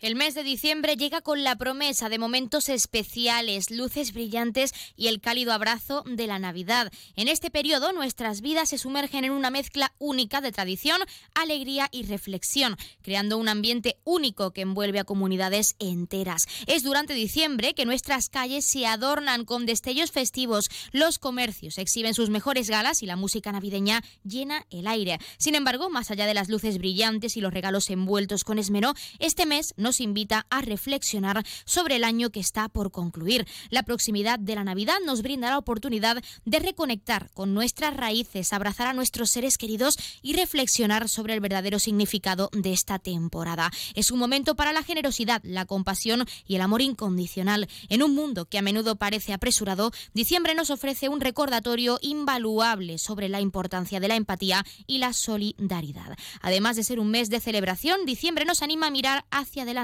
El 0.00 0.14
mes 0.14 0.36
de 0.36 0.44
diciembre 0.44 0.94
llega 0.94 1.22
con 1.22 1.42
la 1.42 1.56
promesa 1.56 2.08
de 2.08 2.20
momentos 2.20 2.68
especiales, 2.68 3.72
luces 3.72 4.12
brillantes 4.12 4.72
y 4.94 5.08
el 5.08 5.20
cálido 5.20 5.52
abrazo 5.52 6.04
de 6.06 6.28
la 6.28 6.38
Navidad. 6.38 6.92
En 7.16 7.26
este 7.26 7.50
periodo 7.50 7.92
nuestras 7.92 8.40
vidas 8.40 8.68
se 8.68 8.78
sumergen 8.78 9.24
en 9.24 9.32
una 9.32 9.50
mezcla 9.50 9.92
única 9.98 10.40
de 10.40 10.52
tradición, 10.52 11.00
alegría 11.34 11.88
y 11.90 12.04
reflexión, 12.04 12.76
creando 13.02 13.38
un 13.38 13.48
ambiente 13.48 13.96
único 14.04 14.52
que 14.52 14.60
envuelve 14.60 15.00
a 15.00 15.04
comunidades 15.04 15.74
enteras. 15.80 16.46
Es 16.68 16.84
durante 16.84 17.14
diciembre 17.14 17.74
que 17.74 17.84
nuestras 17.84 18.28
calles 18.28 18.66
se 18.66 18.86
adornan 18.86 19.44
con 19.44 19.66
destellos 19.66 20.12
festivos, 20.12 20.70
los 20.92 21.18
comercios 21.18 21.76
exhiben 21.76 22.14
sus 22.14 22.30
mejores 22.30 22.70
galas 22.70 23.02
y 23.02 23.06
la 23.06 23.16
música 23.16 23.50
navideña 23.50 24.04
llena 24.22 24.64
el 24.70 24.86
aire. 24.86 25.18
Sin 25.38 25.56
embargo, 25.56 25.90
más 25.90 26.12
allá 26.12 26.26
de 26.26 26.34
las 26.34 26.48
luces 26.48 26.78
brillantes 26.78 27.36
y 27.36 27.40
los 27.40 27.52
regalos 27.52 27.90
envueltos 27.90 28.44
con 28.44 28.60
esmero, 28.60 28.94
este 29.18 29.44
mes 29.44 29.74
no 29.76 29.87
nos 29.88 30.02
invita 30.02 30.44
a 30.50 30.60
reflexionar 30.60 31.42
sobre 31.64 31.96
el 31.96 32.04
año 32.04 32.28
que 32.28 32.40
está 32.40 32.68
por 32.68 32.90
concluir. 32.90 33.46
La 33.70 33.84
proximidad 33.84 34.38
de 34.38 34.54
la 34.54 34.62
Navidad 34.62 34.98
nos 35.06 35.22
brinda 35.22 35.48
la 35.48 35.56
oportunidad 35.56 36.22
de 36.44 36.58
reconectar 36.58 37.30
con 37.32 37.54
nuestras 37.54 37.96
raíces, 37.96 38.52
abrazar 38.52 38.86
a 38.86 38.92
nuestros 38.92 39.30
seres 39.30 39.56
queridos 39.56 39.96
y 40.20 40.34
reflexionar 40.34 41.08
sobre 41.08 41.32
el 41.32 41.40
verdadero 41.40 41.78
significado 41.78 42.50
de 42.52 42.74
esta 42.74 42.98
temporada. 42.98 43.70
Es 43.94 44.10
un 44.10 44.18
momento 44.18 44.56
para 44.56 44.74
la 44.74 44.82
generosidad, 44.82 45.40
la 45.42 45.64
compasión 45.64 46.26
y 46.46 46.56
el 46.56 46.60
amor 46.60 46.82
incondicional. 46.82 47.66
En 47.88 48.02
un 48.02 48.14
mundo 48.14 48.44
que 48.44 48.58
a 48.58 48.62
menudo 48.62 48.96
parece 48.96 49.32
apresurado, 49.32 49.90
diciembre 50.12 50.54
nos 50.54 50.68
ofrece 50.68 51.08
un 51.08 51.22
recordatorio 51.22 51.98
invaluable 52.02 52.98
sobre 52.98 53.30
la 53.30 53.40
importancia 53.40 54.00
de 54.00 54.08
la 54.08 54.16
empatía 54.16 54.66
y 54.86 54.98
la 54.98 55.14
solidaridad. 55.14 56.14
Además 56.42 56.76
de 56.76 56.84
ser 56.84 57.00
un 57.00 57.10
mes 57.10 57.30
de 57.30 57.40
celebración, 57.40 58.04
diciembre 58.04 58.44
nos 58.44 58.60
anima 58.60 58.88
a 58.88 58.90
mirar 58.90 59.24
hacia 59.30 59.62
adelante 59.62 59.77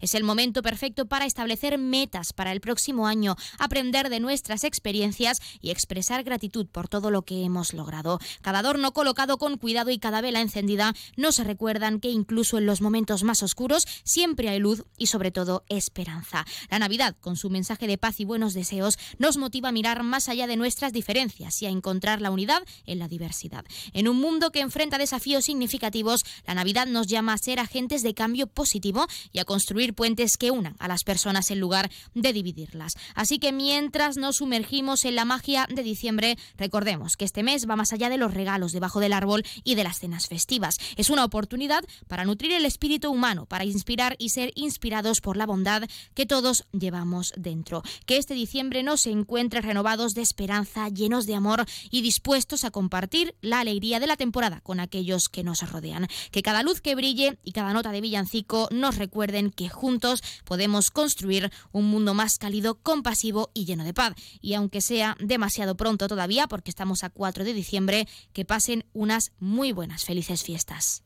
es 0.00 0.14
el 0.14 0.24
momento 0.24 0.62
perfecto 0.62 1.06
para 1.06 1.26
establecer 1.26 1.76
metas 1.76 2.32
para 2.32 2.52
el 2.52 2.60
próximo 2.60 3.06
año, 3.06 3.36
aprender 3.58 4.08
de 4.08 4.20
nuestras 4.20 4.64
experiencias 4.64 5.40
y 5.60 5.70
expresar 5.70 6.24
gratitud 6.24 6.66
por 6.66 6.88
todo 6.88 7.10
lo 7.10 7.22
que 7.22 7.44
hemos 7.44 7.74
logrado. 7.74 8.18
Cada 8.40 8.60
adorno 8.60 8.92
colocado 8.92 9.36
con 9.36 9.58
cuidado 9.58 9.90
y 9.90 9.98
cada 9.98 10.22
vela 10.22 10.40
encendida 10.40 10.94
nos 11.16 11.38
recuerdan 11.38 12.00
que 12.00 12.08
incluso 12.08 12.56
en 12.56 12.66
los 12.66 12.80
momentos 12.80 13.22
más 13.22 13.42
oscuros 13.42 13.86
siempre 14.02 14.48
hay 14.48 14.60
luz 14.60 14.84
y 14.96 15.08
sobre 15.08 15.30
todo 15.30 15.64
esperanza. 15.68 16.46
La 16.70 16.78
Navidad, 16.78 17.14
con 17.20 17.36
su 17.36 17.50
mensaje 17.50 17.86
de 17.86 17.98
paz 17.98 18.20
y 18.20 18.24
buenos 18.24 18.54
deseos, 18.54 18.98
nos 19.18 19.36
motiva 19.36 19.68
a 19.68 19.72
mirar 19.72 20.02
más 20.04 20.28
allá 20.28 20.46
de 20.46 20.56
nuestras 20.56 20.92
diferencias 20.92 21.60
y 21.60 21.66
a 21.66 21.70
encontrar 21.70 22.22
la 22.22 22.30
unidad 22.30 22.62
en 22.86 22.98
la 22.98 23.08
diversidad. 23.08 23.64
En 23.92 24.08
un 24.08 24.18
mundo 24.18 24.52
que 24.52 24.60
enfrenta 24.60 24.96
desafíos 24.96 25.44
significativos, 25.44 26.24
la 26.46 26.54
Navidad 26.54 26.86
nos 26.86 27.08
llama 27.08 27.34
a 27.34 27.38
ser 27.38 27.60
agentes 27.60 28.02
de 28.02 28.14
cambio 28.14 28.46
positivo 28.46 29.06
y 29.34 29.40
a 29.40 29.44
construir 29.44 29.92
puentes 29.92 30.38
que 30.38 30.50
unan 30.50 30.76
a 30.78 30.88
las 30.88 31.04
personas 31.04 31.50
en 31.50 31.60
lugar 31.60 31.90
de 32.14 32.32
dividirlas. 32.32 32.94
Así 33.14 33.38
que 33.38 33.52
mientras 33.52 34.16
nos 34.16 34.36
sumergimos 34.36 35.04
en 35.04 35.16
la 35.16 35.26
magia 35.26 35.66
de 35.68 35.82
diciembre, 35.82 36.38
recordemos 36.56 37.16
que 37.16 37.26
este 37.26 37.42
mes 37.42 37.68
va 37.68 37.76
más 37.76 37.92
allá 37.92 38.08
de 38.08 38.16
los 38.16 38.32
regalos 38.32 38.72
debajo 38.72 39.00
del 39.00 39.12
árbol 39.12 39.44
y 39.64 39.74
de 39.74 39.84
las 39.84 39.98
cenas 39.98 40.28
festivas. 40.28 40.76
Es 40.96 41.10
una 41.10 41.24
oportunidad 41.24 41.84
para 42.06 42.24
nutrir 42.24 42.52
el 42.52 42.64
espíritu 42.64 43.10
humano, 43.10 43.46
para 43.46 43.64
inspirar 43.64 44.14
y 44.18 44.30
ser 44.30 44.52
inspirados 44.54 45.20
por 45.20 45.36
la 45.36 45.46
bondad 45.46 45.82
que 46.14 46.26
todos 46.26 46.64
llevamos 46.72 47.32
dentro. 47.36 47.82
Que 48.06 48.18
este 48.18 48.34
diciembre 48.34 48.84
nos 48.84 49.06
encuentre 49.06 49.60
renovados 49.60 50.14
de 50.14 50.22
esperanza, 50.22 50.88
llenos 50.88 51.26
de 51.26 51.34
amor 51.34 51.66
y 51.90 52.02
dispuestos 52.02 52.62
a 52.62 52.70
compartir 52.70 53.34
la 53.40 53.58
alegría 53.58 53.98
de 53.98 54.06
la 54.06 54.16
temporada 54.16 54.60
con 54.60 54.78
aquellos 54.78 55.28
que 55.28 55.42
nos 55.42 55.68
rodean. 55.68 56.06
Que 56.30 56.42
cada 56.42 56.62
luz 56.62 56.80
que 56.80 56.94
brille 56.94 57.38
y 57.42 57.50
cada 57.50 57.72
nota 57.72 57.90
de 57.90 58.00
villancico 58.00 58.68
nos 58.70 58.96
recuerde 58.96 59.23
recuerden 59.24 59.50
que 59.50 59.70
juntos 59.70 60.22
podemos 60.44 60.90
construir 60.90 61.50
un 61.72 61.86
mundo 61.86 62.12
más 62.12 62.36
cálido, 62.36 62.74
compasivo 62.74 63.50
y 63.54 63.64
lleno 63.64 63.82
de 63.82 63.94
paz. 63.94 64.12
Y 64.42 64.52
aunque 64.52 64.82
sea 64.82 65.16
demasiado 65.18 65.76
pronto 65.76 66.08
todavía, 66.08 66.46
porque 66.46 66.70
estamos 66.70 67.04
a 67.04 67.10
4 67.10 67.44
de 67.44 67.54
diciembre, 67.54 68.06
que 68.34 68.44
pasen 68.44 68.84
unas 68.92 69.32
muy 69.38 69.72
buenas, 69.72 70.04
felices 70.04 70.42
fiestas. 70.42 71.04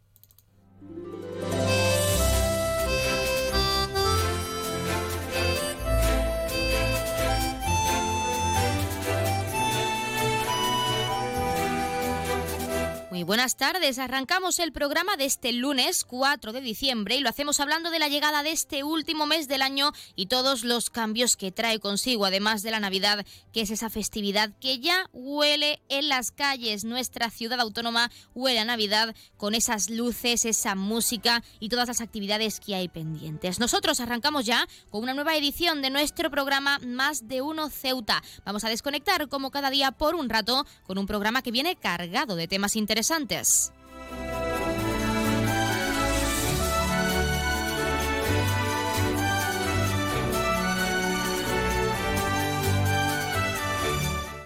Muy 13.18 13.24
buenas 13.24 13.56
tardes. 13.56 13.98
Arrancamos 13.98 14.60
el 14.60 14.70
programa 14.70 15.16
de 15.16 15.24
este 15.24 15.52
lunes 15.52 16.04
4 16.04 16.52
de 16.52 16.60
diciembre 16.60 17.16
y 17.16 17.20
lo 17.20 17.28
hacemos 17.28 17.58
hablando 17.58 17.90
de 17.90 17.98
la 17.98 18.06
llegada 18.06 18.44
de 18.44 18.52
este 18.52 18.84
último 18.84 19.26
mes 19.26 19.48
del 19.48 19.62
año 19.62 19.90
y 20.14 20.26
todos 20.26 20.62
los 20.62 20.88
cambios 20.88 21.36
que 21.36 21.50
trae 21.50 21.80
consigo, 21.80 22.26
además 22.26 22.62
de 22.62 22.70
la 22.70 22.78
Navidad, 22.78 23.26
que 23.52 23.62
es 23.62 23.70
esa 23.70 23.90
festividad 23.90 24.52
que 24.60 24.78
ya 24.78 25.10
huele 25.12 25.80
en 25.88 26.08
las 26.08 26.30
calles. 26.30 26.84
Nuestra 26.84 27.28
ciudad 27.28 27.58
autónoma 27.58 28.12
huele 28.36 28.60
a 28.60 28.64
Navidad 28.64 29.16
con 29.36 29.56
esas 29.56 29.90
luces, 29.90 30.44
esa 30.44 30.76
música 30.76 31.42
y 31.58 31.70
todas 31.70 31.88
las 31.88 32.00
actividades 32.00 32.60
que 32.60 32.76
hay 32.76 32.86
pendientes. 32.86 33.58
Nosotros 33.58 33.98
arrancamos 33.98 34.46
ya 34.46 34.68
con 34.90 35.02
una 35.02 35.14
nueva 35.14 35.34
edición 35.34 35.82
de 35.82 35.90
nuestro 35.90 36.30
programa 36.30 36.78
Más 36.86 37.26
de 37.26 37.42
Uno 37.42 37.68
Ceuta. 37.68 38.22
Vamos 38.44 38.62
a 38.62 38.68
desconectar 38.68 39.28
como 39.28 39.50
cada 39.50 39.70
día 39.70 39.90
por 39.90 40.14
un 40.14 40.28
rato 40.28 40.64
con 40.86 40.98
un 40.98 41.08
programa 41.08 41.42
que 41.42 41.50
viene 41.50 41.74
cargado 41.74 42.36
de 42.36 42.46
temas 42.46 42.76
interesantes 42.76 43.07
interesantes. 43.08 43.72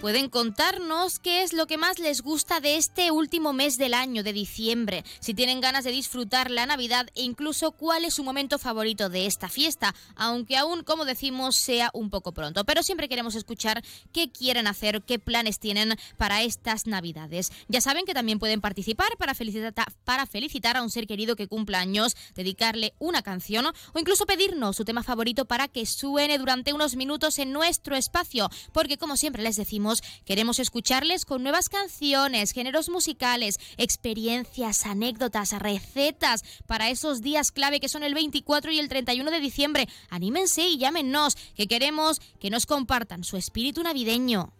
Pueden 0.00 0.28
contarnos 0.28 1.18
qué 1.18 1.42
es 1.42 1.52
lo 1.52 1.66
que 1.66 1.76
más 1.76 1.98
les 1.98 2.22
gusta 2.22 2.60
de 2.60 2.76
este 2.76 3.10
último 3.10 3.52
mes 3.52 3.78
del 3.78 3.94
año, 3.94 4.22
de 4.22 4.32
diciembre, 4.32 5.04
si 5.18 5.34
tienen 5.34 5.60
ganas 5.60 5.82
de 5.82 5.90
disfrutar 5.90 6.52
la 6.52 6.66
Navidad 6.66 7.08
e 7.16 7.22
incluso 7.22 7.72
cuál 7.72 8.04
es 8.04 8.14
su 8.14 8.22
momento 8.22 8.60
favorito 8.60 9.08
de 9.08 9.26
esta 9.26 9.48
fiesta, 9.48 9.96
aunque 10.14 10.56
aún, 10.56 10.84
como 10.84 11.04
decimos, 11.04 11.56
sea 11.56 11.90
un 11.94 12.10
poco 12.10 12.30
pronto. 12.30 12.64
Pero 12.64 12.84
siempre 12.84 13.08
queremos 13.08 13.34
escuchar 13.34 13.82
qué 14.12 14.30
quieren 14.30 14.68
hacer, 14.68 15.02
qué 15.02 15.18
planes 15.18 15.58
tienen 15.58 15.96
para 16.16 16.44
estas 16.44 16.86
Navidades. 16.86 17.50
Ya 17.66 17.80
saben 17.80 18.04
que 18.04 18.14
también 18.14 18.38
pueden 18.38 18.60
participar 18.60 19.16
para 19.18 19.34
felicitar, 19.34 19.74
para 20.04 20.26
felicitar 20.26 20.76
a 20.76 20.82
un 20.82 20.90
ser 20.90 21.08
querido 21.08 21.34
que 21.34 21.48
cumpla 21.48 21.80
años, 21.80 22.16
dedicarle 22.36 22.94
una 23.00 23.22
canción 23.22 23.66
o 23.66 23.98
incluso 23.98 24.26
pedirnos 24.26 24.76
su 24.76 24.84
tema 24.84 25.02
favorito 25.02 25.46
para 25.46 25.66
que 25.66 25.86
suene 25.86 26.38
durante 26.38 26.72
unos 26.72 26.94
minutos 26.94 27.40
en 27.40 27.52
nuestro 27.52 27.96
espacio, 27.96 28.48
porque 28.72 28.96
como 28.96 29.16
siempre 29.16 29.42
les 29.42 29.56
decimos, 29.56 29.88
queremos 30.24 30.58
escucharles 30.58 31.24
con 31.24 31.42
nuevas 31.42 31.68
canciones, 31.68 32.52
géneros 32.52 32.88
musicales, 32.88 33.58
experiencias, 33.76 34.86
anécdotas, 34.86 35.52
recetas 35.58 36.44
para 36.66 36.90
esos 36.90 37.22
días 37.22 37.52
clave 37.52 37.80
que 37.80 37.88
son 37.88 38.02
el 38.02 38.14
24 38.14 38.70
y 38.72 38.78
el 38.78 38.88
31 38.88 39.30
de 39.30 39.40
diciembre. 39.40 39.88
Anímense 40.10 40.68
y 40.68 40.78
llámenos, 40.78 41.36
que 41.54 41.66
queremos 41.66 42.20
que 42.40 42.50
nos 42.50 42.66
compartan 42.66 43.24
su 43.24 43.36
espíritu 43.36 43.82
navideño. 43.82 44.52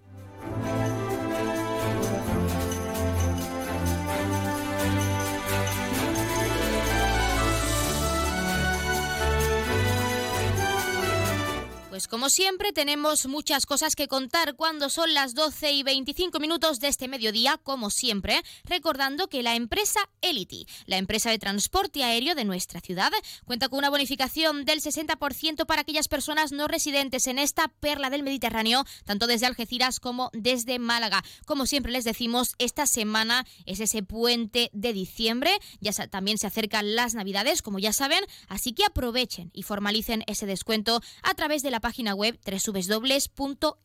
Pues 11.99 12.07
como 12.07 12.29
siempre 12.29 12.71
tenemos 12.73 13.27
muchas 13.27 13.67
cosas 13.67 13.97
que 13.97 14.07
contar 14.07 14.55
cuando 14.55 14.89
son 14.89 15.15
las 15.15 15.35
12 15.35 15.73
y 15.73 15.83
25 15.83 16.39
minutos 16.39 16.79
de 16.79 16.87
este 16.87 17.09
mediodía, 17.09 17.59
como 17.61 17.91
siempre, 17.91 18.41
recordando 18.63 19.27
que 19.27 19.43
la 19.43 19.57
empresa 19.57 19.99
Elity, 20.21 20.69
la 20.87 20.97
empresa 20.97 21.31
de 21.31 21.41
transporte 21.41 22.05
aéreo 22.05 22.37
de 22.37 22.45
nuestra 22.45 22.81
ciudad, 22.81 23.11
cuenta 23.47 23.69
con 23.69 23.81
una 23.81 23.91
bonificación 23.91 24.65
del 24.65 24.81
60% 24.81 25.67
para 25.67 25.81
aquellas 25.81 26.07
personas 26.07 26.53
no 26.53 26.69
residentes 26.69 27.27
en 27.27 27.41
esta 27.41 27.67
perla 27.67 28.11
del 28.11 28.23
Mediterráneo, 28.23 28.85
tanto 29.05 29.27
desde 29.27 29.47
Algeciras 29.47 29.99
como 29.99 30.31
desde 30.33 30.79
Málaga. 30.79 31.25
Como 31.47 31.67
siempre 31.67 31.91
les 31.91 32.05
decimos, 32.05 32.55
esta 32.59 32.87
semana 32.87 33.45
es 33.67 33.81
ese 33.81 34.05
puente 34.05 34.71
de 34.73 34.93
diciembre, 34.93 35.51
ya 35.81 35.91
también 36.07 36.39
se 36.39 36.47
acercan 36.47 36.95
las 36.95 37.15
Navidades, 37.15 37.61
como 37.61 37.81
ya 37.81 37.93
saben, 37.93 38.25
así 38.47 38.73
que 38.73 38.85
aprovechen 38.85 39.51
y 39.53 39.65
formalicen 39.65 40.23
ese 40.29 40.47
descuento 40.47 41.01
a 41.25 41.35
través 41.35 41.65
de 41.65 41.73
la 41.73 41.81
página 41.81 41.88
web 42.15 42.39
www.elity.es 42.45 43.79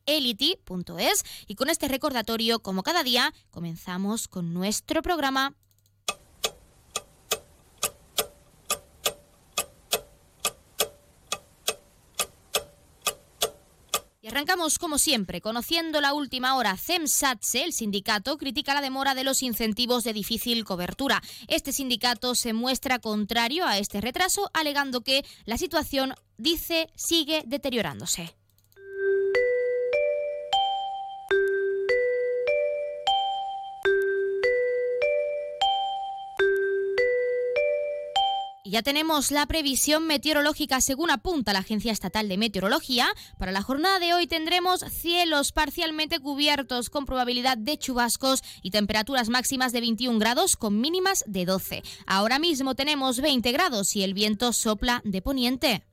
y 1.47 1.55
con 1.55 1.69
este 1.69 1.87
recordatorio, 1.87 2.59
como 2.59 2.83
cada 2.83 3.03
día, 3.03 3.33
comenzamos 3.51 4.27
con 4.27 4.53
nuestro 4.53 5.01
programa. 5.01 5.55
Arrancamos 14.33 14.79
como 14.79 14.97
siempre, 14.97 15.41
conociendo 15.41 16.01
la 16.01 16.13
última 16.13 16.55
hora. 16.55 16.75
CEMSATSE, 16.75 17.65
el 17.65 17.71
sindicato, 17.71 18.39
critica 18.39 18.73
la 18.73 18.81
demora 18.81 19.13
de 19.13 19.23
los 19.23 19.43
incentivos 19.43 20.03
de 20.03 20.11
difícil 20.11 20.65
cobertura. 20.65 21.21
Este 21.47 21.71
sindicato 21.71 22.33
se 22.33 22.51
muestra 22.51 22.97
contrario 22.97 23.67
a 23.67 23.77
este 23.77 24.01
retraso, 24.01 24.49
alegando 24.55 25.01
que 25.01 25.23
la 25.45 25.59
situación, 25.59 26.15
dice, 26.37 26.89
sigue 26.95 27.43
deteriorándose. 27.45 28.35
Ya 38.73 38.81
tenemos 38.81 39.29
la 39.29 39.45
previsión 39.45 40.07
meteorológica 40.07 40.81
según 40.81 41.11
apunta 41.11 41.53
la 41.53 41.59
Agencia 41.59 41.91
Estatal 41.91 42.27
de 42.27 42.39
Meteorología. 42.39 43.07
Para 43.37 43.51
la 43.51 43.61
jornada 43.61 43.99
de 43.99 44.15
hoy 44.15 44.25
tendremos 44.25 44.79
cielos 44.79 45.51
parcialmente 45.51 46.17
cubiertos 46.17 46.89
con 46.89 47.05
probabilidad 47.05 47.55
de 47.55 47.77
chubascos 47.77 48.41
y 48.63 48.71
temperaturas 48.71 49.29
máximas 49.29 49.73
de 49.73 49.81
21 49.81 50.17
grados 50.17 50.55
con 50.55 50.81
mínimas 50.81 51.23
de 51.27 51.45
12. 51.45 51.83
Ahora 52.07 52.39
mismo 52.39 52.73
tenemos 52.73 53.21
20 53.21 53.51
grados 53.51 53.95
y 53.95 54.01
el 54.01 54.15
viento 54.15 54.51
sopla 54.53 55.03
de 55.05 55.21
poniente. 55.21 55.83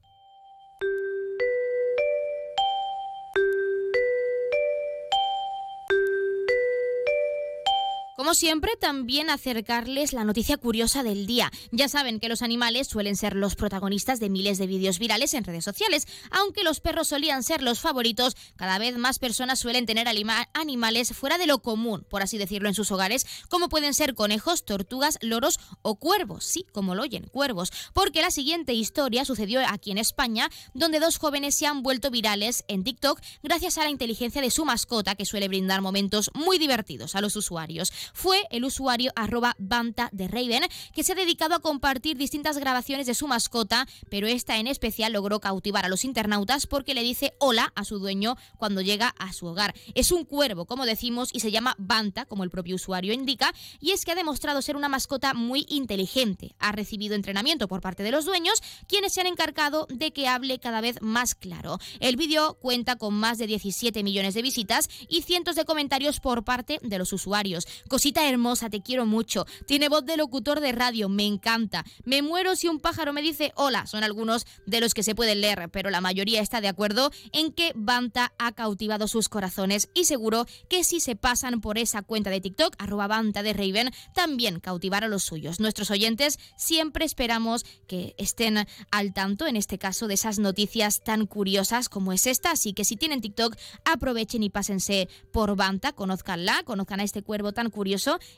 Como 8.21 8.35
siempre, 8.35 8.77
también 8.79 9.31
acercarles 9.31 10.13
la 10.13 10.25
noticia 10.25 10.59
curiosa 10.59 11.03
del 11.03 11.27
día. 11.27 11.51
Ya 11.71 11.89
saben 11.89 12.21
que 12.21 12.29
los 12.29 12.43
animales 12.43 12.87
suelen 12.87 13.17
ser 13.17 13.35
los 13.35 13.57
protagonistas 13.57 14.21
de 14.21 14.29
miles 14.29 14.59
de 14.59 14.67
vídeos 14.67 14.99
virales 14.99 15.33
en 15.33 15.43
redes 15.43 15.65
sociales. 15.65 16.07
Aunque 16.31 16.63
los 16.63 16.81
perros 16.81 17.09
solían 17.09 17.43
ser 17.43 17.63
los 17.63 17.81
favoritos, 17.81 18.37
cada 18.57 18.79
vez 18.79 18.99
más 18.99 19.19
personas 19.19 19.59
suelen 19.59 19.87
tener 19.87 20.07
animales 20.53 21.15
fuera 21.15 21.39
de 21.39 21.47
lo 21.47 21.61
común, 21.61 22.05
por 22.11 22.21
así 22.21 22.37
decirlo, 22.37 22.69
en 22.69 22.75
sus 22.75 22.93
hogares, 22.93 23.25
como 23.49 23.71
pueden 23.71 23.95
ser 23.95 24.15
conejos, 24.15 24.67
tortugas, 24.67 25.17
loros 25.23 25.59
o 25.81 25.95
cuervos. 25.95 26.45
Sí, 26.45 26.67
como 26.73 26.95
lo 26.95 27.05
oyen, 27.05 27.27
cuervos. 27.27 27.73
Porque 27.95 28.21
la 28.21 28.31
siguiente 28.31 28.75
historia 28.75 29.25
sucedió 29.25 29.63
aquí 29.67 29.93
en 29.93 29.99
España, 29.99 30.51
donde 30.75 31.01
dos 31.01 31.17
jóvenes 31.17 31.55
se 31.55 31.65
han 31.65 31.83
vuelto 31.83 32.11
virales 32.11 32.65
en 32.69 32.85
TikTok 32.85 33.19
gracias 33.43 33.79
a 33.79 33.85
la 33.85 33.91
inteligencia 33.91 34.43
de 34.43 34.51
su 34.51 34.67
mascota, 34.67 35.15
que 35.15 35.25
suele 35.25 35.49
brindar 35.49 35.81
momentos 35.81 36.31
muy 36.35 36.59
divertidos 36.59 37.15
a 37.15 37.23
los 37.23 37.35
usuarios 37.35 37.91
fue 38.13 38.47
el 38.51 38.65
usuario 38.65 39.13
arroba 39.17 39.57
Banta 39.59 40.09
de 40.13 40.29
Raven, 40.29 40.65
que 40.93 41.03
se 41.03 41.13
ha 41.13 41.15
dedicado 41.15 41.55
a 41.55 41.61
compartir 41.61 42.17
distintas 42.17 42.59
grabaciones 42.59 43.07
de 43.07 43.15
su 43.15 43.27
mascota, 43.27 43.87
pero 44.11 44.27
esta 44.27 44.59
en 44.59 44.67
especial 44.67 45.13
logró 45.13 45.41
cautivar 45.41 45.85
a 45.85 45.89
los 45.89 46.05
internautas 46.05 46.67
porque 46.67 46.95
le 46.95 47.03
dice 47.03 47.35
hola 47.39 47.73
a 47.75 47.85
su 47.85 47.99
dueño 47.99 48.37
cuando 48.59 48.81
llega 48.81 49.15
a 49.19 49.33
su 49.33 49.47
hogar. 49.47 49.75
Es 49.95 50.13
un 50.13 50.25
cuervo, 50.25 50.67
como 50.67 50.87
decimos, 50.87 51.31
y 51.33 51.41
se 51.41 51.51
llama 51.51 51.75
Banta, 51.79 52.27
como 52.27 52.45
el 52.45 52.51
propio 52.51 52.77
usuario 52.77 53.13
indica, 53.13 53.53
y 53.81 53.93
es 53.93 54.05
que 54.05 54.13
ha 54.13 54.17
demostrado 54.17 54.63
ser 54.63 54.77
una 54.77 54.89
mascota 54.89 55.35
muy 55.35 55.67
inteligente. 55.69 56.55
Ha 56.59 56.73
recibido 56.73 57.15
entrenamiento 57.15 57.69
por 57.69 57.81
parte 57.81 58.03
de 58.03 58.11
los 58.11 58.25
dueños, 58.25 58.63
quienes 58.87 59.13
se 59.13 59.21
han 59.21 59.27
encargado 59.27 59.87
de 59.89 60.13
que 60.13 60.29
hable 60.29 60.59
cada 60.59 60.81
vez 60.81 61.01
más 61.01 61.35
claro. 61.35 61.79
El 62.01 62.17
vídeo 62.17 62.55
cuenta 62.61 62.97
con 62.97 63.15
más 63.15 63.39
de 63.39 63.47
17 63.47 64.03
millones 64.03 64.35
de 64.35 64.43
visitas 64.43 64.89
y 65.09 65.23
cientos 65.23 65.57
de 65.57 65.65
comentarios 65.65 66.21
por 66.21 66.45
parte 66.45 66.79
de 66.83 66.99
los 66.99 67.13
usuarios 67.13 67.67
cosita 68.01 68.27
hermosa, 68.27 68.71
te 68.71 68.81
quiero 68.81 69.05
mucho. 69.05 69.45
Tiene 69.67 69.91
voz 69.91 70.07
de 70.07 70.17
locutor 70.17 70.61
de 70.61 70.73
radio, 70.73 71.11
me 71.11 71.27
encanta. 71.27 71.85
Me 72.05 72.23
muero 72.23 72.57
si 72.57 72.67
un 72.67 72.81
pájaro 72.81 73.13
me 73.13 73.21
dice 73.21 73.53
hola. 73.57 73.87
Son 73.87 74.03
algunos 74.03 74.47
de 74.65 74.81
los 74.81 74.95
que 74.95 75.03
se 75.03 75.15
pueden 75.15 75.43
leer, 75.43 75.69
pero 75.71 75.91
la 75.91 76.01
mayoría 76.01 76.41
está 76.41 76.63
de 76.63 76.69
acuerdo 76.69 77.11
en 77.33 77.53
que 77.53 77.73
Banta 77.75 78.33
ha 78.39 78.53
cautivado 78.53 79.07
sus 79.07 79.29
corazones 79.29 79.91
y 79.93 80.07
seguro 80.07 80.47
que 80.71 80.83
si 80.83 80.99
se 80.99 81.15
pasan 81.15 81.61
por 81.61 81.77
esa 81.77 82.01
cuenta 82.01 82.31
de 82.31 82.41
TikTok, 82.41 82.75
arroba 82.79 83.07
Banta 83.07 83.43
de 83.43 83.53
Raven, 83.53 83.91
también 84.15 84.61
cautivará 84.61 85.05
a 85.05 85.11
los 85.11 85.25
suyos. 85.25 85.61
Nuestros 85.61 85.91
oyentes 85.91 86.39
siempre 86.57 87.05
esperamos 87.05 87.67
que 87.87 88.15
estén 88.17 88.67
al 88.91 89.13
tanto, 89.13 89.47
en 89.47 89.57
este 89.57 89.77
caso, 89.77 90.09
de 90.09 90.15
esas 90.15 90.39
noticias 90.39 91.03
tan 91.05 91.27
curiosas 91.27 91.91
como 91.91 92.15
es 92.15 92.27
esta. 92.27 92.53
Así 92.53 92.73
que 92.73 92.87
si 92.87 92.97
tienen 92.97 93.21
TikTok, 93.21 93.55
aprovechen 93.85 94.43
y 94.43 94.49
pásense 94.49 95.11
por 95.35 95.55
Banta, 95.55 95.93
conozcanla, 95.93 96.63
conozcan 96.65 97.01
a 97.01 97.05
este 97.05 97.23
cuervo 97.23 97.53
tan 97.53 97.69
curioso 97.69 97.90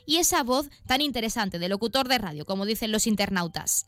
y 0.05 0.17
esa 0.17 0.43
voz 0.43 0.69
tan 0.87 1.01
interesante 1.01 1.59
de 1.59 1.69
locutor 1.69 2.07
de 2.07 2.17
radio, 2.17 2.45
como 2.45 2.65
dicen 2.65 2.91
los 2.91 3.07
internautas. 3.07 3.87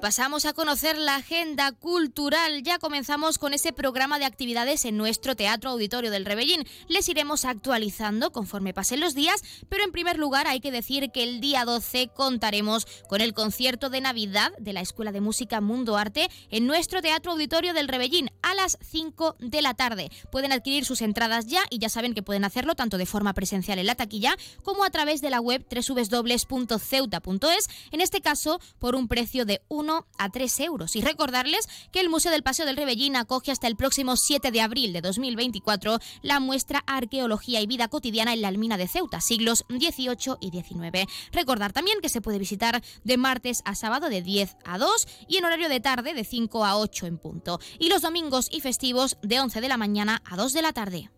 Pasamos 0.00 0.46
a 0.46 0.54
conocer 0.54 0.96
la 0.96 1.16
agenda 1.16 1.72
cultural. 1.72 2.62
Ya 2.62 2.78
comenzamos 2.78 3.36
con 3.36 3.52
ese 3.52 3.74
programa 3.74 4.18
de 4.18 4.24
actividades 4.24 4.86
en 4.86 4.96
nuestro 4.96 5.36
Teatro 5.36 5.68
Auditorio 5.70 6.10
del 6.10 6.24
Rebellín. 6.24 6.66
Les 6.88 7.06
iremos 7.08 7.44
actualizando 7.44 8.32
conforme 8.32 8.72
pasen 8.72 9.00
los 9.00 9.14
días, 9.14 9.42
pero 9.68 9.84
en 9.84 9.92
primer 9.92 10.18
lugar 10.18 10.46
hay 10.46 10.60
que 10.60 10.72
decir 10.72 11.10
que 11.12 11.22
el 11.22 11.42
día 11.42 11.66
12 11.66 12.08
contaremos 12.14 12.86
con 13.08 13.20
el 13.20 13.34
concierto 13.34 13.90
de 13.90 14.00
Navidad 14.00 14.52
de 14.58 14.72
la 14.72 14.80
Escuela 14.80 15.12
de 15.12 15.20
Música 15.20 15.60
Mundo 15.60 15.98
Arte 15.98 16.30
en 16.50 16.66
nuestro 16.66 17.02
Teatro 17.02 17.32
Auditorio 17.32 17.74
del 17.74 17.88
Rebellín 17.88 18.30
a 18.42 18.54
las 18.54 18.78
5 18.80 19.36
de 19.38 19.60
la 19.60 19.74
tarde. 19.74 20.10
Pueden 20.32 20.52
adquirir 20.52 20.86
sus 20.86 21.02
entradas 21.02 21.46
ya 21.46 21.60
y 21.68 21.78
ya 21.78 21.90
saben 21.90 22.14
que 22.14 22.22
pueden 22.22 22.44
hacerlo 22.44 22.74
tanto 22.74 22.96
de 22.96 23.04
forma 23.04 23.34
presencial 23.34 23.78
en 23.78 23.86
la 23.86 23.96
taquilla 23.96 24.34
como 24.62 24.84
a 24.84 24.90
través 24.90 25.20
de 25.20 25.28
la 25.28 25.40
web 25.40 25.66
www.ceuta.es, 25.70 27.68
en 27.90 28.00
este 28.00 28.22
caso 28.22 28.60
por 28.78 28.94
un 28.94 29.06
precio 29.06 29.44
de 29.44 29.60
1 29.68 29.89
a 30.18 30.30
3 30.30 30.60
euros. 30.60 30.96
Y 30.96 31.00
recordarles 31.00 31.68
que 31.92 32.00
el 32.00 32.08
Museo 32.08 32.32
del 32.32 32.42
Paseo 32.42 32.66
del 32.66 32.76
Rebellín 32.76 33.16
acoge 33.16 33.52
hasta 33.52 33.66
el 33.66 33.76
próximo 33.76 34.16
7 34.16 34.50
de 34.50 34.60
abril 34.60 34.92
de 34.92 35.00
2024 35.00 35.98
la 36.22 36.40
muestra 36.40 36.82
Arqueología 36.86 37.60
y 37.60 37.66
Vida 37.66 37.88
Cotidiana 37.88 38.32
en 38.32 38.42
la 38.42 38.48
Almina 38.48 38.76
de 38.76 38.88
Ceuta, 38.88 39.20
siglos 39.20 39.64
XVIII 39.68 40.36
y 40.40 40.50
XIX. 40.50 41.10
Recordar 41.32 41.72
también 41.72 42.00
que 42.00 42.08
se 42.08 42.20
puede 42.20 42.38
visitar 42.38 42.82
de 43.04 43.16
martes 43.16 43.62
a 43.64 43.74
sábado 43.74 44.08
de 44.08 44.22
10 44.22 44.56
a 44.64 44.78
2 44.78 45.08
y 45.28 45.36
en 45.36 45.44
horario 45.44 45.68
de 45.68 45.80
tarde 45.80 46.14
de 46.14 46.24
5 46.24 46.64
a 46.64 46.76
8 46.76 47.06
en 47.06 47.18
punto. 47.18 47.60
Y 47.78 47.88
los 47.88 48.02
domingos 48.02 48.48
y 48.50 48.60
festivos 48.60 49.16
de 49.22 49.40
11 49.40 49.60
de 49.60 49.68
la 49.68 49.76
mañana 49.76 50.22
a 50.24 50.36
2 50.36 50.52
de 50.52 50.62
la 50.62 50.72
tarde. 50.72 51.10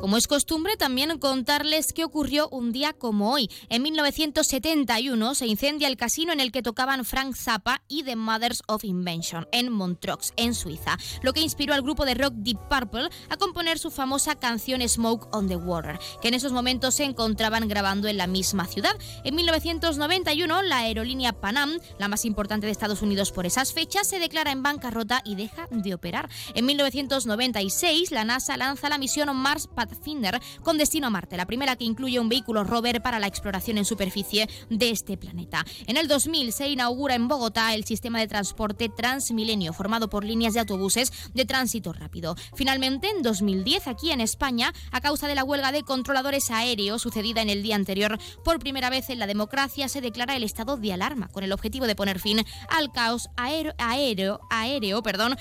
Como 0.00 0.16
es 0.16 0.26
costumbre, 0.26 0.78
también 0.78 1.18
contarles 1.18 1.92
qué 1.92 2.04
ocurrió 2.04 2.48
un 2.48 2.72
día 2.72 2.94
como 2.94 3.32
hoy. 3.32 3.50
En 3.68 3.82
1971 3.82 5.34
se 5.34 5.46
incendia 5.46 5.88
el 5.88 5.98
casino 5.98 6.32
en 6.32 6.40
el 6.40 6.52
que 6.52 6.62
tocaban 6.62 7.04
Frank 7.04 7.34
Zappa 7.36 7.82
y 7.86 8.02
The 8.02 8.16
Mothers 8.16 8.62
of 8.66 8.82
Invention 8.84 9.46
en 9.52 9.70
Montreux, 9.70 10.32
en 10.36 10.54
Suiza, 10.54 10.96
lo 11.20 11.34
que 11.34 11.42
inspiró 11.42 11.74
al 11.74 11.82
grupo 11.82 12.06
de 12.06 12.14
rock 12.14 12.32
Deep 12.36 12.58
Purple 12.70 13.10
a 13.28 13.36
componer 13.36 13.78
su 13.78 13.90
famosa 13.90 14.36
canción 14.36 14.80
Smoke 14.88 15.28
on 15.36 15.48
the 15.48 15.56
Water, 15.56 15.98
que 16.22 16.28
en 16.28 16.34
esos 16.34 16.52
momentos 16.52 16.94
se 16.94 17.04
encontraban 17.04 17.68
grabando 17.68 18.08
en 18.08 18.16
la 18.16 18.26
misma 18.26 18.66
ciudad. 18.66 18.96
En 19.24 19.34
1991, 19.34 20.62
la 20.62 20.78
aerolínea 20.78 21.34
Panam, 21.34 21.78
la 21.98 22.08
más 22.08 22.24
importante 22.24 22.64
de 22.64 22.72
Estados 22.72 23.02
Unidos 23.02 23.32
por 23.32 23.44
esas 23.44 23.74
fechas, 23.74 24.08
se 24.08 24.18
declara 24.18 24.50
en 24.50 24.62
bancarrota 24.62 25.20
y 25.26 25.34
deja 25.34 25.68
de 25.70 25.92
operar. 25.92 26.30
En 26.54 26.64
1996, 26.64 28.12
la 28.12 28.24
NASA 28.24 28.56
lanza 28.56 28.88
la 28.88 28.96
misión 28.96 29.36
Mars 29.36 29.68
Pathfinder 29.90 30.40
con 30.62 30.78
destino 30.78 31.08
a 31.08 31.10
Marte, 31.10 31.36
la 31.36 31.46
primera 31.46 31.76
que 31.76 31.84
incluye 31.84 32.18
un 32.18 32.28
vehículo 32.28 32.64
rover 32.64 33.02
para 33.02 33.18
la 33.18 33.26
exploración 33.26 33.78
en 33.78 33.84
superficie 33.84 34.48
de 34.70 34.90
este 34.90 35.16
planeta. 35.16 35.64
En 35.86 35.96
el 35.96 36.08
2000 36.08 36.52
se 36.52 36.68
inaugura 36.68 37.14
en 37.14 37.28
Bogotá 37.28 37.74
el 37.74 37.84
sistema 37.84 38.18
de 38.18 38.28
transporte 38.28 38.88
Transmilenio, 38.88 39.72
formado 39.72 40.08
por 40.08 40.24
líneas 40.24 40.54
de 40.54 40.60
autobuses 40.60 41.12
de 41.34 41.44
tránsito 41.44 41.92
rápido. 41.92 42.36
Finalmente, 42.54 43.08
en 43.10 43.22
2010, 43.22 43.88
aquí 43.88 44.10
en 44.10 44.20
España, 44.20 44.72
a 44.92 45.00
causa 45.00 45.28
de 45.28 45.34
la 45.34 45.44
huelga 45.44 45.72
de 45.72 45.82
controladores 45.82 46.50
aéreos 46.50 47.02
sucedida 47.02 47.42
en 47.42 47.50
el 47.50 47.62
día 47.62 47.76
anterior, 47.76 48.18
por 48.44 48.58
primera 48.58 48.90
vez 48.90 49.10
en 49.10 49.18
la 49.18 49.26
democracia 49.26 49.88
se 49.88 50.00
declara 50.00 50.36
el 50.36 50.44
estado 50.44 50.76
de 50.76 50.92
alarma, 50.92 51.28
con 51.28 51.44
el 51.44 51.52
objetivo 51.52 51.86
de 51.86 51.96
poner 51.96 52.20
fin 52.20 52.44
al 52.68 52.92
caos 52.92 53.28
aéreo, 53.36 53.74
aéreo, 53.78 54.40
aéreo 54.50 55.02
perdón, 55.02 55.36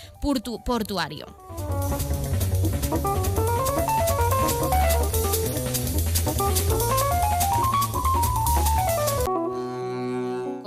portuario. 0.65 1.25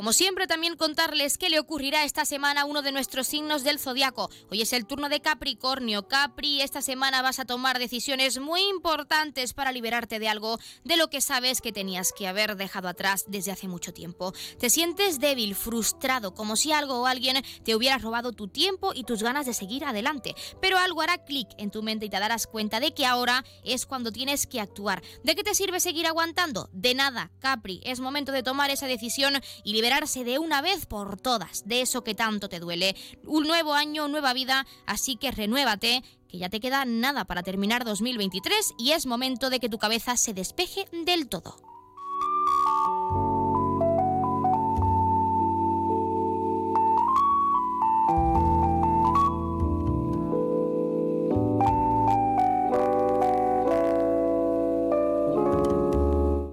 Como 0.03 0.13
siempre, 0.13 0.49
también 0.49 0.75
contarles 0.75 1.39
qué 1.39 1.49
le 1.49 1.61
ocurrirá 1.61 2.03
esta 2.03 2.25
semana 2.25 2.63
a 2.63 2.65
uno 2.65 2.83
de 2.83 2.91
nuestros 2.91 3.29
signos 3.29 3.63
del 3.63 3.79
zodiaco. 3.79 4.31
Hoy 4.51 4.61
es 4.61 4.73
el 4.73 4.85
turno 4.85 5.09
de 5.09 5.21
Capricornio. 5.21 6.09
Capri, 6.09 6.61
esta 6.61 6.83
semana 6.83 7.23
vas 7.23 7.39
a 7.39 7.45
tomar 7.45 7.79
decisiones 7.79 8.41
muy 8.41 8.63
importantes 8.63 9.55
para 9.55 9.71
liberarte 9.71 10.19
de 10.19 10.29
algo 10.29 10.59
de 10.83 10.97
lo 10.97 11.07
que 11.07 11.21
sabes 11.21 11.61
que 11.61 11.71
tenías 11.71 12.13
que 12.13 12.27
haber 12.27 12.57
dejado 12.57 12.89
atrás 12.89 13.27
desde 13.29 13.53
hace 13.53 13.69
mucho 13.69 13.93
tiempo. 13.93 14.33
Te 14.59 14.71
sientes 14.71 15.21
débil, 15.21 15.55
frustrado, 15.55 16.35
como 16.35 16.57
si 16.57 16.73
algo 16.73 17.03
o 17.03 17.07
alguien 17.07 17.41
te 17.63 17.77
hubiera 17.77 17.99
robado 17.99 18.33
tu 18.33 18.49
tiempo 18.49 18.95
y 18.97 19.05
tus 19.05 19.23
ganas 19.23 19.47
de 19.47 19.55
seguir 19.55 19.85
adelante. 19.85 20.35
Pero 20.61 20.79
algo 20.79 21.03
hará 21.03 21.19
clic 21.19 21.49
en 21.59 21.71
tu 21.71 21.81
mente 21.85 22.07
y 22.07 22.11
te 22.11 22.19
darás 22.19 22.49
cuenta 22.49 22.81
de 22.81 22.93
que 22.93 23.07
ahora 23.07 23.45
es 23.63 23.87
cuando 23.87 24.11
tienes 24.11 24.49
que 24.49 24.59
actuar. 24.59 25.01
¿De 25.23 25.37
qué 25.37 25.45
te 25.45 25.55
sirve 25.55 25.79
seguir 25.79 26.09
aguantando? 26.09 26.71
De 26.73 26.93
nada, 26.93 27.31
Capri. 27.39 27.81
Es 27.85 28.01
momento 28.01 28.33
de 28.33 28.43
tomar 28.43 28.71
esa 28.71 28.89
decisión 28.89 29.41
y 29.63 29.73
liberarte 29.73 29.92
de 29.93 30.39
una 30.39 30.63
vez 30.63 30.87
por 30.87 31.21
todas 31.21 31.69
de 31.69 31.83
eso 31.83 32.03
que 32.03 32.15
tanto 32.15 32.49
te 32.49 32.61
duele. 32.61 32.97
Un 33.27 33.47
nuevo 33.47 33.75
año, 33.75 34.09
nueva 34.09 34.33
vida, 34.33 34.67
así 34.87 35.17
que 35.17 35.31
renuévate, 35.31 36.03
que 36.31 36.39
ya 36.39 36.49
te 36.49 36.61
queda 36.61 36.87
nada 36.87 37.27
para 37.27 37.43
terminar 37.43 37.85
2023 37.85 38.73
y 38.79 38.93
es 38.93 39.05
momento 39.05 39.51
de 39.51 39.61
que 39.61 39.69
tu 39.69 39.77
cabeza 39.77 40.17
se 40.17 40.33
despeje 40.33 40.87
del 41.05 41.29
todo. 41.29 41.72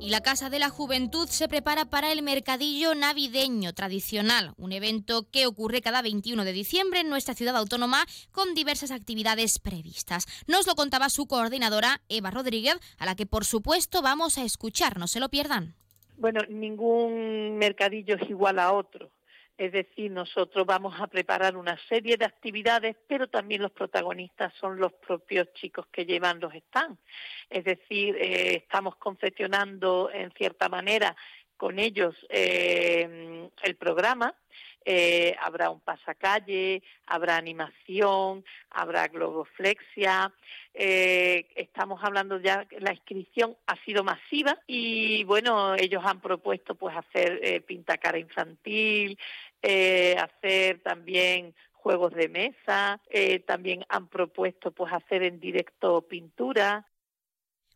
La 0.09 0.21
Casa 0.21 0.49
de 0.49 0.57
la 0.57 0.69
Juventud 0.69 1.27
se 1.27 1.47
prepara 1.47 1.85
para 1.85 2.11
el 2.11 2.23
Mercadillo 2.23 2.95
Navideño 2.95 3.73
tradicional, 3.73 4.53
un 4.57 4.71
evento 4.71 5.27
que 5.29 5.45
ocurre 5.45 5.81
cada 5.81 6.01
21 6.01 6.45
de 6.45 6.51
diciembre 6.51 7.01
en 7.01 7.09
nuestra 7.09 7.35
ciudad 7.35 7.55
autónoma 7.55 8.05
con 8.31 8.55
diversas 8.55 8.89
actividades 8.89 9.59
previstas. 9.59 10.25
Nos 10.47 10.65
lo 10.65 10.73
contaba 10.73 11.09
su 11.09 11.27
coordinadora, 11.27 12.01
Eva 12.09 12.31
Rodríguez, 12.31 12.79
a 12.97 13.05
la 13.05 13.15
que 13.15 13.27
por 13.27 13.45
supuesto 13.45 14.01
vamos 14.01 14.39
a 14.39 14.43
escuchar, 14.43 14.97
no 14.97 15.07
se 15.07 15.19
lo 15.19 15.29
pierdan. 15.29 15.75
Bueno, 16.17 16.41
ningún 16.49 17.57
mercadillo 17.57 18.15
es 18.15 18.29
igual 18.29 18.57
a 18.57 18.73
otro. 18.73 19.11
Es 19.59 19.73
decir, 19.73 20.09
nosotros 20.09 20.65
vamos 20.65 20.95
a 21.01 21.07
preparar 21.07 21.57
una 21.57 21.77
serie 21.89 22.15
de 22.15 22.23
actividades, 22.23 22.95
pero 23.09 23.27
también 23.27 23.61
los 23.61 23.73
protagonistas 23.73 24.53
son 24.53 24.79
los 24.79 24.93
propios 24.93 25.51
chicos 25.51 25.85
que 25.91 26.05
llevan 26.05 26.39
los 26.39 26.53
stands. 26.53 26.97
Es 27.49 27.65
decir, 27.65 28.15
eh, 28.15 28.55
estamos 28.55 28.95
confeccionando 28.95 30.09
en 30.13 30.31
cierta 30.31 30.69
manera 30.69 31.13
con 31.57 31.77
ellos 31.77 32.15
eh, 32.29 33.49
el 33.61 33.75
programa. 33.75 34.33
Eh, 34.85 35.35
habrá 35.41 35.69
un 35.69 35.81
pasacalle, 35.81 36.81
habrá 37.05 37.35
animación, 37.35 38.45
habrá 38.69 39.09
globoflexia. 39.09 40.31
estamos 40.73 42.01
hablando 42.01 42.39
ya, 42.39 42.65
la 42.79 42.93
inscripción 42.93 43.57
ha 43.67 43.75
sido 43.83 44.05
masiva 44.05 44.57
y 44.67 45.25
bueno, 45.25 45.75
ellos 45.75 46.01
han 46.05 46.21
propuesto 46.21 46.75
pues 46.75 46.95
hacer 46.95 47.63
pintacara 47.65 48.17
infantil, 48.17 49.19
eh, 49.61 50.15
hacer 50.17 50.81
también 50.83 51.53
juegos 51.73 52.13
de 52.13 52.29
mesa, 52.29 53.01
eh, 53.09 53.39
también 53.39 53.85
han 53.89 54.07
propuesto 54.07 54.71
pues 54.71 54.91
hacer 54.93 55.23
en 55.23 55.39
directo 55.39 56.01
pintura. 56.01 56.85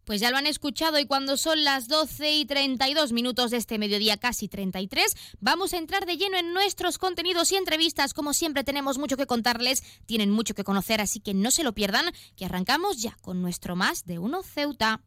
Pues 0.06 0.20
ya 0.20 0.32
lo 0.32 0.38
han 0.38 0.48
escuchado 0.48 1.00
y 1.00 1.06
cuando 1.06 1.38
son 1.38 1.64
las 1.64 1.88
12 1.88 2.34
y 2.34 2.46
32 2.46 3.14
minutos 3.14 3.52
de 3.52 3.58
este 3.58 3.80
mediodía, 3.80 4.18
casi 4.18 4.50
33, 4.50 5.16
vamos 5.40 5.74
a 5.74 5.78
entrar 5.78 6.06
de 6.06 6.18
lleno 6.18 6.38
en 6.38 6.54
nuestros 6.54 6.98
contenidos 6.98 7.54
y 7.54 7.56
entrevistas. 7.56 8.14
Como 8.14 8.34
siempre 8.34 8.66
tenemos 8.66 8.98
mucho 8.98 9.16
que 9.16 9.26
contarles, 9.26 9.82
tienen 10.06 10.30
mucho 10.30 10.56
que 10.56 10.66
conocer, 10.66 11.00
así 11.00 11.22
que 11.22 11.34
no 11.34 11.52
se 11.52 11.64
lo 11.64 11.74
pierdan, 11.74 12.12
que 12.36 12.46
arrancamos 12.46 13.02
ya 13.02 13.16
con 13.22 13.42
nuestro 13.42 13.78
Más 13.78 14.06
de 14.06 14.20
Uno 14.20 14.44
Ceuta. 14.44 15.02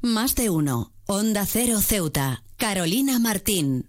Más 0.00 0.34
de 0.34 0.50
Uno, 0.50 0.92
Onda 1.06 1.46
Cero 1.46 1.78
Ceuta, 1.80 2.42
Carolina 2.56 3.20
Martín. 3.20 3.88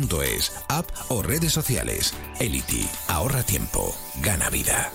es, 0.21 0.51
app 0.69 0.89
o 1.09 1.21
redes 1.21 1.53
sociales. 1.53 2.13
Elity, 2.39 2.87
ahorra 3.07 3.43
tiempo, 3.43 3.95
gana 4.21 4.49
vida. 4.49 4.91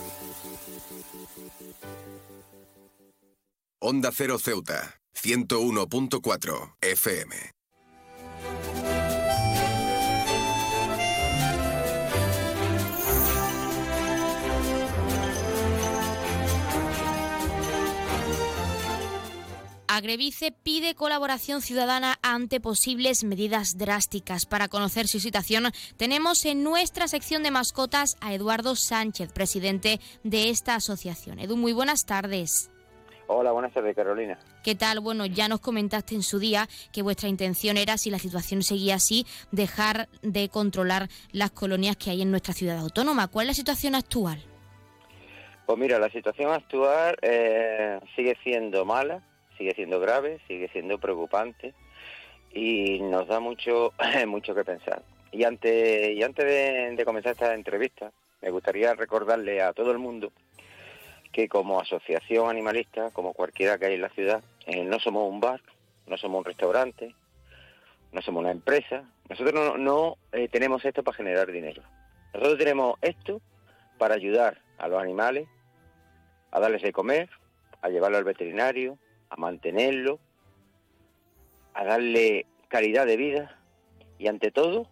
Onda 3.80 4.10
Cero 4.12 4.38
Ceuta, 4.38 5.00
101.4 5.14 6.76
FM. 6.80 7.56
Agrevice 19.88 20.52
pide 20.52 20.94
colaboración 20.94 21.62
ciudadana 21.62 22.18
ante 22.22 22.60
posibles 22.60 23.24
medidas 23.24 23.78
drásticas. 23.78 24.46
Para 24.46 24.68
conocer 24.68 25.06
su 25.06 25.20
situación, 25.20 25.70
tenemos 25.96 26.44
en 26.44 26.64
nuestra 26.64 27.08
sección 27.08 27.42
de 27.42 27.50
mascotas 27.50 28.16
a 28.20 28.34
Eduardo 28.34 28.74
Sánchez, 28.74 29.32
presidente 29.32 30.00
de 30.24 30.50
esta 30.50 30.74
asociación. 30.74 31.38
Edu, 31.38 31.56
muy 31.56 31.72
buenas 31.72 32.04
tardes. 32.04 32.70
Hola, 33.28 33.52
buenas 33.52 33.72
tardes, 33.72 33.94
Carolina. 33.96 34.38
¿Qué 34.62 34.74
tal? 34.74 35.00
Bueno, 35.00 35.26
ya 35.26 35.48
nos 35.48 35.60
comentaste 35.60 36.14
en 36.14 36.22
su 36.22 36.38
día 36.38 36.68
que 36.92 37.02
vuestra 37.02 37.28
intención 37.28 37.76
era, 37.76 37.98
si 37.98 38.10
la 38.10 38.18
situación 38.18 38.62
seguía 38.62 38.96
así, 38.96 39.26
dejar 39.50 40.08
de 40.22 40.48
controlar 40.48 41.08
las 41.32 41.50
colonias 41.50 41.96
que 41.96 42.10
hay 42.10 42.22
en 42.22 42.30
nuestra 42.30 42.54
ciudad 42.54 42.78
autónoma. 42.78 43.28
¿Cuál 43.28 43.46
es 43.46 43.48
la 43.48 43.54
situación 43.54 43.94
actual? 43.94 44.42
Pues 45.66 45.78
mira, 45.78 45.98
la 45.98 46.08
situación 46.10 46.52
actual 46.52 47.16
eh, 47.22 47.98
sigue 48.14 48.36
siendo 48.44 48.84
mala 48.84 49.22
sigue 49.56 49.74
siendo 49.74 50.00
grave, 50.00 50.40
sigue 50.46 50.68
siendo 50.68 50.98
preocupante 50.98 51.74
y 52.52 53.00
nos 53.00 53.26
da 53.28 53.40
mucho, 53.40 53.92
mucho 54.26 54.54
que 54.54 54.64
pensar. 54.64 55.02
Y 55.32 55.44
antes, 55.44 56.16
y 56.16 56.22
antes 56.22 56.44
de, 56.96 57.04
comenzar 57.04 57.32
esta 57.32 57.54
entrevista, 57.54 58.12
me 58.40 58.50
gustaría 58.50 58.94
recordarle 58.94 59.60
a 59.60 59.72
todo 59.72 59.90
el 59.90 59.98
mundo 59.98 60.32
que 61.32 61.48
como 61.48 61.80
asociación 61.80 62.48
animalista, 62.48 63.10
como 63.10 63.34
cualquiera 63.34 63.76
que 63.76 63.86
hay 63.86 63.94
en 63.94 64.02
la 64.02 64.08
ciudad, 64.10 64.42
eh, 64.66 64.84
no 64.84 64.98
somos 64.98 65.28
un 65.28 65.40
bar, 65.40 65.60
no 66.06 66.16
somos 66.16 66.38
un 66.38 66.44
restaurante, 66.46 67.14
no 68.12 68.22
somos 68.22 68.40
una 68.40 68.52
empresa. 68.52 69.04
Nosotros 69.28 69.78
no, 69.78 70.16
eh, 70.32 70.48
tenemos 70.48 70.84
esto 70.84 71.02
para 71.02 71.16
generar 71.16 71.52
dinero. 71.52 71.82
Nosotros 72.32 72.58
tenemos 72.58 72.98
esto 73.02 73.42
para 73.98 74.14
ayudar 74.14 74.58
a 74.78 74.88
los 74.88 75.02
animales, 75.02 75.48
a 76.50 76.60
darles 76.60 76.82
de 76.82 76.92
comer, 76.92 77.28
a 77.82 77.88
llevarlo 77.88 78.16
al 78.16 78.24
veterinario, 78.24 78.96
a 79.30 79.36
mantenerlo, 79.36 80.18
a 81.74 81.84
darle 81.84 82.46
calidad 82.68 83.06
de 83.06 83.16
vida 83.16 83.60
y 84.18 84.28
ante 84.28 84.50
todo 84.50 84.88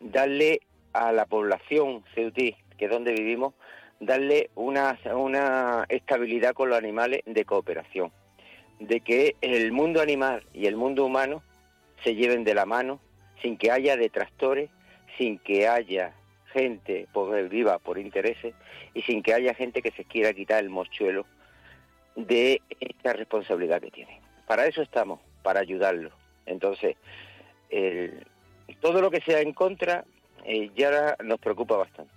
darle 0.00 0.60
a 0.92 1.12
la 1.12 1.26
población 1.26 2.04
ceutí, 2.14 2.56
que 2.76 2.86
es 2.86 2.90
donde 2.90 3.12
vivimos, 3.12 3.54
darle 4.00 4.50
una, 4.54 4.98
una 5.14 5.84
estabilidad 5.88 6.54
con 6.54 6.68
los 6.68 6.78
animales 6.78 7.22
de 7.26 7.44
cooperación, 7.44 8.12
de 8.78 9.00
que 9.00 9.36
el 9.40 9.72
mundo 9.72 10.00
animal 10.00 10.44
y 10.52 10.66
el 10.66 10.76
mundo 10.76 11.04
humano 11.04 11.42
se 12.04 12.14
lleven 12.14 12.44
de 12.44 12.54
la 12.54 12.64
mano 12.64 13.00
sin 13.42 13.56
que 13.56 13.70
haya 13.70 13.96
detractores, 13.96 14.70
sin 15.16 15.38
que 15.38 15.68
haya 15.68 16.14
gente 16.52 17.06
viva 17.50 17.78
por 17.78 17.98
intereses 17.98 18.54
y 18.94 19.02
sin 19.02 19.22
que 19.22 19.34
haya 19.34 19.54
gente 19.54 19.82
que 19.82 19.90
se 19.90 20.04
quiera 20.04 20.32
quitar 20.32 20.62
el 20.62 20.70
mochuelo 20.70 21.26
de 22.26 22.60
esta 22.80 23.12
responsabilidad 23.12 23.80
que 23.80 23.90
tiene. 23.90 24.20
Para 24.46 24.66
eso 24.66 24.82
estamos, 24.82 25.20
para 25.42 25.60
ayudarlo. 25.60 26.10
Entonces, 26.46 26.96
todo 28.80 29.00
lo 29.00 29.10
que 29.10 29.20
sea 29.20 29.40
en 29.40 29.52
contra 29.52 30.04
eh, 30.44 30.70
ya 30.76 31.16
nos 31.22 31.38
preocupa 31.38 31.76
bastante. 31.76 32.12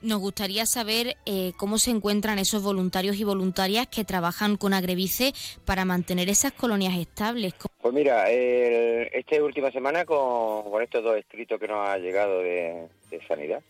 Nos 0.00 0.18
gustaría 0.20 0.64
saber 0.66 1.16
eh, 1.26 1.52
cómo 1.56 1.78
se 1.78 1.90
encuentran 1.90 2.38
esos 2.38 2.62
voluntarios 2.62 3.16
y 3.16 3.24
voluntarias 3.24 3.86
que 3.86 4.04
trabajan 4.04 4.56
con 4.56 4.72
Agrevice 4.72 5.32
para 5.64 5.84
mantener 5.84 6.28
esas 6.28 6.52
colonias 6.52 6.96
estables. 6.96 7.54
Pues 7.80 7.94
mira, 7.94 8.30
esta 8.30 9.42
última 9.42 9.70
semana 9.70 10.04
con, 10.04 10.82
estos 10.82 11.04
dos 11.04 11.18
escritos 11.18 11.60
que 11.60 11.68
nos 11.68 11.86
ha 11.86 11.98
llegado 11.98 12.40
de, 12.40 12.88
Sanidad, 13.28 13.62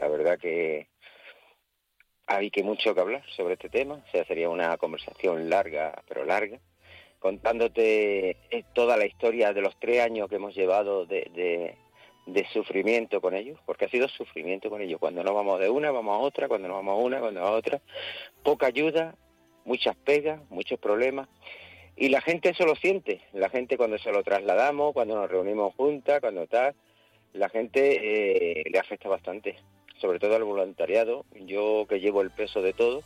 la 0.00 0.08
verdad 0.08 0.38
que 0.38 0.86
hay 2.30 2.50
que 2.50 2.62
mucho 2.62 2.94
que 2.94 3.00
hablar 3.00 3.24
sobre 3.36 3.54
este 3.54 3.68
tema, 3.68 3.94
o 3.94 4.10
sea, 4.12 4.24
sería 4.24 4.48
una 4.48 4.76
conversación 4.76 5.50
larga, 5.50 6.00
pero 6.06 6.24
larga, 6.24 6.60
contándote 7.18 8.36
eh, 8.50 8.64
toda 8.72 8.96
la 8.96 9.04
historia 9.04 9.52
de 9.52 9.62
los 9.62 9.76
tres 9.80 10.00
años 10.00 10.28
que 10.28 10.36
hemos 10.36 10.54
llevado 10.54 11.06
de, 11.06 11.76
sufrimiento 12.52 13.20
con 13.20 13.34
ellos, 13.34 13.58
porque 13.66 13.86
ha 13.86 13.90
sido 13.90 14.06
sufrimiento 14.06 14.70
con 14.70 14.80
ellos. 14.80 15.00
Cuando 15.00 15.24
no 15.24 15.34
vamos 15.34 15.58
de 15.58 15.68
una, 15.68 15.90
vamos 15.90 16.16
a 16.16 16.20
otra, 16.20 16.46
cuando 16.46 16.68
no 16.68 16.74
vamos 16.74 16.92
a 16.92 17.04
una, 17.04 17.18
cuando 17.18 17.40
a 17.40 17.50
otra. 17.50 17.80
Poca 18.44 18.66
ayuda, 18.66 19.16
muchas 19.64 19.96
pegas, 19.96 20.40
muchos 20.50 20.78
problemas. 20.78 21.28
Y 21.96 22.10
la 22.10 22.20
gente 22.20 22.50
eso 22.50 22.64
lo 22.64 22.76
siente, 22.76 23.22
la 23.32 23.48
gente 23.48 23.76
cuando 23.76 23.98
se 23.98 24.12
lo 24.12 24.22
trasladamos, 24.22 24.92
cuando 24.92 25.16
nos 25.16 25.28
reunimos 25.28 25.74
juntas, 25.74 26.20
cuando 26.20 26.46
tal, 26.46 26.76
la 27.32 27.48
gente 27.48 28.60
eh, 28.60 28.70
le 28.70 28.78
afecta 28.78 29.08
bastante 29.08 29.56
sobre 30.00 30.18
todo 30.18 30.36
al 30.36 30.44
voluntariado, 30.44 31.24
yo 31.46 31.86
que 31.88 32.00
llevo 32.00 32.22
el 32.22 32.30
peso 32.30 32.62
de 32.62 32.72
todo, 32.72 33.02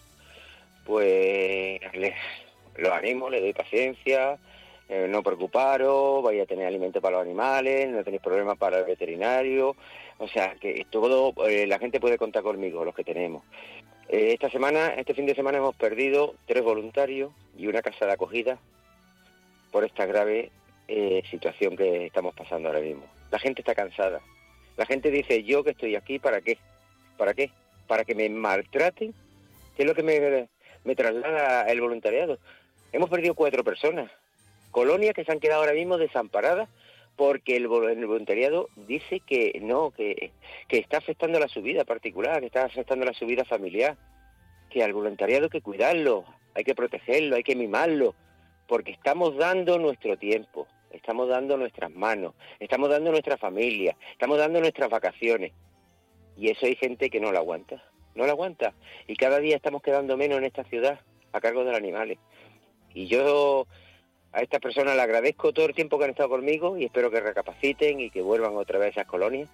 pues 0.84 1.80
les, 1.94 2.14
los 2.76 2.92
animo, 2.92 3.30
les 3.30 3.40
doy 3.40 3.52
paciencia, 3.52 4.38
eh, 4.88 5.06
no 5.08 5.22
preocuparos, 5.22 6.22
vais 6.22 6.42
a 6.42 6.46
tener 6.46 6.66
alimento 6.66 7.00
para 7.00 7.16
los 7.16 7.24
animales, 7.24 7.88
no 7.88 8.04
tenéis 8.04 8.22
problemas 8.22 8.58
para 8.58 8.78
el 8.78 8.84
veterinario, 8.84 9.76
o 10.18 10.28
sea 10.28 10.54
que 10.60 10.86
todo, 10.90 11.32
eh, 11.48 11.66
la 11.66 11.78
gente 11.78 12.00
puede 12.00 12.18
contar 12.18 12.42
conmigo, 12.42 12.84
los 12.84 12.94
que 12.94 13.04
tenemos. 13.04 13.42
Eh, 14.08 14.32
esta 14.34 14.50
semana, 14.50 14.88
este 14.88 15.14
fin 15.14 15.26
de 15.26 15.34
semana 15.34 15.58
hemos 15.58 15.74
perdido 15.74 16.34
tres 16.46 16.62
voluntarios 16.62 17.32
y 17.56 17.66
una 17.66 17.80
casa 17.80 18.06
de 18.06 18.12
acogida 18.12 18.58
por 19.72 19.84
esta 19.84 20.06
grave 20.06 20.50
situación 21.30 21.76
que 21.76 22.06
estamos 22.06 22.34
pasando 22.34 22.68
ahora 22.68 22.80
mismo. 22.82 23.04
La 23.30 23.38
gente 23.38 23.62
está 23.62 23.74
cansada. 23.74 24.20
La 24.76 24.84
gente 24.84 25.10
dice, 25.10 25.42
yo 25.42 25.64
que 25.64 25.70
estoy 25.70 25.96
aquí, 25.96 26.18
¿para 26.18 26.42
qué? 26.42 26.58
¿Para 27.16 27.34
qué? 27.34 27.50
¿Para 27.86 28.04
que 28.04 28.14
me 28.14 28.28
maltraten? 28.28 29.14
¿Qué 29.76 29.82
es 29.82 29.88
lo 29.88 29.94
que 29.94 30.02
me, 30.02 30.48
me 30.84 30.94
traslada 30.94 31.62
el 31.62 31.80
voluntariado. 31.80 32.38
Hemos 32.92 33.10
perdido 33.10 33.34
cuatro 33.34 33.64
personas, 33.64 34.10
colonias 34.70 35.14
que 35.14 35.24
se 35.24 35.32
han 35.32 35.40
quedado 35.40 35.62
ahora 35.62 35.72
mismo 35.72 35.98
desamparadas 35.98 36.68
porque 37.16 37.56
el, 37.56 37.68
voluntariado 37.68 38.68
dice 38.76 39.20
que 39.20 39.58
no, 39.62 39.90
que, 39.90 40.32
que 40.68 40.78
está 40.78 40.98
afectando 40.98 41.38
la 41.38 41.48
su 41.48 41.62
vida 41.62 41.84
particular, 41.84 42.40
que 42.40 42.46
está 42.46 42.64
afectando 42.64 43.04
la 43.04 43.14
su 43.14 43.26
vida 43.26 43.44
familiar, 43.44 43.96
que 44.70 44.82
al 44.82 44.92
voluntariado 44.92 45.44
hay 45.44 45.50
que 45.50 45.60
cuidarlo, 45.60 46.24
hay 46.54 46.64
que 46.64 46.74
protegerlo, 46.74 47.36
hay 47.36 47.44
que 47.44 47.54
mimarlo, 47.54 48.14
porque 48.66 48.92
estamos 48.92 49.36
dando 49.36 49.78
nuestro 49.78 50.16
tiempo, 50.16 50.66
estamos 50.90 51.28
dando 51.28 51.56
nuestras 51.56 51.92
manos, 51.92 52.34
estamos 52.58 52.90
dando 52.90 53.12
nuestra 53.12 53.36
familia, 53.36 53.96
estamos 54.12 54.38
dando 54.38 54.60
nuestras 54.60 54.90
vacaciones. 54.90 55.52
Y 56.36 56.50
eso 56.50 56.66
hay 56.66 56.76
gente 56.76 57.10
que 57.10 57.20
no 57.20 57.32
lo 57.32 57.38
aguanta, 57.38 57.82
no 58.14 58.26
lo 58.26 58.32
aguanta. 58.32 58.74
Y 59.06 59.16
cada 59.16 59.38
día 59.38 59.56
estamos 59.56 59.82
quedando 59.82 60.16
menos 60.16 60.38
en 60.38 60.44
esta 60.44 60.64
ciudad 60.64 61.00
a 61.32 61.40
cargo 61.40 61.60
de 61.60 61.70
los 61.70 61.78
animales. 61.78 62.18
Y 62.92 63.06
yo 63.06 63.66
a 64.32 64.40
estas 64.40 64.60
personas 64.60 64.96
le 64.96 65.02
agradezco 65.02 65.52
todo 65.52 65.66
el 65.66 65.74
tiempo 65.74 65.98
que 65.98 66.04
han 66.04 66.10
estado 66.10 66.28
conmigo 66.28 66.76
y 66.76 66.84
espero 66.84 67.10
que 67.10 67.20
recapaciten 67.20 68.00
y 68.00 68.10
que 68.10 68.22
vuelvan 68.22 68.56
otra 68.56 68.78
vez 68.78 68.88
a 68.88 69.00
esas 69.00 69.06
colonias 69.06 69.48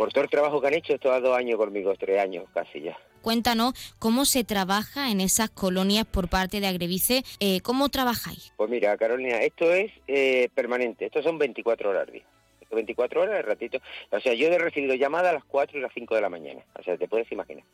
por 0.00 0.10
todo 0.12 0.24
el 0.24 0.30
trabajo 0.30 0.62
que 0.62 0.68
han 0.68 0.74
hecho 0.74 0.94
estos 0.94 1.22
dos 1.22 1.36
años 1.36 1.58
conmigo, 1.58 1.94
tres 1.94 2.18
años 2.18 2.44
casi 2.54 2.80
ya. 2.80 2.96
Cuéntanos 3.20 3.74
cómo 3.98 4.24
se 4.24 4.44
trabaja 4.44 5.10
en 5.10 5.20
esas 5.20 5.50
colonias 5.50 6.06
por 6.06 6.28
parte 6.28 6.60
de 6.60 6.68
Agrevice. 6.68 7.22
Eh, 7.38 7.60
¿Cómo 7.60 7.90
trabajáis? 7.90 8.54
Pues 8.56 8.70
mira, 8.70 8.96
Carolina, 8.96 9.42
esto 9.42 9.70
es 9.70 9.92
eh, 10.08 10.48
permanente. 10.54 11.04
Estos 11.04 11.22
son 11.22 11.36
24 11.36 11.90
horas 11.90 12.06
al 12.06 12.14
día. 12.14 12.24
24 12.70 13.22
horas, 13.22 13.40
el 13.40 13.44
ratito. 13.44 13.78
O 14.10 14.20
sea, 14.20 14.34
yo 14.34 14.48
he 14.48 14.58
recibido 14.58 14.94
llamadas 14.94 15.30
a 15.30 15.34
las 15.34 15.44
4 15.44 15.78
y 15.78 15.82
las 15.82 15.92
5 15.92 16.14
de 16.14 16.20
la 16.20 16.28
mañana. 16.28 16.60
O 16.78 16.82
sea, 16.82 16.96
te 16.96 17.08
puedes 17.08 17.30
imaginar. 17.32 17.64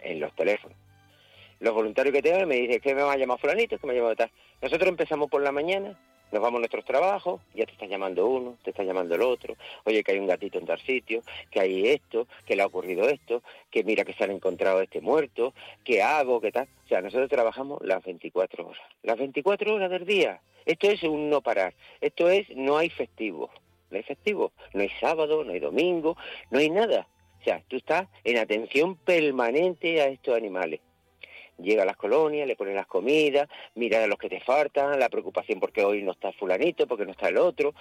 En 0.00 0.20
los 0.20 0.34
teléfonos. 0.34 0.76
Los 1.58 1.74
voluntarios 1.74 2.14
que 2.14 2.22
tengo 2.22 2.46
me 2.46 2.56
dicen 2.56 2.80
que 2.80 2.94
me 2.94 3.02
va 3.02 3.12
a 3.12 3.16
llamar 3.16 3.38
fulanito, 3.38 3.78
que 3.78 3.86
me 3.86 3.94
ha 3.94 3.96
llamado 3.96 4.16
tal. 4.16 4.30
Nosotros 4.60 4.88
empezamos 4.88 5.30
por 5.30 5.42
la 5.42 5.52
mañana, 5.52 5.98
nos 6.32 6.42
vamos 6.42 6.58
a 6.58 6.60
nuestros 6.60 6.84
trabajos, 6.84 7.40
ya 7.54 7.64
te 7.66 7.72
está 7.72 7.86
llamando 7.86 8.26
uno, 8.26 8.58
te 8.62 8.70
está 8.70 8.82
llamando 8.82 9.14
el 9.14 9.22
otro, 9.22 9.56
oye 9.84 10.02
que 10.02 10.12
hay 10.12 10.18
un 10.18 10.26
gatito 10.26 10.58
en 10.58 10.66
tal 10.66 10.80
sitio, 10.80 11.22
que 11.50 11.60
hay 11.60 11.88
esto, 11.88 12.26
que 12.44 12.56
le 12.56 12.62
ha 12.62 12.66
ocurrido 12.66 13.08
esto, 13.08 13.42
que 13.70 13.84
mira 13.84 14.04
que 14.04 14.12
se 14.12 14.24
han 14.24 14.32
encontrado 14.32 14.82
este 14.82 15.00
muerto, 15.00 15.54
qué 15.84 16.02
hago, 16.02 16.40
qué 16.40 16.52
tal. 16.52 16.68
O 16.84 16.88
sea, 16.88 17.00
nosotros 17.00 17.30
trabajamos 17.30 17.80
las 17.82 18.04
24 18.04 18.66
horas, 18.66 18.82
las 19.02 19.16
24 19.16 19.74
horas 19.74 19.90
del 19.90 20.04
día. 20.04 20.40
Esto 20.64 20.90
es 20.90 21.02
un 21.04 21.30
no 21.30 21.40
parar, 21.42 21.74
esto 22.00 22.28
es 22.28 22.48
no 22.56 22.76
hay 22.76 22.90
festivo, 22.90 23.50
no 23.90 23.96
hay 23.96 24.02
festivo, 24.02 24.52
no 24.74 24.82
hay 24.82 24.90
sábado, 25.00 25.44
no 25.44 25.52
hay 25.52 25.60
domingo, 25.60 26.16
no 26.50 26.58
hay 26.58 26.70
nada. 26.70 27.06
O 27.40 27.44
sea, 27.44 27.62
tú 27.68 27.76
estás 27.76 28.08
en 28.24 28.38
atención 28.38 28.96
permanente 28.96 30.00
a 30.00 30.08
estos 30.08 30.36
animales 30.36 30.80
llega 31.58 31.82
a 31.82 31.86
las 31.86 31.96
colonias, 31.96 32.46
le 32.46 32.56
ponen 32.56 32.74
las 32.74 32.86
comidas, 32.86 33.48
mira 33.74 34.04
a 34.04 34.06
los 34.06 34.18
que 34.18 34.28
te 34.28 34.40
faltan, 34.40 34.98
la 34.98 35.08
preocupación 35.08 35.60
porque 35.60 35.84
hoy 35.84 36.02
no 36.02 36.12
está 36.12 36.32
fulanito, 36.32 36.86
porque 36.86 37.04
no 37.04 37.12
está 37.12 37.28
el 37.28 37.38
otro, 37.38 37.74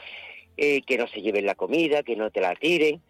eh, 0.58 0.82
que 0.82 0.98
no 0.98 1.08
se 1.08 1.22
lleven 1.22 1.46
la 1.46 1.56
comida, 1.56 2.04
que 2.04 2.16
no 2.16 2.32
te 2.32 2.42
la 2.42 2.56
tiren. 2.56 3.02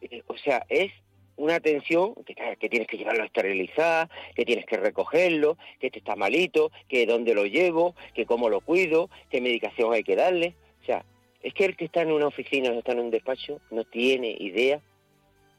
Eh, 0.00 0.22
o 0.26 0.36
sea, 0.36 0.64
es 0.68 0.92
una 1.36 1.56
atención 1.56 2.14
que, 2.24 2.34
que, 2.34 2.68
tienes 2.68 2.88
que 2.88 2.96
llevarlo 2.96 3.22
a 3.22 3.26
esterilizar, 3.26 4.08
que 4.34 4.44
tienes 4.44 4.64
que 4.64 4.76
recogerlo, 4.76 5.58
que 5.80 5.88
este 5.88 5.98
está 5.98 6.16
malito, 6.16 6.70
que 6.88 7.06
dónde 7.06 7.34
lo 7.34 7.44
llevo, 7.44 7.94
que 8.14 8.24
cómo 8.24 8.48
lo 8.48 8.60
cuido, 8.60 9.10
qué 9.30 9.40
medicación 9.40 9.92
hay 9.92 10.02
que 10.02 10.16
darle. 10.16 10.54
O 10.82 10.84
sea, 10.86 11.04
es 11.46 11.54
que 11.54 11.64
el 11.64 11.76
que 11.76 11.84
está 11.84 12.02
en 12.02 12.10
una 12.10 12.26
oficina 12.26 12.70
o 12.70 12.78
está 12.80 12.90
en 12.90 12.98
un 12.98 13.10
despacho 13.12 13.60
no 13.70 13.84
tiene 13.84 14.36
idea 14.40 14.80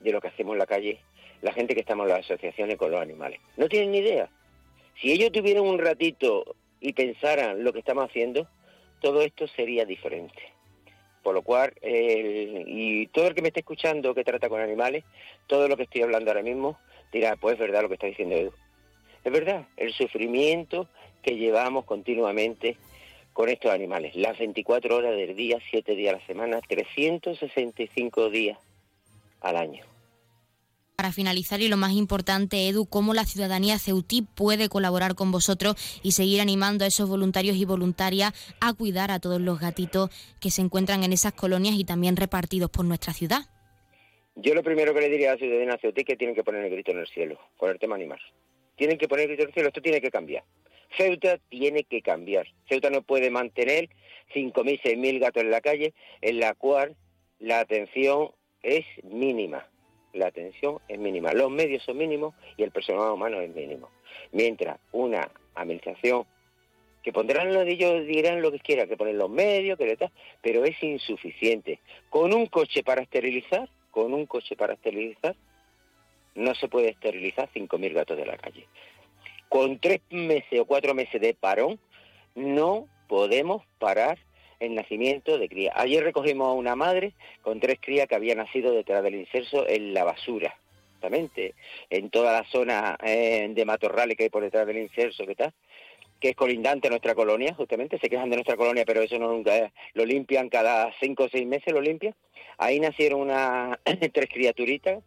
de 0.01 0.11
lo 0.11 0.19
que 0.19 0.27
hacemos 0.27 0.51
en 0.51 0.59
la 0.59 0.65
calle, 0.65 0.99
la 1.41 1.53
gente 1.53 1.75
que 1.75 1.79
estamos 1.79 2.03
en 2.03 2.09
las 2.09 2.25
asociaciones 2.25 2.75
con 2.75 2.91
los 2.91 2.99
animales. 2.99 3.39
No 3.55 3.69
tienen 3.69 3.91
ni 3.91 3.99
idea. 3.99 4.29
Si 4.99 5.13
ellos 5.13 5.31
tuvieran 5.31 5.63
un 5.63 5.79
ratito 5.79 6.57
y 6.81 6.91
pensaran 6.91 7.63
lo 7.63 7.71
que 7.71 7.79
estamos 7.79 8.03
haciendo, 8.03 8.49
todo 8.99 9.21
esto 9.21 9.47
sería 9.47 9.85
diferente. 9.85 10.51
Por 11.23 11.33
lo 11.33 11.41
cual, 11.41 11.73
y 11.81 13.07
todo 13.07 13.27
el 13.27 13.33
que 13.33 13.41
me 13.41 13.47
esté 13.47 13.61
escuchando 13.61 14.13
que 14.13 14.25
trata 14.25 14.49
con 14.49 14.59
animales, 14.59 15.05
todo 15.47 15.69
lo 15.69 15.77
que 15.77 15.83
estoy 15.83 16.01
hablando 16.01 16.31
ahora 16.31 16.43
mismo, 16.43 16.77
dirá, 17.13 17.37
pues 17.37 17.53
es 17.53 17.59
verdad 17.59 17.83
lo 17.83 17.87
que 17.87 17.93
está 17.93 18.07
diciendo 18.07 18.35
Edu. 18.35 18.51
Es 19.23 19.31
verdad, 19.31 19.65
el 19.77 19.93
sufrimiento 19.93 20.89
que 21.23 21.37
llevamos 21.37 21.85
continuamente 21.85 22.75
con 23.37 23.49
estos 23.49 23.69
animales. 23.69 24.15
Las 24.15 24.39
24 24.39 24.95
horas 24.95 25.15
del 25.15 25.35
día, 25.35 25.59
7 25.69 25.95
días 25.95 26.15
a 26.15 26.17
la 26.17 26.25
semana, 26.25 26.59
365 26.67 28.31
días 28.31 28.57
al 29.41 29.57
año. 29.57 29.85
Para 30.95 31.11
finalizar 31.11 31.61
y 31.61 31.67
lo 31.67 31.77
más 31.77 31.91
importante, 31.91 32.67
Edu, 32.67 32.87
cómo 32.87 33.13
la 33.13 33.25
ciudadanía 33.25 33.77
ceutí 33.77 34.23
puede 34.23 34.69
colaborar 34.69 35.13
con 35.13 35.31
vosotros 35.31 35.75
y 36.01 36.13
seguir 36.13 36.41
animando 36.41 36.83
a 36.83 36.87
esos 36.87 37.07
voluntarios 37.07 37.57
y 37.57 37.65
voluntarias 37.65 38.33
a 38.59 38.73
cuidar 38.73 39.11
a 39.11 39.19
todos 39.19 39.39
los 39.39 39.59
gatitos 39.59 40.09
que 40.39 40.49
se 40.49 40.63
encuentran 40.63 41.03
en 41.03 41.13
esas 41.13 41.33
colonias 41.33 41.75
y 41.75 41.83
también 41.83 42.15
repartidos 42.15 42.71
por 42.71 42.85
nuestra 42.85 43.13
ciudad. 43.13 43.41
Yo 44.35 44.55
lo 44.55 44.63
primero 44.63 44.95
que 44.95 45.01
le 45.01 45.09
diría 45.09 45.29
a 45.29 45.33
la 45.33 45.37
ciudadanía 45.37 45.77
ceutí 45.79 46.01
es 46.01 46.07
que 46.07 46.17
tienen 46.17 46.35
que 46.35 46.43
poner 46.43 46.65
el 46.65 46.71
grito 46.71 46.89
en 46.89 46.97
el 46.97 47.07
cielo 47.07 47.37
con 47.55 47.69
el 47.69 47.77
tema 47.77 47.93
animal. 47.97 48.19
Tienen 48.75 48.97
que 48.97 49.07
poner 49.07 49.25
el 49.25 49.27
grito 49.27 49.43
en 49.43 49.49
el 49.49 49.53
cielo, 49.53 49.67
esto 49.67 49.81
tiene 49.83 50.01
que 50.01 50.09
cambiar. 50.09 50.43
Ceuta 50.95 51.39
tiene 51.49 51.83
que 51.83 52.01
cambiar. 52.01 52.47
Ceuta 52.69 52.89
no 52.89 53.01
puede 53.01 53.29
mantener 53.29 53.89
5.000, 54.33 54.81
6.000 54.81 55.19
gatos 55.19 55.43
en 55.43 55.51
la 55.51 55.61
calle, 55.61 55.93
en 56.21 56.39
la 56.39 56.53
cual 56.53 56.95
la 57.39 57.59
atención 57.59 58.31
es 58.61 58.85
mínima 59.03 59.67
la 60.17 60.27
atención 60.27 60.79
es 60.87 60.99
mínima, 60.99 61.33
los 61.33 61.49
medios 61.49 61.83
son 61.83 61.97
mínimos 61.97 62.33
y 62.57 62.63
el 62.63 62.71
personal 62.71 63.11
humano 63.11 63.39
es 63.39 63.53
mínimo. 63.53 63.89
Mientras 64.31 64.79
una 64.91 65.29
administración 65.55 66.25
que 67.03 67.13
pondrán 67.13 67.53
lo 67.53 67.63
de 67.63 67.71
ellos 67.71 68.05
dirán 68.05 68.41
lo 68.41 68.51
que 68.51 68.59
quieran, 68.59 68.87
que 68.87 68.97
ponen 68.97 69.17
los 69.17 69.29
medios, 69.29 69.77
que 69.77 69.95
tal, 69.95 70.11
pero 70.41 70.65
es 70.65 70.81
insuficiente. 70.83 71.79
Con 72.09 72.33
un 72.33 72.47
coche 72.47 72.83
para 72.83 73.01
esterilizar, 73.01 73.69
con 73.91 74.13
un 74.13 74.25
coche 74.25 74.55
para 74.55 74.73
esterilizar, 74.73 75.35
no 76.35 76.53
se 76.53 76.67
puede 76.67 76.89
esterilizar 76.89 77.49
5.000 77.53 77.93
gatos 77.93 78.17
de 78.17 78.25
la 78.25 78.37
calle. 78.37 78.67
Con 79.49 79.79
tres 79.79 80.01
meses 80.09 80.59
o 80.59 80.65
cuatro 80.65 80.93
meses 80.93 81.21
de 81.21 81.33
parón, 81.33 81.79
no 82.35 82.87
podemos 83.07 83.63
parar 83.79 84.17
el 84.59 84.75
nacimiento 84.75 85.37
de 85.37 85.49
cría. 85.49 85.73
Ayer 85.75 86.03
recogimos 86.03 86.47
a 86.47 86.53
una 86.53 86.75
madre 86.75 87.13
con 87.41 87.59
tres 87.59 87.79
crías 87.79 88.07
que 88.07 88.15
habían 88.15 88.37
nacido 88.37 88.71
detrás 88.73 89.03
del 89.03 89.15
inserso 89.15 89.67
en 89.67 89.93
la 89.93 90.03
basura, 90.03 90.57
justamente, 90.93 91.53
en 91.89 92.09
toda 92.09 92.33
la 92.33 92.43
zona 92.49 92.97
eh, 93.03 93.47
de 93.49 93.65
matorrales 93.65 94.17
que 94.17 94.23
hay 94.23 94.29
por 94.29 94.43
detrás 94.43 94.65
del 94.67 94.79
inserso, 94.79 95.25
que 95.25 95.35
tal 95.35 95.53
que 96.19 96.29
es 96.29 96.35
colindante 96.35 96.87
a 96.87 96.89
nuestra 96.89 97.15
colonia, 97.15 97.53
justamente, 97.53 97.99
se 97.99 98.09
quejan 98.09 98.29
de 98.29 98.37
nuestra 98.37 98.57
colonia, 98.57 98.85
pero 98.85 99.01
eso 99.01 99.19
no 99.19 99.31
nunca 99.31 99.57
eh, 99.57 99.71
lo 99.93 100.05
limpian 100.05 100.49
cada 100.49 100.91
cinco 100.99 101.25
o 101.25 101.29
seis 101.29 101.45
meses, 101.45 101.73
lo 101.73 101.81
limpian. 101.81 102.15
Ahí 102.57 102.79
nacieron 102.79 103.21
una, 103.21 103.79
tres 104.13 104.29
criaturitas, 104.29 105.03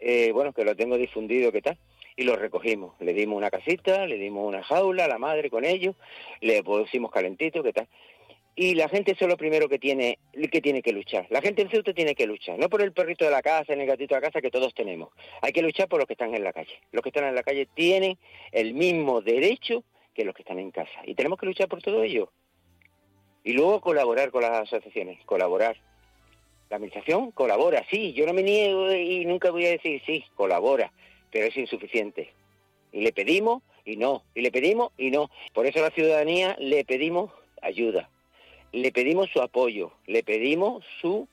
eh, 0.00 0.32
bueno, 0.32 0.52
que 0.52 0.64
lo 0.64 0.74
tengo 0.74 0.96
difundido, 0.96 1.52
¿qué 1.52 1.62
tal? 1.62 1.78
Y 2.16 2.24
los 2.24 2.38
recogimos. 2.38 2.94
Le 3.00 3.14
dimos 3.14 3.36
una 3.36 3.50
casita, 3.50 4.06
le 4.06 4.16
dimos 4.16 4.46
una 4.46 4.62
jaula 4.62 5.08
la 5.08 5.18
madre 5.18 5.50
con 5.50 5.64
ellos, 5.64 5.96
le 6.40 6.62
pusimos 6.62 7.10
calentito, 7.10 7.62
¿qué 7.62 7.72
tal? 7.72 7.88
y 8.54 8.74
la 8.74 8.88
gente 8.88 9.12
eso 9.12 9.24
es 9.24 9.30
lo 9.30 9.36
primero 9.36 9.68
que 9.68 9.78
tiene 9.78 10.18
que 10.50 10.60
tiene 10.60 10.82
que 10.82 10.92
luchar. 10.92 11.26
La 11.30 11.40
gente 11.40 11.62
en 11.62 11.70
Ceuta 11.70 11.94
tiene 11.94 12.14
que 12.14 12.26
luchar, 12.26 12.58
no 12.58 12.68
por 12.68 12.82
el 12.82 12.92
perrito 12.92 13.24
de 13.24 13.30
la 13.30 13.42
casa, 13.42 13.74
ni 13.74 13.82
el 13.82 13.86
gatito 13.86 14.14
de 14.14 14.20
la 14.20 14.26
casa 14.26 14.40
que 14.40 14.50
todos 14.50 14.74
tenemos. 14.74 15.10
Hay 15.40 15.52
que 15.52 15.62
luchar 15.62 15.88
por 15.88 15.98
los 15.98 16.06
que 16.06 16.14
están 16.14 16.34
en 16.34 16.44
la 16.44 16.52
calle. 16.52 16.80
Los 16.92 17.02
que 17.02 17.08
están 17.08 17.24
en 17.24 17.34
la 17.34 17.42
calle 17.42 17.66
tienen 17.74 18.18
el 18.50 18.74
mismo 18.74 19.22
derecho 19.22 19.84
que 20.14 20.24
los 20.24 20.34
que 20.34 20.42
están 20.42 20.58
en 20.58 20.70
casa 20.70 21.00
y 21.04 21.14
tenemos 21.14 21.38
que 21.38 21.46
luchar 21.46 21.68
por 21.68 21.80
todo 21.80 22.02
ello. 22.02 22.30
Y 23.44 23.54
luego 23.54 23.80
colaborar 23.80 24.30
con 24.30 24.42
las 24.42 24.52
asociaciones, 24.52 25.24
colaborar. 25.24 25.76
La 26.68 26.76
administración 26.76 27.32
colabora, 27.32 27.84
sí, 27.90 28.12
yo 28.14 28.24
no 28.24 28.32
me 28.32 28.42
niego 28.42 28.92
y 28.92 29.26
nunca 29.26 29.50
voy 29.50 29.66
a 29.66 29.70
decir 29.70 30.00
sí, 30.06 30.24
colabora, 30.34 30.90
pero 31.32 31.46
es 31.46 31.56
insuficiente. 31.56 32.30
Y 32.92 33.00
le 33.00 33.12
pedimos 33.12 33.62
y 33.84 33.96
no, 33.96 34.22
y 34.34 34.42
le 34.42 34.52
pedimos 34.52 34.92
y 34.96 35.10
no. 35.10 35.30
Por 35.54 35.66
eso 35.66 35.80
a 35.80 35.88
la 35.88 35.90
ciudadanía 35.90 36.54
le 36.60 36.84
pedimos 36.84 37.32
ayuda, 37.60 38.10
le 38.70 38.92
pedimos 38.92 39.30
su 39.30 39.40
apoyo, 39.40 39.92
le 40.06 40.22
pedimos 40.22 40.84
su 41.00 41.26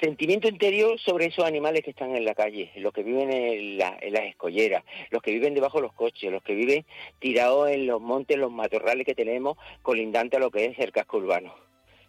sentimiento 0.00 0.48
interior 0.48 0.98
sobre 1.00 1.26
esos 1.26 1.44
animales 1.44 1.82
que 1.82 1.90
están 1.90 2.14
en 2.14 2.24
la 2.24 2.34
calle, 2.34 2.70
los 2.76 2.92
que 2.92 3.02
viven 3.02 3.32
en, 3.32 3.78
las 3.78 4.00
escolleras, 4.02 4.84
los 5.10 5.22
que 5.22 5.32
viven 5.32 5.54
debajo 5.54 5.78
de 5.78 5.82
los 5.82 5.92
coches, 5.92 6.30
los 6.30 6.42
que 6.42 6.54
viven 6.54 6.84
tirados 7.18 7.70
en 7.70 7.86
los 7.86 8.00
montes, 8.00 8.36
los 8.36 8.52
matorrales 8.52 9.06
que 9.06 9.14
tenemos 9.14 9.56
colindante 9.82 10.36
a 10.36 10.40
lo 10.40 10.50
que 10.50 10.66
es 10.66 10.78
el 10.78 10.92
casco 10.92 11.18
urbano. 11.18 11.54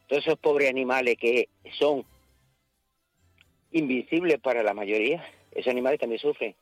Todos 0.08 0.26
esos 0.26 0.40
pobres 0.40 0.70
animales 0.70 1.18
que 1.18 1.50
son 1.80 2.06
invisibles 3.72 4.40
para 4.40 4.64
la 4.64 4.74
mayoría, 4.74 5.26
esos 5.52 5.72
animales 5.72 6.00
también 6.00 6.20
sufren 6.20 6.56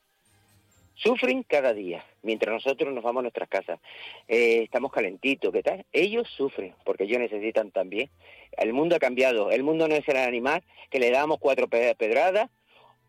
sufren 1.01 1.43
cada 1.43 1.73
día, 1.73 2.05
mientras 2.21 2.53
nosotros 2.53 2.93
nos 2.93 3.03
vamos 3.03 3.21
a 3.21 3.23
nuestras 3.23 3.49
casas. 3.49 3.79
Eh, 4.27 4.63
estamos 4.63 4.91
calentitos, 4.91 5.51
¿qué 5.51 5.63
tal? 5.63 5.85
Ellos 5.91 6.27
sufren, 6.35 6.75
porque 6.85 7.05
ellos 7.05 7.19
necesitan 7.19 7.71
también. 7.71 8.09
El 8.57 8.73
mundo 8.73 8.95
ha 8.95 8.99
cambiado, 8.99 9.51
el 9.51 9.63
mundo 9.63 9.87
no 9.87 9.95
es 9.95 10.07
el 10.07 10.17
animal 10.17 10.63
que 10.89 10.99
le 10.99 11.11
damos 11.11 11.39
cuatro 11.39 11.67
pedradas, 11.67 12.49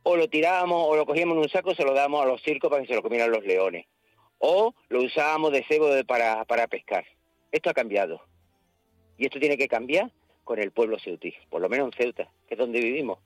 o 0.03 0.17
lo 0.17 0.29
tirábamos 0.29 0.87
o 0.89 0.97
lo 0.97 1.05
cogíamos 1.05 1.37
en 1.37 1.43
un 1.43 1.49
saco 1.49 1.75
se 1.75 1.85
lo 1.85 1.93
damos 1.93 2.23
a 2.23 2.27
los 2.27 2.43
circos 2.43 2.71
para 2.71 2.83
que 2.83 2.89
se 2.89 2.95
lo 2.95 3.03
comieran 3.03 3.31
los 3.31 3.45
leones. 3.45 3.87
o 4.39 4.75
lo 4.89 5.03
usábamos 5.03 5.53
de 5.53 5.63
cebo 5.65 5.91
para, 6.07 6.45
para 6.47 6.67
pescar. 6.67 7.05
Esto 7.53 7.69
ha 7.69 7.75
cambiado. 7.75 8.23
Y 9.19 9.27
esto 9.27 9.39
tiene 9.39 9.59
que 9.59 9.69
cambiar 9.69 10.11
con 10.45 10.59
el 10.59 10.71
pueblo 10.71 10.99
ceutí, 10.99 11.35
por 11.51 11.61
lo 11.61 11.69
menos 11.69 11.89
en 11.89 11.93
Ceuta, 11.93 12.31
que 12.49 12.55
es 12.55 12.59
donde 12.59 12.81
vivimos. 12.81 13.19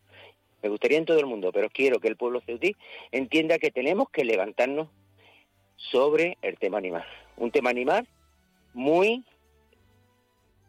Me 0.64 0.70
gustaría 0.70 0.96
en 0.96 1.04
todo 1.04 1.20
el 1.20 1.26
mundo, 1.26 1.52
pero 1.52 1.68
quiero 1.68 2.00
que 2.00 2.08
el 2.08 2.16
pueblo 2.16 2.40
ceutí 2.40 2.74
entienda 3.12 3.58
que 3.58 3.70
tenemos 3.70 4.08
que 4.08 4.24
levantarnos 4.24 4.88
sobre 5.76 6.38
el 6.40 6.56
tema 6.56 6.78
animal. 6.78 7.04
Un 7.36 7.50
tema 7.50 7.68
animal 7.68 8.08
muy 8.72 9.26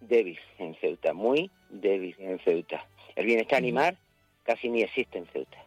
débil 0.01 0.38
en 0.60 0.75
Ceuta, 0.81 1.13
muy 1.13 1.49
débil 1.69 2.13
en 2.19 2.39
Ceuta. 2.39 2.86
El 3.15 3.25
bienestar 3.25 3.58
animal 3.58 3.97
casi 4.43 4.67
ni 4.67 4.81
existe 4.81 5.17
en 5.17 5.27
Ceuta. 5.27 5.64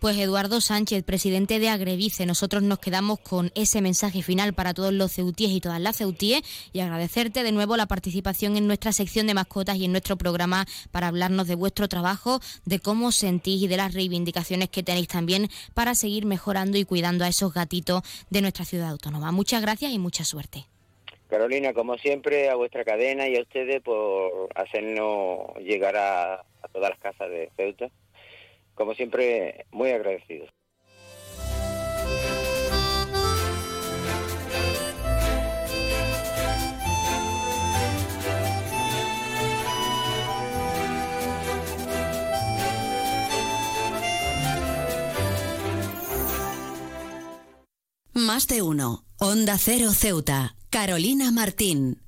Pues 0.00 0.16
Eduardo 0.16 0.60
Sánchez, 0.60 1.04
presidente 1.04 1.58
de 1.58 1.68
Agrevice, 1.68 2.24
nosotros 2.24 2.62
nos 2.62 2.78
quedamos 2.78 3.18
con 3.20 3.52
ese 3.54 3.82
mensaje 3.82 4.22
final 4.22 4.54
para 4.54 4.72
todos 4.72 4.92
los 4.92 5.12
ceutíes 5.12 5.50
y 5.50 5.60
todas 5.60 5.80
las 5.80 5.96
ceutíes 5.96 6.42
y 6.72 6.80
agradecerte 6.80 7.42
de 7.42 7.52
nuevo 7.52 7.76
la 7.76 7.86
participación 7.86 8.56
en 8.56 8.66
nuestra 8.66 8.92
sección 8.92 9.26
de 9.26 9.34
mascotas 9.34 9.76
y 9.76 9.84
en 9.84 9.92
nuestro 9.92 10.16
programa 10.16 10.64
para 10.90 11.08
hablarnos 11.08 11.48
de 11.48 11.54
vuestro 11.54 11.88
trabajo, 11.88 12.40
de 12.64 12.78
cómo 12.78 13.12
sentís 13.12 13.62
y 13.62 13.68
de 13.68 13.76
las 13.76 13.94
reivindicaciones 13.94 14.70
que 14.70 14.82
tenéis 14.82 15.08
también 15.08 15.48
para 15.74 15.94
seguir 15.94 16.24
mejorando 16.24 16.78
y 16.78 16.84
cuidando 16.84 17.24
a 17.24 17.28
esos 17.28 17.52
gatitos 17.52 18.02
de 18.30 18.40
nuestra 18.40 18.64
ciudad 18.64 18.88
autónoma. 18.88 19.32
Muchas 19.32 19.60
gracias 19.60 19.92
y 19.92 19.98
mucha 19.98 20.24
suerte. 20.24 20.64
Carolina, 21.28 21.74
como 21.74 21.96
siempre, 21.98 22.48
a 22.48 22.54
vuestra 22.54 22.84
cadena 22.84 23.28
y 23.28 23.36
a 23.36 23.42
ustedes 23.42 23.82
por 23.82 24.48
hacernos 24.54 25.56
llegar 25.58 25.96
a, 25.96 26.34
a 26.34 26.68
todas 26.72 26.90
las 26.90 26.98
casas 27.00 27.28
de 27.28 27.50
Ceuta 27.56 27.90
como 28.76 28.94
siempre, 28.94 29.66
muy 29.72 29.90
agradecidos. 29.90 30.50
Más 48.12 48.46
de 48.46 48.62
uno. 48.62 49.04
Onda 49.18 49.56
Cero 49.58 49.92
Ceuta. 49.92 50.56
Carolina 50.70 51.30
Martín. 51.32 52.02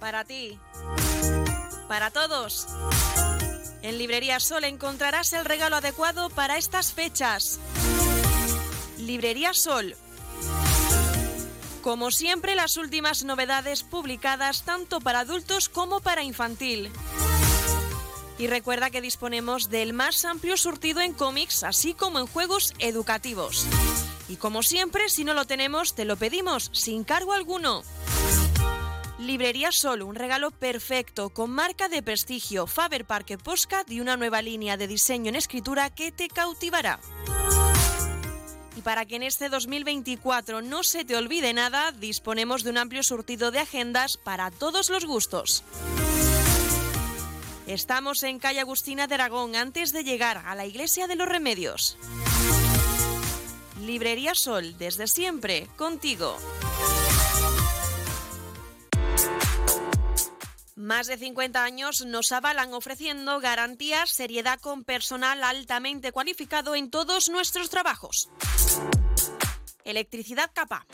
Para 0.00 0.24
ti. 0.24 0.58
Para 1.88 2.10
todos. 2.10 2.66
En 3.84 3.98
Librería 3.98 4.40
Sol 4.40 4.64
encontrarás 4.64 5.34
el 5.34 5.44
regalo 5.44 5.76
adecuado 5.76 6.30
para 6.30 6.56
estas 6.56 6.94
fechas. 6.94 7.60
Librería 8.96 9.52
Sol. 9.52 9.94
Como 11.82 12.10
siempre, 12.10 12.54
las 12.54 12.78
últimas 12.78 13.24
novedades 13.24 13.82
publicadas 13.82 14.62
tanto 14.62 15.02
para 15.02 15.20
adultos 15.20 15.68
como 15.68 16.00
para 16.00 16.22
infantil. 16.22 16.90
Y 18.38 18.46
recuerda 18.46 18.88
que 18.88 19.02
disponemos 19.02 19.68
del 19.68 19.92
más 19.92 20.24
amplio 20.24 20.56
surtido 20.56 21.02
en 21.02 21.12
cómics, 21.12 21.62
así 21.62 21.92
como 21.92 22.20
en 22.20 22.26
juegos 22.26 22.72
educativos. 22.78 23.66
Y 24.30 24.36
como 24.36 24.62
siempre, 24.62 25.10
si 25.10 25.24
no 25.24 25.34
lo 25.34 25.44
tenemos, 25.44 25.94
te 25.94 26.06
lo 26.06 26.16
pedimos 26.16 26.70
sin 26.72 27.04
cargo 27.04 27.34
alguno. 27.34 27.82
Librería 29.24 29.72
Sol, 29.72 30.02
un 30.02 30.14
regalo 30.14 30.50
perfecto 30.50 31.30
con 31.30 31.50
marca 31.50 31.88
de 31.88 32.02
prestigio 32.02 32.66
Faber 32.66 33.06
Parque 33.06 33.38
Postcard 33.38 33.90
y 33.90 34.00
una 34.00 34.18
nueva 34.18 34.42
línea 34.42 34.76
de 34.76 34.86
diseño 34.86 35.30
en 35.30 35.36
escritura 35.36 35.88
que 35.88 36.12
te 36.12 36.28
cautivará. 36.28 37.00
Y 38.76 38.82
para 38.82 39.06
que 39.06 39.16
en 39.16 39.22
este 39.22 39.48
2024 39.48 40.60
no 40.60 40.82
se 40.82 41.06
te 41.06 41.16
olvide 41.16 41.54
nada, 41.54 41.92
disponemos 41.92 42.64
de 42.64 42.70
un 42.70 42.78
amplio 42.78 43.02
surtido 43.02 43.50
de 43.50 43.60
agendas 43.60 44.18
para 44.18 44.50
todos 44.50 44.90
los 44.90 45.06
gustos. 45.06 45.64
Estamos 47.66 48.22
en 48.24 48.38
calle 48.38 48.60
Agustina 48.60 49.06
de 49.06 49.14
Aragón 49.14 49.56
antes 49.56 49.92
de 49.92 50.04
llegar 50.04 50.42
a 50.44 50.54
la 50.54 50.66
Iglesia 50.66 51.06
de 51.06 51.16
los 51.16 51.26
Remedios. 51.28 51.96
Librería 53.80 54.34
Sol, 54.34 54.76
desde 54.76 55.06
siempre, 55.06 55.66
contigo. 55.76 56.36
Más 60.84 61.06
de 61.06 61.16
50 61.16 61.64
años 61.64 62.04
nos 62.04 62.30
avalan 62.30 62.74
ofreciendo 62.74 63.40
garantías, 63.40 64.10
seriedad 64.10 64.60
con 64.60 64.84
personal 64.84 65.42
altamente 65.42 66.12
cualificado 66.12 66.74
en 66.74 66.90
todos 66.90 67.30
nuestros 67.30 67.70
trabajos. 67.70 68.28
Electricidad 69.86 70.50
capa. 70.52 70.86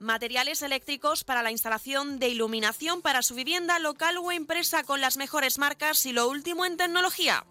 Materiales 0.00 0.62
eléctricos 0.62 1.22
para 1.22 1.44
la 1.44 1.52
instalación 1.52 2.18
de 2.18 2.28
iluminación 2.28 3.02
para 3.02 3.22
su 3.22 3.36
vivienda 3.36 3.78
local 3.78 4.18
o 4.18 4.32
empresa 4.32 4.82
con 4.82 5.00
las 5.00 5.16
mejores 5.16 5.58
marcas 5.58 6.04
y 6.04 6.12
lo 6.12 6.28
último 6.28 6.64
en 6.64 6.76
tecnología. 6.76 7.46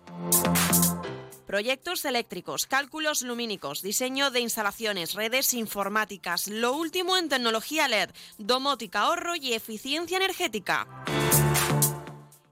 Proyectos 1.49 2.05
eléctricos, 2.05 2.67
cálculos 2.67 3.23
lumínicos, 3.23 3.81
diseño 3.81 4.29
de 4.29 4.39
instalaciones, 4.39 5.15
redes 5.15 5.55
informáticas, 5.55 6.47
lo 6.47 6.73
último 6.73 7.17
en 7.17 7.27
tecnología 7.27 7.87
LED, 7.87 8.11
domótica, 8.37 8.99
ahorro 8.99 9.35
y 9.35 9.53
eficiencia 9.53 10.17
energética. 10.17 10.87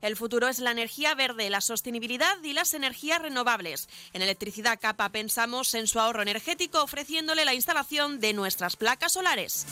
El 0.01 0.15
futuro 0.15 0.47
es 0.47 0.57
la 0.57 0.71
energía 0.71 1.13
verde, 1.13 1.51
la 1.51 1.61
sostenibilidad 1.61 2.41
y 2.41 2.53
las 2.53 2.73
energías 2.73 3.21
renovables. 3.21 3.87
En 4.13 4.23
Electricidad 4.23 4.79
Capa 4.81 5.09
pensamos 5.09 5.75
en 5.75 5.85
su 5.85 5.99
ahorro 5.99 6.23
energético 6.23 6.81
ofreciéndole 6.81 7.45
la 7.45 7.53
instalación 7.53 8.19
de 8.19 8.33
nuestras 8.33 8.77
placas 8.77 9.13
solares. 9.13 9.67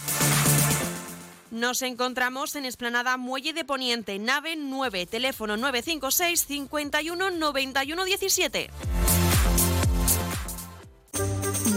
Nos 1.51 1.81
encontramos 1.83 2.55
en 2.55 2.65
Esplanada 2.65 3.17
Muelle 3.17 3.53
de 3.53 3.63
Poniente, 3.63 4.17
nave 4.19 4.55
9, 4.55 5.05
teléfono 5.05 5.57
956 5.57 6.45
51 6.45 7.31
91 7.31 8.05
17 8.05 8.69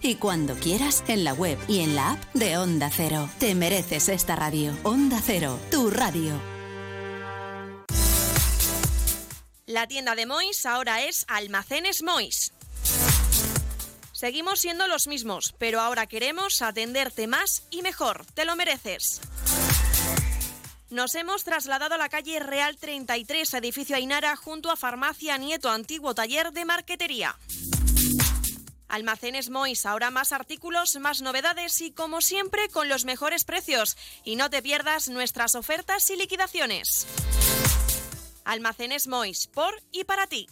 y 0.00 0.16
cuando 0.16 0.54
quieras 0.54 1.02
en 1.08 1.24
la 1.24 1.32
web 1.32 1.58
y 1.66 1.80
en 1.80 1.96
la 1.96 2.12
app 2.12 2.34
de 2.34 2.56
Onda 2.56 2.90
Cero. 2.90 3.28
Te 3.38 3.54
mereces 3.54 4.08
esta 4.08 4.36
radio. 4.36 4.76
Onda 4.84 5.20
Cero, 5.24 5.58
tu 5.70 5.90
radio. 5.90 6.40
La 9.66 9.86
tienda 9.86 10.14
de 10.14 10.26
Mois 10.26 10.64
ahora 10.66 11.02
es 11.02 11.24
Almacenes 11.26 12.02
Mois. 12.02 12.52
Seguimos 14.12 14.60
siendo 14.60 14.86
los 14.86 15.08
mismos, 15.08 15.54
pero 15.58 15.80
ahora 15.80 16.06
queremos 16.06 16.62
atenderte 16.62 17.26
más 17.26 17.64
y 17.70 17.82
mejor. 17.82 18.24
Te 18.34 18.44
lo 18.44 18.54
mereces. 18.56 19.20
Nos 20.90 21.16
hemos 21.16 21.42
trasladado 21.42 21.96
a 21.96 21.98
la 21.98 22.08
calle 22.08 22.38
Real 22.38 22.76
33, 22.76 23.54
edificio 23.54 23.96
Ainara, 23.96 24.36
junto 24.36 24.70
a 24.70 24.76
Farmacia 24.76 25.36
Nieto, 25.38 25.68
antiguo 25.68 26.14
taller 26.14 26.52
de 26.52 26.64
marquetería. 26.64 27.36
Almacenes 28.94 29.50
Mois, 29.50 29.86
ahora 29.86 30.12
más 30.12 30.30
artículos, 30.30 30.94
más 31.00 31.20
novedades 31.20 31.80
y 31.80 31.90
como 31.90 32.20
siempre 32.20 32.68
con 32.68 32.88
los 32.88 33.04
mejores 33.04 33.42
precios. 33.42 33.96
Y 34.22 34.36
no 34.36 34.50
te 34.50 34.62
pierdas 34.62 35.08
nuestras 35.08 35.56
ofertas 35.56 36.08
y 36.10 36.16
liquidaciones. 36.16 37.08
Almacenes 38.44 39.08
Mois, 39.08 39.48
por 39.48 39.74
y 39.90 40.04
para 40.04 40.28
ti. 40.28 40.48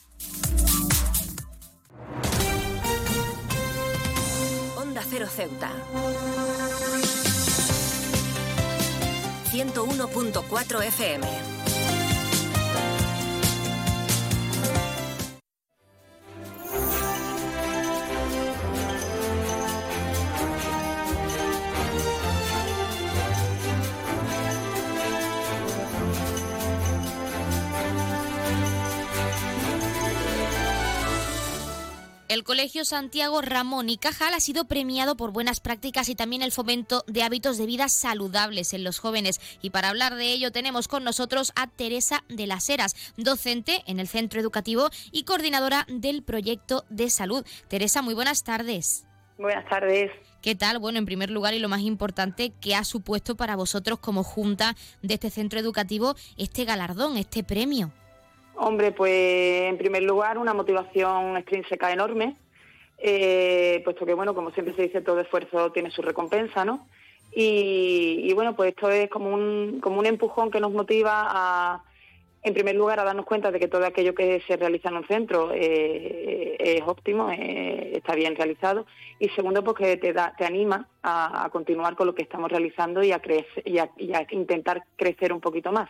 Onda 4.77 5.05
Cero 5.09 5.29
Ceuta. 5.33 5.71
101.4 9.53 10.83
FM. 10.83 11.62
El 32.33 32.45
Colegio 32.45 32.87
Santiago 32.87 33.43
Ramón 33.43 33.91
y 33.91 33.99
Cajal 33.99 34.33
ha 34.33 34.41
sido 34.41 34.65
premiado 34.65 35.19
por 35.19 35.33
buenas 35.33 35.61
prácticas 35.61 36.09
y 36.09 36.15
también 36.15 36.41
el 36.41 36.51
fomento 36.51 37.05
de 37.07 37.23
hábitos 37.23 37.59
de 37.59 37.67
vida 37.67 37.91
saludables 37.91 38.73
en 38.73 38.85
los 38.85 39.01
jóvenes. 39.01 39.39
Y 39.61 39.69
para 39.69 39.91
hablar 39.91 40.15
de 40.15 40.33
ello 40.33 40.51
tenemos 40.51 40.89
con 40.89 41.05
nosotros 41.05 41.53
a 41.57 41.67
Teresa 41.67 42.25
de 42.31 42.47
las 42.47 42.71
Heras, 42.71 43.13
docente 43.19 43.83
en 43.87 44.01
el 44.01 44.09
centro 44.09 44.41
educativo 44.41 44.89
y 45.11 45.25
coordinadora 45.25 45.85
del 45.91 46.23
proyecto 46.23 46.87
de 46.89 47.11
salud. 47.11 47.45
Teresa, 47.69 48.01
muy 48.01 48.15
buenas 48.15 48.45
tardes. 48.45 49.05
Buenas 49.37 49.69
tardes. 49.69 50.11
¿Qué 50.41 50.55
tal? 50.55 50.79
Bueno, 50.79 51.01
en 51.01 51.05
primer 51.05 51.31
lugar 51.31 51.53
y 51.53 51.59
lo 51.59 51.69
más 51.69 51.83
importante, 51.83 52.55
¿qué 52.63 52.75
ha 52.75 52.85
supuesto 52.85 53.37
para 53.37 53.57
vosotros 53.57 53.99
como 53.99 54.25
junta 54.25 54.75
de 55.03 55.13
este 55.13 55.29
centro 55.29 55.61
educativo 55.61 56.17
este 56.39 56.65
galardón, 56.65 57.19
este 57.19 57.45
premio? 57.45 57.93
Hombre, 58.57 58.93
pues 58.93 59.63
en 59.69 59.79
primer 59.79 60.03
lugar 60.03 60.39
una 60.39 60.55
motivación 60.55 61.37
extrínseca 61.37 61.93
enorme, 61.93 62.37
eh, 62.99 63.81
puesto 63.85 64.05
que, 64.07 64.15
bueno, 64.15 64.35
como 64.35 64.51
siempre 64.51 64.75
se 64.75 64.83
dice, 64.83 65.01
todo 65.01 65.21
esfuerzo 65.21 65.73
tiene 65.73 65.91
su 65.91 66.03
recompensa, 66.03 66.65
¿no? 66.65 66.87
Y, 67.35 68.31
bueno, 68.35 68.55
pues 68.55 68.71
esto 68.71 68.91
es 68.91 69.09
como 69.09 69.31
un, 69.31 69.81
como 69.81 69.99
un 69.99 70.07
empujón 70.07 70.51
que 70.51 70.61
nos 70.61 70.71
motiva 70.71 71.27
a, 71.31 71.83
en 72.43 72.53
primer 72.53 72.77
lugar, 72.77 73.01
a 73.01 73.05
darnos 73.05 73.25
cuenta 73.25 73.51
de 73.51 73.59
que 73.59 73.69
todo 73.69 73.87
aquello 73.87 74.15
que 74.15 74.43
se 74.47 74.57
realiza 74.57 74.91
en 74.91 74.97
un 74.99 75.07
centro 75.07 75.51
eh, 75.55 76.57
es 76.59 76.83
óptimo, 76.87 77.31
eh, 77.31 77.93
está 77.95 78.15
bien 78.15 78.37
realizado. 78.37 78.85
Y 79.19 79.31
segundo, 79.31 79.65
porque 79.65 79.97
te, 79.97 80.13
da, 80.13 80.35
te 80.37 80.45
anima 80.45 80.87
a, 81.03 81.49
continuar 81.51 81.97
con 81.97 82.07
lo 82.07 82.15
que 82.15 82.23
estamos 82.23 82.51
realizando 82.51 83.03
y 83.03 83.13
a, 83.13 83.21
crecer, 83.21 83.63
y 83.67 83.79
a 83.79 84.27
intentar 84.31 84.85
crecer 84.97 85.33
un 85.33 85.41
poquito 85.41 85.73
más 85.73 85.89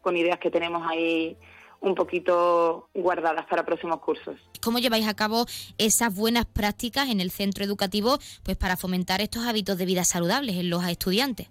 con 0.00 0.16
ideas 0.16 0.38
que 0.38 0.50
tenemos 0.50 0.86
ahí 0.88 1.36
un 1.84 1.94
poquito 1.94 2.88
guardadas 2.94 3.46
para 3.46 3.64
próximos 3.64 4.00
cursos. 4.00 4.36
¿Cómo 4.62 4.78
lleváis 4.78 5.06
a 5.06 5.14
cabo 5.14 5.46
esas 5.78 6.14
buenas 6.14 6.46
prácticas 6.46 7.10
en 7.10 7.20
el 7.20 7.30
centro 7.30 7.64
educativo 7.64 8.18
pues 8.42 8.56
para 8.56 8.76
fomentar 8.76 9.20
estos 9.20 9.44
hábitos 9.46 9.76
de 9.78 9.84
vida 9.84 10.04
saludables 10.04 10.56
en 10.56 10.70
los 10.70 10.84
estudiantes? 10.86 11.48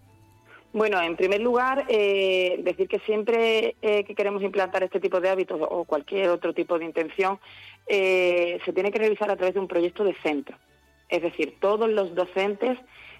Bueno, 0.74 1.00
en 1.00 1.16
primer 1.16 1.40
lugar, 1.40 1.86
eh, 1.88 2.60
decir 2.64 2.88
que 2.88 2.98
siempre 3.00 3.76
eh, 3.84 4.04
que 4.06 4.16
queremos 4.16 4.42
implantar 4.42 4.82
este 4.82 5.00
tipo 5.00 5.22
de 5.22 5.30
hábitos 5.30 5.60
o 5.62 5.86
cualquier 5.86 6.30
otro 6.30 6.52
tipo 6.54 6.80
de 6.80 6.86
intención, 6.86 7.40
eh, 7.86 8.60
se 8.66 8.74
tiene 8.74 8.92
que 8.92 8.98
realizar 8.98 9.30
a 9.30 9.36
través 9.36 9.54
de 9.54 9.60
un 9.60 9.68
proyecto 9.68 10.04
de 10.04 10.16
centro. 10.24 10.58
Es 11.10 11.22
decir, 11.22 11.58
todos 11.60 11.88
los 11.88 12.16
docentes 12.16 12.80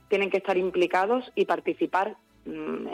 tienen 0.10 0.32
que 0.32 0.38
estar 0.38 0.58
implicados 0.58 1.32
y 1.36 1.46
participar 1.46 2.18
Mm, 2.46 2.88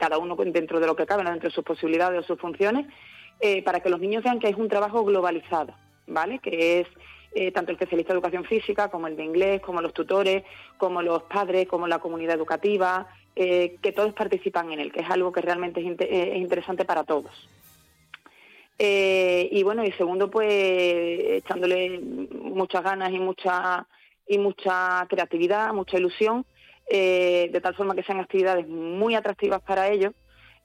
cada 0.00 0.18
uno 0.18 0.34
dentro 0.36 0.80
de 0.80 0.86
lo 0.86 0.96
que 0.96 1.06
cabe, 1.06 1.22
dentro 1.22 1.48
de 1.48 1.54
sus 1.54 1.62
posibilidades 1.62 2.20
o 2.20 2.22
sus 2.22 2.40
funciones, 2.40 2.86
eh, 3.38 3.62
para 3.62 3.80
que 3.80 3.90
los 3.90 4.00
niños 4.00 4.24
vean 4.24 4.40
que 4.40 4.48
es 4.48 4.56
un 4.56 4.68
trabajo 4.68 5.04
globalizado, 5.04 5.74
¿vale? 6.06 6.38
Que 6.38 6.80
es 6.80 6.88
eh, 7.34 7.52
tanto 7.52 7.70
el 7.70 7.76
especialista 7.76 8.12
de 8.12 8.18
educación 8.18 8.44
física 8.44 8.88
como 8.88 9.06
el 9.06 9.16
de 9.16 9.24
inglés, 9.24 9.60
como 9.60 9.80
los 9.80 9.92
tutores, 9.92 10.42
como 10.78 11.02
los 11.02 11.22
padres, 11.24 11.68
como 11.68 11.86
la 11.86 12.00
comunidad 12.00 12.34
educativa, 12.34 13.06
eh, 13.36 13.76
que 13.82 13.92
todos 13.92 14.14
participan 14.14 14.72
en 14.72 14.80
él, 14.80 14.92
que 14.92 15.00
es 15.00 15.10
algo 15.10 15.30
que 15.30 15.42
realmente 15.42 15.80
es, 15.80 16.36
interesante 16.36 16.84
para 16.84 17.04
todos. 17.04 17.32
y 18.78 19.62
bueno, 19.62 19.84
y 19.84 19.92
segundo, 19.92 20.30
pues 20.30 20.50
echándole 21.42 22.00
muchas 22.00 22.82
ganas 22.82 23.12
y 23.12 23.18
mucha 23.18 23.86
y 24.26 24.38
mucha 24.38 25.06
creatividad, 25.08 25.74
mucha 25.74 25.98
ilusión 25.98 26.46
eh, 26.92 27.48
de 27.52 27.60
tal 27.60 27.76
forma 27.76 27.94
que 27.94 28.02
sean 28.02 28.18
actividades 28.18 28.66
muy 28.66 29.14
atractivas 29.14 29.62
para 29.62 29.88
ellos, 29.88 30.12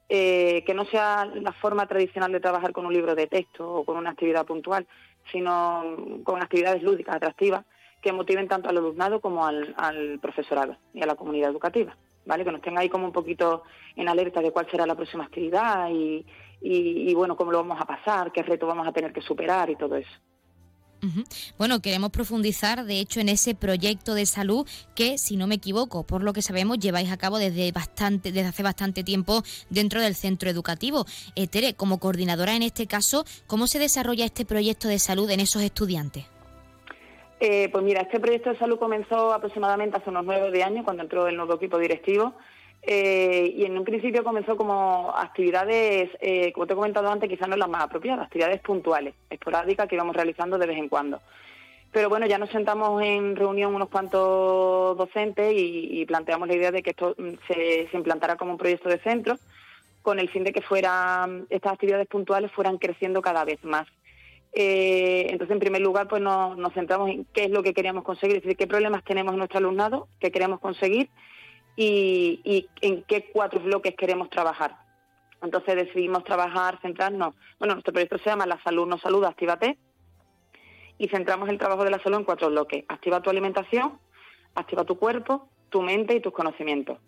eh, 0.09 0.63
que 0.65 0.73
no 0.73 0.85
sea 0.85 1.25
la 1.25 1.53
forma 1.53 1.85
tradicional 1.85 2.31
de 2.31 2.39
trabajar 2.39 2.71
con 2.71 2.88
un 2.88 2.93
libro 2.93 3.13
de 3.13 3.27
texto 3.27 3.71
o 3.71 3.85
con 3.85 3.95
una 3.95 4.09
actividad 4.09 4.43
puntual, 4.43 4.88
sino 5.31 5.83
con 6.23 6.41
actividades 6.41 6.81
lúdicas, 6.81 7.15
atractivas, 7.15 7.63
que 8.01 8.11
motiven 8.11 8.47
tanto 8.47 8.69
al 8.69 8.77
alumnado 8.77 9.21
como 9.21 9.45
al, 9.45 10.19
profesorado 10.19 10.77
y 10.95 11.03
a 11.03 11.05
la 11.05 11.15
comunidad 11.15 11.51
educativa. 11.51 11.95
¿Vale? 12.25 12.43
Que 12.43 12.51
nos 12.51 12.61
tenga 12.61 12.81
ahí 12.81 12.89
como 12.89 13.05
un 13.05 13.13
poquito 13.13 13.61
en 13.95 14.09
alerta 14.09 14.41
de 14.41 14.49
cuál 14.49 14.67
será 14.71 14.88
la 14.88 14.95
próxima 14.95 15.25
actividad 15.25 15.91
y, 15.91 16.25
y 16.59 17.13
bueno, 17.13 17.35
cómo 17.35 17.51
lo 17.51 17.59
vamos 17.59 17.79
a 17.79 17.85
pasar, 17.85 18.31
qué 18.31 18.41
reto 18.41 18.65
vamos 18.65 18.88
a 18.88 18.91
tener 18.91 19.13
que 19.13 19.21
superar 19.21 19.69
y 19.69 19.75
todo 19.75 19.95
eso. 19.95 20.19
Bueno, 21.58 21.81
queremos 21.81 22.10
profundizar, 22.10 22.84
de 22.86 22.99
hecho, 22.99 23.19
en 23.19 23.29
ese 23.29 23.53
proyecto 23.53 24.15
de 24.15 24.25
salud 24.25 24.67
que, 24.95 25.17
si 25.17 25.38
no 25.38 25.45
me 25.45 25.55
equivoco, 25.55 26.03
por 26.03 26.23
lo 26.23 26.34
que 26.34 26.41
sabemos, 26.41 26.79
lleváis 26.79 27.12
a 27.12 27.17
cabo 27.17 27.38
desde 27.38 27.71
bastante, 27.71 28.31
desde 28.31 28.49
hace 28.49 28.63
bastante 28.63 29.03
tiempo 29.03 29.43
dentro 29.69 30.01
del 30.01 30.15
centro 30.15 30.49
educativo. 30.49 31.05
Eh, 31.36 31.47
Tere, 31.47 31.75
como 31.75 31.99
coordinadora 31.99 32.55
en 32.55 32.63
este 32.63 32.88
caso, 32.88 33.23
¿cómo 33.45 33.67
se 33.67 33.79
desarrolla 33.79 34.25
este 34.25 34.45
proyecto 34.45 34.88
de 34.88 34.99
salud 34.99 35.29
en 35.29 35.41
esos 35.41 35.62
estudiantes? 35.62 36.25
Eh, 37.39 37.69
pues 37.71 37.84
mira, 37.84 38.01
este 38.01 38.19
proyecto 38.19 38.49
de 38.49 38.58
salud 38.58 38.79
comenzó 38.79 39.34
aproximadamente 39.34 39.97
hace 39.97 40.10
unos 40.10 40.25
nueve 40.25 40.63
años, 40.63 40.86
cuando 40.86 41.03
entró 41.03 41.27
el 41.27 41.36
nuevo 41.36 41.55
equipo 41.55 41.77
directivo. 41.77 42.34
Eh, 42.88 43.52
y 43.58 43.65
en 43.65 43.76
un 43.76 43.84
principio 43.84 44.24
comenzó 44.24 44.56
como 44.56 45.12
actividades, 45.17 46.12
eh, 46.19 46.52
como 46.54 46.67
te 46.67 46.74
he 46.74 46.76
comentado 46.76 47.10
antes, 47.10 47.28
quizás 47.28 47.50
no 47.50 47.58
las 47.58 47.67
más 47.67 47.84
apropiadas, 47.84 48.28
actividades 48.28 48.62
puntuales, 48.62 49.15
esporádicas 49.28 49.88
que 49.88 49.95
íbamos 49.95 50.15
realizando 50.15 50.60
de 50.60 50.67
vez 50.67 50.78
en 50.78 50.88
cuando. 50.88 51.19
Pero 51.91 52.10
bueno, 52.10 52.28
ya 52.28 52.38
nos 52.38 52.52
sentamos 52.52 53.02
en 53.02 53.36
reunión 53.36 53.74
unos 53.74 53.89
cuantos 53.89 54.95
docentes 54.98 55.52
y, 55.56 56.06
planteamos 56.06 56.48
la 56.48 56.56
idea 56.56 56.71
de 56.71 56.84
que 56.84 56.91
esto 56.91 57.15
mm, 57.17 57.32
se, 57.48 57.89
implantara 57.93 58.36
como 58.36 58.52
un 58.52 58.58
proyecto 58.60 58.88
de 58.88 59.00
centro, 59.00 59.39
con 60.04 60.19
el 60.19 60.30
fin 60.30 60.43
de 60.43 60.54
que 60.54 60.62
fueran 60.62 61.48
estas 61.50 61.74
actividades 61.74 62.08
puntuales 62.08 62.52
fueran 62.52 62.78
creciendo 62.78 63.19
cada 63.24 63.45
vez 63.45 63.63
más. 63.63 63.88
Eh, 64.54 65.26
entonces, 65.32 65.56
en 65.56 65.60
primer 65.60 65.82
lugar, 65.82 66.08
pues 66.08 66.21
nos, 66.21 66.56
nos 66.56 66.71
centramos 66.74 67.10
en 67.10 67.26
qué 67.34 67.45
es 67.45 67.50
lo 67.50 67.63
que 67.63 67.74
queríamos 67.74 68.04
conseguir, 68.04 68.38
es 68.38 68.43
decir, 68.43 68.58
qué 68.58 68.67
problemas 68.67 69.04
tenemos 69.04 69.34
en 69.34 69.39
nuestro 69.39 69.58
alumnado, 69.58 70.08
qué 70.19 70.32
queremos 70.32 70.60
conseguir 70.60 71.10
y, 71.75 72.67
en 72.81 73.03
qué 73.03 73.29
cuatro 73.31 73.59
bloques 73.59 73.95
queremos 73.95 74.29
trabajar. 74.29 74.77
Entonces 75.41 75.75
decidimos 75.75 76.23
trabajar, 76.23 76.79
centrarnos, 76.81 77.35
bueno, 77.59 77.75
nuestro 77.75 77.93
proyecto 77.93 78.17
se 78.17 78.29
llama 78.29 78.45
La 78.45 78.61
Salud 78.63 78.88
no 78.88 78.97
Salud, 78.97 79.23
Actívate, 79.25 79.77
y 80.97 81.07
centramos 81.09 81.49
el 81.49 81.57
trabajo 81.57 81.83
de 81.83 81.91
la 81.91 81.99
salud 81.99 82.19
en 82.19 82.23
cuatro 82.23 82.49
bloques. 82.49 82.85
Activa 82.88 83.21
tu 83.21 83.29
alimentación, 83.29 83.99
activa 84.55 84.85
tu 84.85 84.97
cuerpo, 84.97 85.49
tu 85.69 85.81
mente 85.81 86.15
y 86.15 86.21
tus 86.21 86.33
conocimientos. 86.33 86.99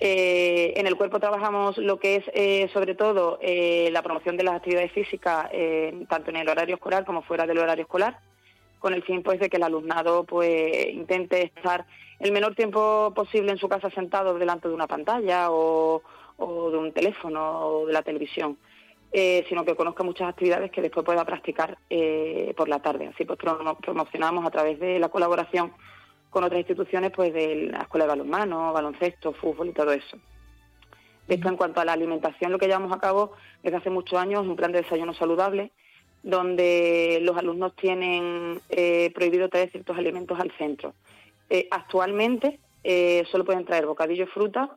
Eh, 0.00 0.72
en 0.76 0.86
el 0.86 0.96
cuerpo 0.96 1.20
trabajamos 1.20 1.78
lo 1.78 2.00
que 2.00 2.16
es, 2.16 2.24
eh, 2.34 2.68
sobre 2.72 2.94
todo, 2.94 3.38
eh, 3.42 3.90
la 3.92 4.02
promoción 4.02 4.36
de 4.36 4.42
las 4.42 4.54
actividades 4.54 4.90
físicas, 4.92 5.50
tanto 6.08 6.30
en 6.30 6.36
el 6.36 6.48
horario 6.48 6.76
escolar 6.76 7.04
como 7.04 7.22
fuera 7.22 7.46
del 7.46 7.58
horario 7.58 7.82
escolar 7.82 8.18
con 8.84 8.92
el 8.92 9.02
fin 9.02 9.22
pues 9.22 9.40
de 9.40 9.48
que 9.48 9.56
el 9.56 9.62
alumnado 9.62 10.24
pues 10.24 10.92
intente 10.92 11.42
estar 11.42 11.86
el 12.18 12.32
menor 12.32 12.54
tiempo 12.54 13.14
posible 13.16 13.50
en 13.50 13.56
su 13.56 13.66
casa 13.66 13.88
sentado 13.88 14.38
delante 14.38 14.68
de 14.68 14.74
una 14.74 14.86
pantalla 14.86 15.50
o, 15.50 16.02
de 16.36 16.76
un 16.76 16.92
teléfono 16.92 17.60
o 17.66 17.86
de 17.86 17.94
la 17.94 18.02
televisión. 18.02 18.58
Eh, 19.10 19.46
sino 19.48 19.64
que 19.64 19.74
conozca 19.74 20.02
muchas 20.02 20.28
actividades 20.28 20.70
que 20.70 20.82
después 20.82 21.06
pueda 21.06 21.24
practicar 21.24 21.78
eh, 21.88 22.52
por 22.58 22.68
la 22.68 22.80
tarde. 22.80 23.06
Así 23.06 23.24
pues 23.24 23.38
promocionamos 23.38 24.44
a 24.44 24.50
través 24.50 24.78
de 24.78 24.98
la 24.98 25.08
colaboración 25.08 25.72
con 26.28 26.44
otras 26.44 26.58
instituciones 26.58 27.10
pues 27.10 27.32
de 27.32 27.70
la 27.72 27.78
escuela 27.78 28.04
de 28.04 28.10
balonmano, 28.10 28.70
baloncesto, 28.74 29.32
fútbol 29.32 29.68
y 29.68 29.72
todo 29.72 29.92
eso. 29.92 30.18
Esto 31.26 31.48
en 31.48 31.56
cuanto 31.56 31.80
a 31.80 31.86
la 31.86 31.94
alimentación, 31.94 32.52
lo 32.52 32.58
que 32.58 32.66
llevamos 32.66 32.92
a 32.92 33.00
cabo 33.00 33.32
desde 33.62 33.78
hace 33.78 33.88
muchos 33.88 34.18
años 34.18 34.42
es 34.42 34.48
un 34.48 34.56
plan 34.56 34.72
de 34.72 34.82
desayuno 34.82 35.14
saludable 35.14 35.72
donde 36.24 37.18
los 37.20 37.36
alumnos 37.36 37.76
tienen 37.76 38.60
eh, 38.70 39.12
prohibido 39.14 39.50
traer 39.50 39.70
ciertos 39.70 39.96
alimentos 39.96 40.40
al 40.40 40.50
centro. 40.56 40.94
Eh, 41.50 41.68
actualmente 41.70 42.60
eh, 42.82 43.24
solo 43.30 43.44
pueden 43.44 43.66
traer 43.66 43.84
bocadillo, 43.84 44.26
fruta, 44.26 44.74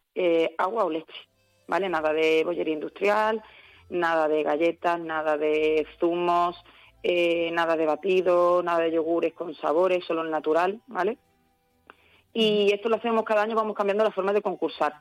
agua 0.58 0.84
o 0.84 0.90
leche, 0.90 1.30
¿vale? 1.68 1.88
Nada 1.88 2.12
de 2.12 2.44
bollería 2.44 2.74
industrial, 2.74 3.42
nada 3.90 4.28
de 4.28 4.44
galletas, 4.44 5.00
nada 5.00 5.38
de 5.38 5.88
zumos, 6.00 6.62
nada 7.04 7.78
de 7.78 7.86
batido, 7.86 8.62
nada 8.62 8.80
de 8.80 8.92
yogures 8.92 9.34
con 9.34 9.56
sabores, 9.56 10.04
solo 10.04 10.24
el 10.24 10.32
natural, 10.32 10.82
¿vale? 10.88 11.18
Y 12.34 12.74
esto 12.74 12.90
lo 12.90 12.98
hacemos 12.98 13.24
cada 13.24 13.44
año, 13.44 13.56
vamos 13.56 13.76
cambiando 13.76 14.04
la 14.04 14.12
forma 14.12 14.34
de 14.34 14.42
concursar. 14.42 14.94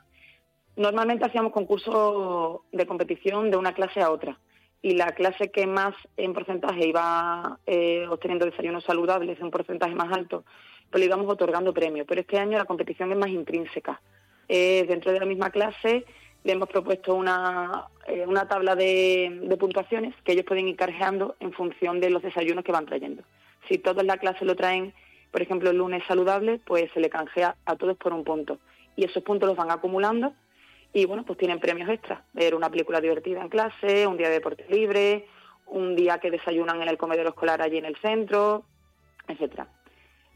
Normalmente 0.77 1.25
hacíamos 1.25 1.51
concursos 1.51 2.61
de 2.71 2.85
competición 2.85 3.51
de 3.51 3.57
una 3.57 3.73
clase 3.73 3.99
a 4.01 4.11
otra 4.11 4.39
y 4.87 4.93
la 4.93 5.11
clase 5.11 5.51
que 5.51 5.67
más 5.67 5.93
en 6.15 6.33
porcentaje 6.33 6.87
iba 6.87 7.59
eh, 7.65 8.07
obteniendo 8.09 8.45
desayunos 8.45 8.85
saludables, 8.85 9.37
un 9.41 9.51
porcentaje 9.51 9.93
más 9.93 10.13
alto, 10.13 10.45
pues 10.89 11.01
le 11.01 11.07
íbamos 11.07 11.27
otorgando 11.29 11.73
premios. 11.73 12.07
Pero 12.07 12.21
este 12.21 12.39
año 12.39 12.57
la 12.57 12.63
competición 12.63 13.11
es 13.11 13.17
más 13.17 13.27
intrínseca. 13.27 13.99
Eh, 14.47 14.85
dentro 14.87 15.11
de 15.11 15.19
la 15.19 15.25
misma 15.25 15.49
clase 15.49 16.05
le 16.45 16.53
hemos 16.53 16.69
propuesto 16.69 17.15
una, 17.15 17.87
eh, 18.07 18.23
una 18.25 18.47
tabla 18.47 18.77
de, 18.77 19.57
puntuaciones 19.59 20.15
que 20.23 20.31
ellos 20.31 20.45
pueden 20.45 20.69
ir 20.69 20.77
cargeando 20.77 21.35
en 21.41 21.51
función 21.51 21.99
de 21.99 22.09
los 22.09 22.23
desayunos 22.23 22.63
que 22.63 22.71
van 22.71 22.85
trayendo. 22.85 23.23
Si 23.67 23.79
todos 23.79 24.05
la 24.05 24.15
clase 24.15 24.45
lo 24.45 24.55
traen, 24.55 24.93
por 25.31 25.41
ejemplo, 25.41 25.69
el 25.69 25.79
lunes 25.79 26.03
saludable, 26.07 26.61
pues 26.65 26.89
se 26.93 27.01
le 27.01 27.09
canjea 27.09 27.57
a 27.65 27.75
todos 27.75 27.97
por 27.97 28.13
un 28.13 28.23
punto. 28.23 28.57
Y 28.95 29.03
esos 29.03 29.21
puntos 29.21 29.49
los 29.49 29.57
van 29.57 29.69
acumulando 29.69 30.31
y 30.93 31.05
bueno, 31.05 31.23
pues 31.23 31.37
tienen 31.37 31.59
premios 31.59 31.89
extras, 31.89 32.21
ver 32.33 32.55
una 32.55 32.69
película 32.69 33.01
divertida 33.01 33.41
en 33.41 33.49
clase, 33.49 34.07
un 34.07 34.17
día 34.17 34.27
de 34.27 34.35
deporte 34.35 34.65
libre, 34.69 35.27
un 35.67 35.95
día 35.95 36.19
que 36.19 36.31
desayunan 36.31 36.81
en 36.81 36.87
el 36.87 36.97
comedor 36.97 37.27
escolar 37.27 37.61
allí 37.61 37.77
en 37.77 37.85
el 37.85 37.97
centro, 37.97 38.63
etcétera. 39.27 39.67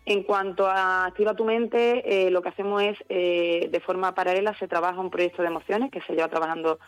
En 0.05 0.23
cuanto 0.23 0.65
a 0.65 1.05
Activa 1.05 1.35
tu 1.35 1.45
mente, 1.45 2.25
eh, 2.25 2.31
lo 2.31 2.41
que 2.41 2.49
hacemos 2.49 2.81
es, 2.81 2.97
eh, 3.07 3.69
de 3.71 3.79
forma 3.81 4.15
paralela, 4.15 4.57
se 4.57 4.67
trabaja 4.67 4.99
un 4.99 5.11
proyecto 5.11 5.43
de 5.43 5.49
emociones 5.49 5.91
que 5.91 6.01
se 6.01 6.13
lleva 6.13 6.27
trabajando 6.27 6.79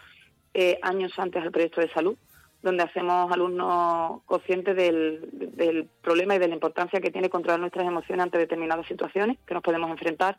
eh, 0.54 0.80
años 0.82 1.12
antes 1.18 1.44
del 1.44 1.52
proyecto 1.52 1.80
de 1.80 1.90
salud, 1.90 2.18
donde 2.64 2.84
hacemos 2.84 3.32
alumnos 3.32 4.22
conscientes 4.26 4.76
del, 4.76 5.90
problema 6.02 6.36
y 6.36 6.40
de 6.40 6.48
la 6.48 6.56
importancia 6.56 7.02
que 7.02 7.12
tiene 7.12 7.30
controlar 7.30 7.60
nuestras 7.60 7.86
emociones 7.86 8.24
ante 8.24 8.38
determinadas 8.38 8.88
situaciones 8.88 9.38
que 9.46 9.54
nos 9.54 9.64
podemos 9.64 9.92
enfrentar, 9.92 10.38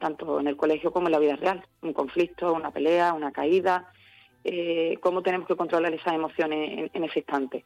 tanto 0.00 0.40
en 0.40 0.48
el 0.48 0.56
colegio 0.56 0.90
como 0.90 1.06
en 1.06 1.12
la 1.12 1.20
vida 1.20 1.36
real. 1.36 1.64
Un 1.82 1.92
conflicto, 1.92 2.52
una 2.52 2.72
pelea, 2.72 3.12
una 3.12 3.30
caída, 3.30 3.92
cómo 5.00 5.22
tenemos 5.22 5.46
que 5.46 5.54
controlar 5.54 5.92
esas 5.94 6.14
emociones 6.14 6.90
en, 6.92 7.04
ese 7.04 7.20
instante. 7.20 7.64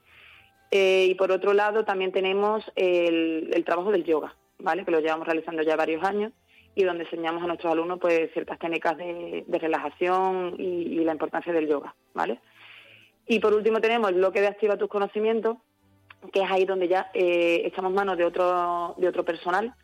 y 0.71 1.15
por 1.15 1.31
otro 1.33 1.55
lado, 1.55 1.85
también 1.85 2.13
tenemos 2.13 2.65
el 2.75 3.63
trabajo 3.65 3.93
del 3.93 4.05
yoga 4.05 4.35
¿vale? 4.59 4.85
que 4.85 4.91
lo 4.91 5.01
llevamos 5.01 5.27
realizando 5.27 5.63
ya 5.63 5.77
varios 5.77 6.03
años 6.05 6.33
y 6.75 6.83
donde 6.83 7.05
enseñamos 7.05 7.43
a 7.43 7.47
nuestros 7.47 7.73
alumnos 7.73 7.99
pues 8.01 8.33
ciertas 8.33 8.59
técnicas 8.59 8.97
de, 8.97 9.45
relajación 9.49 10.57
y, 10.59 11.05
la 11.05 11.13
importancia 11.13 11.53
del 11.53 11.69
yoga, 11.69 11.95
¿vale? 12.15 12.41
Y 13.27 13.39
por 13.39 13.55
último 13.55 13.81
tenemos 13.81 14.11
el 14.11 14.17
bloque 14.17 14.41
de 14.41 14.49
Activa 14.49 14.77
tus 14.77 14.89
conocimientos, 14.89 15.59
que 16.33 16.41
es 16.41 16.51
ahí 16.51 16.65
donde 16.65 16.89
ya 16.89 17.11
eh, 17.15 17.63
echamos 17.65 17.93
manos 17.93 18.17
de 18.17 18.25
otro, 18.25 18.95
de 18.99 19.07
otro 19.07 19.25
personal 19.25 19.75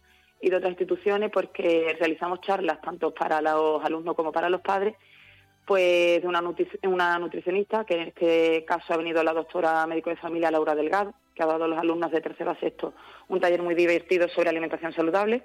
y 0.41 0.51
de 0.51 0.57
otras 0.57 0.71
instituciones, 0.71 1.31
porque 1.31 1.97
realizamos 1.99 2.41
charlas 2.41 2.81
tanto 2.81 3.13
para 3.13 3.41
los 3.41 3.85
alumnos 3.85 4.15
como 4.17 4.33
para 4.33 4.49
los 4.49 4.61
padres, 4.61 4.95
pues 5.67 6.21
de 6.21 6.27
una, 6.27 6.43
una 6.85 7.19
nutricionista, 7.19 7.85
que 7.85 7.95
en 7.95 8.09
este 8.09 8.65
caso 8.65 8.93
ha 8.93 8.97
venido 8.97 9.23
la 9.23 9.33
doctora 9.33 9.87
médico 9.87 10.11
de 10.11 10.17
familia 10.17 10.51
Laura 10.51 10.75
Delgado, 10.75 11.15
que 11.35 11.43
ha 11.43 11.47
dado 11.47 11.65
a 11.65 11.69
los 11.69 11.79
alumnos 11.79 12.11
de 12.11 12.21
tercero 12.21 12.51
a 12.51 12.57
sexto 12.59 12.93
un 13.29 13.41
taller 13.41 13.63
muy 13.63 13.75
divertido 13.75 14.29
sobre 14.29 14.49
alimentación 14.51 14.93
saludable. 14.93 15.43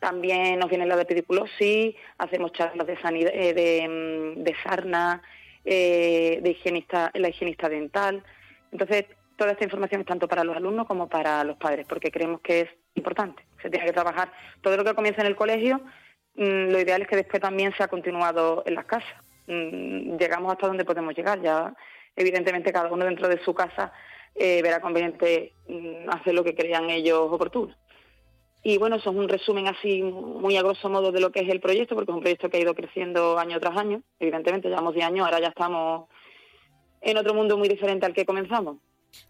También 0.00 0.58
nos 0.58 0.68
viene 0.68 0.86
la 0.86 0.96
de 0.96 1.04
pediculosis, 1.04 1.96
hacemos 2.18 2.52
charlas 2.52 2.86
de, 2.86 3.00
sanidad, 3.00 3.32
eh, 3.34 3.54
de, 3.54 3.88
mm, 3.88 4.42
de, 4.44 4.54
sarna, 4.62 5.22
eh, 5.64 6.40
de 6.42 6.50
higienista, 6.50 7.10
la 7.14 7.30
higienista 7.30 7.68
dental. 7.68 8.22
Entonces, 8.70 9.06
toda 9.36 9.52
esta 9.52 9.64
información 9.64 10.02
es 10.02 10.06
tanto 10.06 10.28
para 10.28 10.44
los 10.44 10.56
alumnos 10.56 10.86
como 10.86 11.08
para 11.08 11.42
los 11.44 11.56
padres, 11.56 11.86
porque 11.88 12.10
creemos 12.10 12.40
que 12.42 12.60
es 12.60 12.68
importante. 12.94 13.47
Se 13.62 13.70
tiene 13.70 13.86
que 13.86 13.92
trabajar 13.92 14.32
todo 14.60 14.76
lo 14.76 14.84
que 14.84 14.94
comienza 14.94 15.20
en 15.20 15.26
el 15.26 15.36
colegio. 15.36 15.80
Mm, 16.34 16.70
lo 16.70 16.80
ideal 16.80 17.02
es 17.02 17.08
que 17.08 17.16
después 17.16 17.42
también 17.42 17.72
se 17.76 17.82
ha 17.82 17.88
continuado 17.88 18.62
en 18.66 18.74
las 18.74 18.84
casas. 18.84 19.12
Mm, 19.46 20.16
llegamos 20.16 20.52
hasta 20.52 20.68
donde 20.68 20.84
podemos 20.84 21.14
llegar. 21.16 21.40
Ya, 21.40 21.74
evidentemente, 22.14 22.72
cada 22.72 22.92
uno 22.92 23.04
dentro 23.04 23.28
de 23.28 23.42
su 23.44 23.54
casa 23.54 23.92
eh, 24.34 24.62
verá 24.62 24.80
conveniente 24.80 25.52
mm, 25.68 26.10
hacer 26.10 26.34
lo 26.34 26.44
que 26.44 26.54
crean 26.54 26.90
ellos 26.90 27.28
oportuno. 27.30 27.74
Y 28.62 28.76
bueno, 28.76 28.96
eso 28.96 29.10
es 29.10 29.16
un 29.16 29.28
resumen 29.28 29.68
así 29.68 30.02
muy 30.02 30.56
a 30.56 30.62
grosso 30.62 30.88
modo 30.88 31.12
de 31.12 31.20
lo 31.20 31.30
que 31.30 31.40
es 31.40 31.48
el 31.48 31.60
proyecto, 31.60 31.94
porque 31.94 32.10
es 32.10 32.14
un 32.14 32.20
proyecto 32.20 32.50
que 32.50 32.58
ha 32.58 32.60
ido 32.60 32.74
creciendo 32.74 33.38
año 33.38 33.58
tras 33.60 33.76
año. 33.76 34.02
Evidentemente, 34.18 34.68
llevamos 34.68 34.94
10 34.94 35.06
años, 35.06 35.26
ahora 35.26 35.40
ya 35.40 35.48
estamos 35.48 36.08
en 37.00 37.16
otro 37.16 37.34
mundo 37.34 37.56
muy 37.56 37.68
diferente 37.68 38.06
al 38.06 38.12
que 38.12 38.26
comenzamos. 38.26 38.78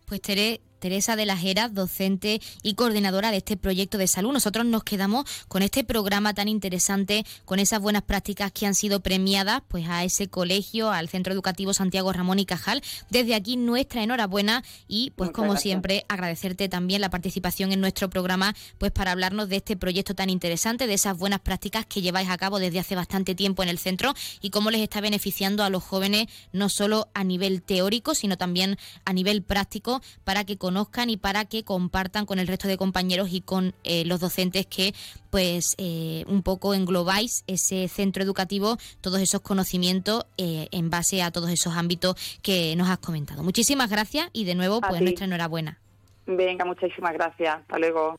Pues 0.06 0.22
Tere, 0.22 0.60
Teresa 0.78 1.16
de 1.16 1.26
la 1.26 1.36
Jera, 1.36 1.68
docente 1.68 2.40
y 2.62 2.74
coordinadora 2.74 3.30
de 3.30 3.38
este 3.38 3.56
proyecto 3.56 3.98
de 3.98 4.08
salud. 4.08 4.32
Nosotros 4.32 4.66
nos 4.66 4.84
quedamos 4.84 5.24
con 5.48 5.62
este 5.62 5.84
programa 5.84 6.34
tan 6.34 6.48
interesante, 6.48 7.24
con 7.44 7.58
esas 7.58 7.80
buenas 7.80 8.02
prácticas 8.02 8.52
que 8.52 8.66
han 8.66 8.74
sido 8.74 9.00
premiadas 9.00 9.62
pues 9.68 9.88
a 9.88 10.04
ese 10.04 10.28
colegio, 10.28 10.90
al 10.90 11.08
Centro 11.08 11.32
Educativo 11.32 11.74
Santiago 11.74 12.12
Ramón 12.12 12.38
y 12.38 12.46
Cajal. 12.46 12.82
Desde 13.10 13.34
aquí 13.34 13.56
nuestra 13.56 14.02
enhorabuena 14.02 14.62
y 14.86 15.10
pues 15.16 15.30
como 15.30 15.56
siempre 15.56 16.04
agradecerte 16.08 16.68
también 16.68 17.00
la 17.00 17.10
participación 17.10 17.72
en 17.72 17.80
nuestro 17.80 18.10
programa 18.10 18.54
pues 18.78 18.92
para 18.92 19.12
hablarnos 19.12 19.48
de 19.48 19.56
este 19.56 19.76
proyecto 19.76 20.14
tan 20.14 20.30
interesante, 20.30 20.86
de 20.86 20.94
esas 20.94 21.16
buenas 21.16 21.40
prácticas 21.40 21.86
que 21.86 22.02
lleváis 22.02 22.28
a 22.28 22.38
cabo 22.38 22.58
desde 22.58 22.78
hace 22.78 22.94
bastante 22.94 23.34
tiempo 23.34 23.62
en 23.62 23.68
el 23.68 23.78
centro 23.78 24.14
y 24.40 24.50
cómo 24.50 24.70
les 24.70 24.80
está 24.80 25.00
beneficiando 25.00 25.64
a 25.64 25.70
los 25.70 25.82
jóvenes 25.82 26.26
no 26.52 26.68
solo 26.68 27.08
a 27.14 27.24
nivel 27.24 27.62
teórico, 27.62 28.14
sino 28.14 28.36
también 28.36 28.78
a 29.04 29.12
nivel 29.12 29.42
práctico 29.42 30.02
para 30.24 30.44
que 30.44 30.56
conozcan 30.68 31.08
y 31.08 31.16
para 31.16 31.46
que 31.46 31.64
compartan 31.64 32.26
con 32.26 32.38
el 32.38 32.46
resto 32.46 32.68
de 32.68 32.76
compañeros 32.76 33.30
y 33.32 33.40
con 33.40 33.72
eh, 33.84 34.04
los 34.04 34.20
docentes 34.20 34.66
que 34.66 34.92
pues 35.30 35.74
eh, 35.78 36.24
un 36.26 36.42
poco 36.42 36.74
englobáis 36.74 37.42
ese 37.46 37.88
centro 37.88 38.22
educativo, 38.22 38.76
todos 39.00 39.22
esos 39.22 39.40
conocimientos 39.40 40.26
eh, 40.36 40.68
en 40.70 40.90
base 40.90 41.22
a 41.22 41.30
todos 41.30 41.48
esos 41.48 41.74
ámbitos 41.74 42.16
que 42.42 42.76
nos 42.76 42.90
has 42.90 42.98
comentado. 42.98 43.42
Muchísimas 43.42 43.88
gracias 43.88 44.28
y 44.34 44.44
de 44.44 44.54
nuevo 44.54 44.82
pues 44.82 45.00
nuestra 45.00 45.24
enhorabuena. 45.24 45.78
Venga, 46.26 46.66
muchísimas 46.66 47.14
gracias. 47.14 47.56
Hasta 47.56 47.78
luego. 47.78 48.18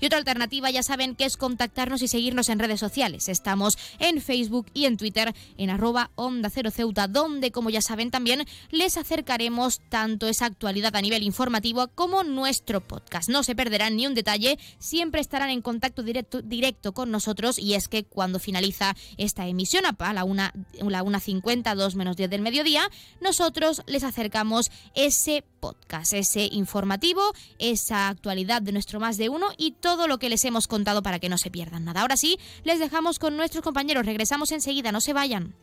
Y 0.00 0.06
otra 0.06 0.18
alternativa 0.18 0.70
ya 0.70 0.82
saben 0.82 1.16
que 1.16 1.24
es 1.24 1.36
contactarnos 1.36 2.02
y 2.02 2.08
seguirnos 2.08 2.48
en 2.48 2.58
redes 2.58 2.80
sociales. 2.80 3.28
Estamos 3.28 3.78
en 3.98 4.20
Facebook 4.20 4.66
y 4.74 4.84
en 4.84 4.96
Twitter 4.96 5.34
en 5.56 5.70
arroba 5.70 6.10
onda 6.14 6.50
cero 6.50 6.70
ceuta, 6.70 7.08
donde 7.08 7.50
como 7.50 7.70
ya 7.70 7.82
saben 7.82 8.10
también 8.10 8.44
les 8.70 8.96
acercaremos 8.96 9.80
tanto 9.88 10.28
esa 10.28 10.46
actualidad 10.46 10.94
a 10.94 11.02
nivel 11.02 11.22
informativo 11.22 11.88
como 11.88 12.22
nuestro 12.22 12.80
podcast. 12.80 13.28
No 13.28 13.42
se 13.42 13.54
perderán 13.54 13.96
ni 13.96 14.06
un 14.06 14.14
detalle, 14.14 14.58
siempre 14.78 15.20
estarán 15.20 15.50
en 15.50 15.62
contacto 15.62 16.02
directo, 16.02 16.42
directo 16.42 16.92
con 16.92 17.10
nosotros 17.10 17.58
y 17.58 17.74
es 17.74 17.88
que 17.88 18.04
cuando 18.04 18.38
finaliza 18.38 18.94
esta 19.16 19.46
emisión 19.46 19.84
a 19.86 20.12
la 20.12 20.24
1.50, 20.24 21.74
2 21.74 21.94
menos 21.94 22.16
10 22.16 22.30
del 22.30 22.42
mediodía, 22.42 22.88
nosotros 23.20 23.82
les 23.86 24.04
acercamos 24.04 24.70
ese 24.94 25.44
podcast, 25.60 26.12
ese 26.14 26.48
informativo, 26.50 27.22
esa 27.70 28.08
actualidad 28.08 28.62
de 28.62 28.72
nuestro 28.72 29.00
más 29.00 29.16
de 29.16 29.28
uno 29.28 29.48
y 29.56 29.72
todo 29.72 30.08
lo 30.08 30.18
que 30.18 30.28
les 30.28 30.44
hemos 30.44 30.66
contado 30.66 31.02
para 31.02 31.18
que 31.18 31.28
no 31.28 31.38
se 31.38 31.50
pierdan 31.50 31.84
nada. 31.84 32.02
Ahora 32.02 32.16
sí, 32.16 32.38
les 32.64 32.78
dejamos 32.78 33.18
con 33.18 33.36
nuestros 33.36 33.64
compañeros. 33.64 34.06
Regresamos 34.06 34.52
enseguida, 34.52 34.92
no 34.92 35.00
se 35.00 35.12
vayan. 35.12 35.54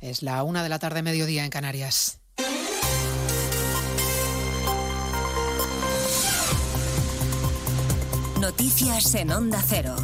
Es 0.00 0.22
la 0.22 0.42
una 0.42 0.64
de 0.64 0.68
la 0.68 0.80
tarde, 0.80 1.02
mediodía 1.02 1.44
en 1.44 1.50
Canarias. 1.50 2.18
Noticias 8.40 9.14
en 9.14 9.30
Onda 9.30 9.62
Cero. 9.64 9.94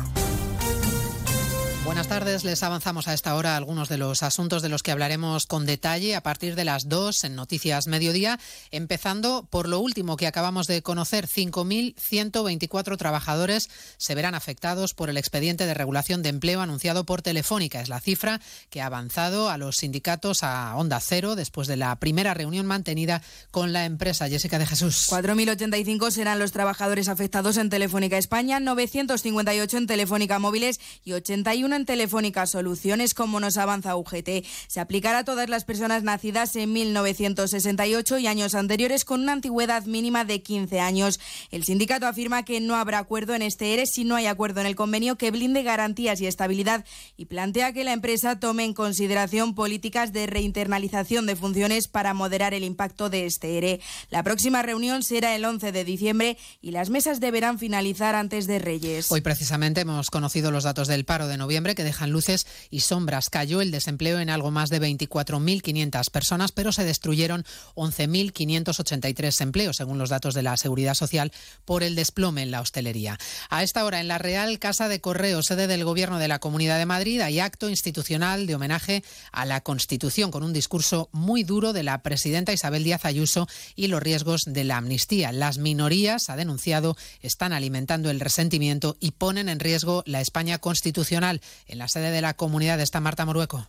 Buenas 1.89 2.07
tardes, 2.07 2.45
les 2.45 2.63
avanzamos 2.63 3.09
a 3.09 3.15
esta 3.15 3.35
hora 3.35 3.57
algunos 3.57 3.89
de 3.89 3.97
los 3.97 4.23
asuntos 4.23 4.61
de 4.61 4.69
los 4.69 4.83
que 4.83 4.91
hablaremos 4.91 5.47
con 5.47 5.65
detalle 5.65 6.17
a 6.17 6.23
partir 6.23 6.55
de 6.55 6.67
las 6.67 6.91
2 6.91 7.25
en 7.25 7.35
Noticias 7.35 7.87
Mediodía, 7.87 8.39
empezando 8.71 9.49
por 9.49 9.71
lo 9.71 9.81
último 9.81 10.19
que 10.19 10.27
acabamos 10.27 10.67
de 10.67 10.83
conocer. 10.83 11.27
5.124 11.27 12.99
trabajadores 12.99 13.71
se 13.97 14.15
verán 14.15 14.35
afectados 14.35 14.93
por 14.93 15.09
el 15.09 15.17
expediente 15.17 15.65
de 15.65 15.73
regulación 15.73 16.23
de 16.23 16.29
empleo 16.29 16.61
anunciado 16.61 17.05
por 17.05 17.23
Telefónica. 17.23 17.81
Es 17.81 17.89
la 17.89 18.01
cifra 18.01 18.43
que 18.69 18.83
ha 18.83 18.87
avanzado 18.87 19.49
a 19.49 19.57
los 19.57 19.77
sindicatos 19.77 20.43
a 20.43 20.77
Onda 20.77 21.01
Cero 21.01 21.37
después 21.37 21.69
de 21.69 21.79
la 21.79 21.97
primera 21.97 22.35
reunión 22.35 22.67
mantenida 22.67 23.23
con 23.51 23.73
la 23.73 23.87
empresa. 23.87 24.29
Jessica 24.29 24.59
de 24.59 24.67
Jesús. 24.67 25.07
4.085 25.09 26.11
serán 26.11 26.39
los 26.39 26.53
trabajadores 26.53 27.09
afectados 27.09 27.57
en 27.57 27.71
Telefónica 27.71 28.19
España, 28.19 28.61
958 28.61 29.79
en 29.79 29.87
Telefónica 29.87 30.39
Móviles 30.39 30.81
y 31.03 31.15
81 31.15 31.78
en 31.78 31.78
Telefónica 31.87 32.47
Soluciones, 32.47 33.15
como 33.15 33.41
nos 33.41 33.57
avanza 33.57 33.97
UGT. 33.97 34.45
Se 34.67 34.81
aplicará 34.81 35.19
a 35.19 35.25
todas 35.25 35.49
las 35.49 35.65
personas 35.65 36.03
nacidas 36.03 36.55
en 36.57 36.73
1968 36.73 38.19
y 38.19 38.27
años 38.27 38.55
anteriores 38.55 39.05
con 39.05 39.21
una 39.21 39.33
antigüedad 39.33 39.85
mínima 39.85 40.25
de 40.25 40.43
15 40.43 40.81
años. 40.81 41.21
El 41.51 41.65
sindicato 41.65 42.07
afirma 42.07 42.45
que 42.45 42.61
no 42.61 42.77
habrá 42.77 42.99
acuerdo 42.99 43.35
en 43.35 43.43
este 43.43 43.75
ERE 43.75 43.87
si 43.87 44.05
no 44.05 44.17
hay 44.17 44.27
acuerdo 44.27 44.61
en 44.61 44.67
el 44.67 44.77
convenio 44.77 45.17
que 45.17 45.31
blinde 45.31 45.63
garantías 45.63 46.21
y 46.21 46.27
estabilidad 46.27 46.85
y 47.17 47.27
plantea 47.27 47.73
que 47.73 47.85
la 47.85 47.93
empresa 47.93 48.39
tome 48.39 48.65
en 48.65 48.75
consideración 48.75 49.55
políticas 49.55 50.13
de 50.13 50.27
reinternalización 50.27 51.27
de 51.27 51.37
funciones 51.37 51.89
para 51.89 52.15
moderar 52.15 52.55
el 52.55 52.65
impacto 52.65 53.11
de 53.11 53.27
este 53.27 53.59
ERE. 53.59 53.81
La 54.11 54.23
próxima 54.23 54.63
reunión 54.63 55.03
será 55.03 55.35
el 55.35 55.45
11 55.45 55.73
de 55.73 55.85
diciembre 55.85 56.39
y 56.61 56.71
las 56.71 56.91
mesas 56.91 57.21
deberán 57.21 57.59
finalizar 57.59 58.15
antes 58.15 58.47
de 58.47 58.59
Reyes. 58.59 59.11
Hoy 59.11 59.21
precisamente 59.21 59.81
hemos 59.81 60.11
conocido 60.11 60.51
los 60.51 60.65
datos 60.65 60.89
del 60.89 61.05
paro 61.05 61.29
de 61.29 61.37
noviembre 61.37 61.68
que 61.75 61.85
dejan 61.85 62.11
luces 62.11 62.47
y 62.71 62.81
sombras. 62.81 63.31
Cayó 63.31 63.61
el 63.61 63.71
desempleo 63.71 64.21
en 64.21 64.31
algo 64.31 64.51
más 64.51 64.71
de 64.71 64.81
24.500 64.81 66.11
personas, 66.11 66.53
pero 66.53 66.73
se 66.73 66.85
destruyeron 66.85 67.45
11.583 67.75 69.41
empleos, 69.41 69.77
según 69.77 69.99
los 69.99 70.11
datos 70.11 70.35
de 70.35 70.43
la 70.43 70.57
Seguridad 70.57 70.95
Social, 70.95 71.33
por 71.65 71.83
el 71.83 71.95
desplome 71.95 72.43
en 72.43 72.51
la 72.51 72.61
hostelería. 72.61 73.19
A 73.51 73.63
esta 73.63 73.85
hora, 73.85 74.01
en 74.01 74.09
la 74.09 74.19
Real 74.19 74.59
Casa 74.59 74.89
de 74.89 75.01
Correo, 75.01 75.43
sede 75.43 75.67
del 75.67 75.85
Gobierno 75.85 76.19
de 76.19 76.29
la 76.29 76.39
Comunidad 76.39 76.79
de 76.79 76.87
Madrid, 76.87 77.21
hay 77.21 77.41
acto 77.41 77.69
institucional 77.69 78.47
de 78.47 78.55
homenaje 78.55 79.03
a 79.33 79.45
la 79.45 79.61
Constitución, 79.63 80.31
con 80.31 80.43
un 80.43 80.53
discurso 80.53 81.09
muy 81.13 81.43
duro 81.43 81.73
de 81.73 81.83
la 81.83 82.03
presidenta 82.03 82.53
Isabel 82.53 82.85
Díaz 82.85 83.05
Ayuso 83.05 83.49
y 83.77 83.89
los 83.89 84.03
riesgos 84.03 84.43
de 84.47 84.65
la 84.65 84.77
amnistía. 84.77 85.33
Las 85.33 85.59
minorías, 85.59 86.31
ha 86.31 86.37
denunciado, 86.37 86.97
están 87.21 87.53
alimentando 87.53 88.11
el 88.11 88.21
resentimiento 88.21 88.97
y 89.01 89.13
ponen 89.13 89.49
en 89.49 89.61
riesgo 89.61 90.03
la 90.07 90.21
España 90.21 90.59
constitucional. 90.59 91.41
En 91.67 91.79
la 91.79 91.89
sede 91.89 92.11
de 92.11 92.21
la 92.21 92.35
comunidad 92.35 92.81
está 92.81 93.01
Marta 93.01 93.25
Morueco. 93.27 93.67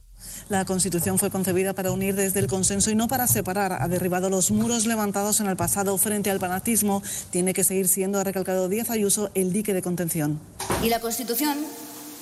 La 0.50 0.66
Constitución 0.66 1.20
fue 1.20 1.30
concebida 1.30 1.74
para 1.74 1.92
unir 1.92 2.16
desde 2.16 2.40
el 2.40 2.48
consenso 2.48 2.92
y 2.92 2.96
no 2.96 3.08
para 3.08 3.28
separar. 3.28 3.74
Ha 3.74 3.88
derribado 3.88 4.30
los 4.30 4.52
muros 4.52 4.86
levantados 4.86 5.40
en 5.40 5.48
el 5.48 5.56
pasado 5.56 5.98
frente 5.98 6.30
al 6.30 6.40
fanatismo. 6.40 7.04
Tiene 7.30 7.54
que 7.54 7.64
seguir 7.64 7.88
siendo, 7.88 8.20
ha 8.20 8.24
recalcado 8.24 8.70
Díaz 8.70 8.90
Ayuso, 8.90 9.32
el 9.36 9.54
dique 9.54 9.74
de 9.74 9.82
contención. 9.82 10.40
Y 10.84 10.90
la 10.90 11.00
Constitución 11.00 11.58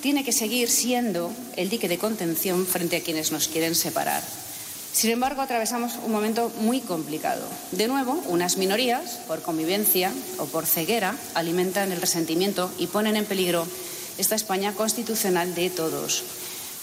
tiene 0.02 0.24
que 0.24 0.32
seguir 0.32 0.68
siendo 0.68 1.32
el 1.56 1.68
dique 1.70 1.88
de 1.88 1.98
contención 1.98 2.66
frente 2.66 2.96
a 2.96 3.02
quienes 3.02 3.32
nos 3.32 3.48
quieren 3.48 3.74
separar. 3.74 4.22
Sin 4.92 5.10
embargo, 5.10 5.42
atravesamos 5.42 5.96
un 6.04 6.12
momento 6.12 6.50
muy 6.60 6.80
complicado. 6.80 7.46
De 7.72 7.88
nuevo, 7.88 8.20
unas 8.28 8.56
minorías, 8.56 9.20
por 9.26 9.42
convivencia 9.42 10.12
o 10.38 10.46
por 10.46 10.66
ceguera, 10.66 11.14
alimentan 11.34 11.92
el 11.92 12.00
resentimiento 12.00 12.70
y 12.78 12.88
ponen 12.88 13.16
en 13.16 13.24
peligro 13.24 13.66
esta 14.18 14.34
España 14.34 14.72
constitucional 14.74 15.54
de 15.54 15.70
todos. 15.70 16.24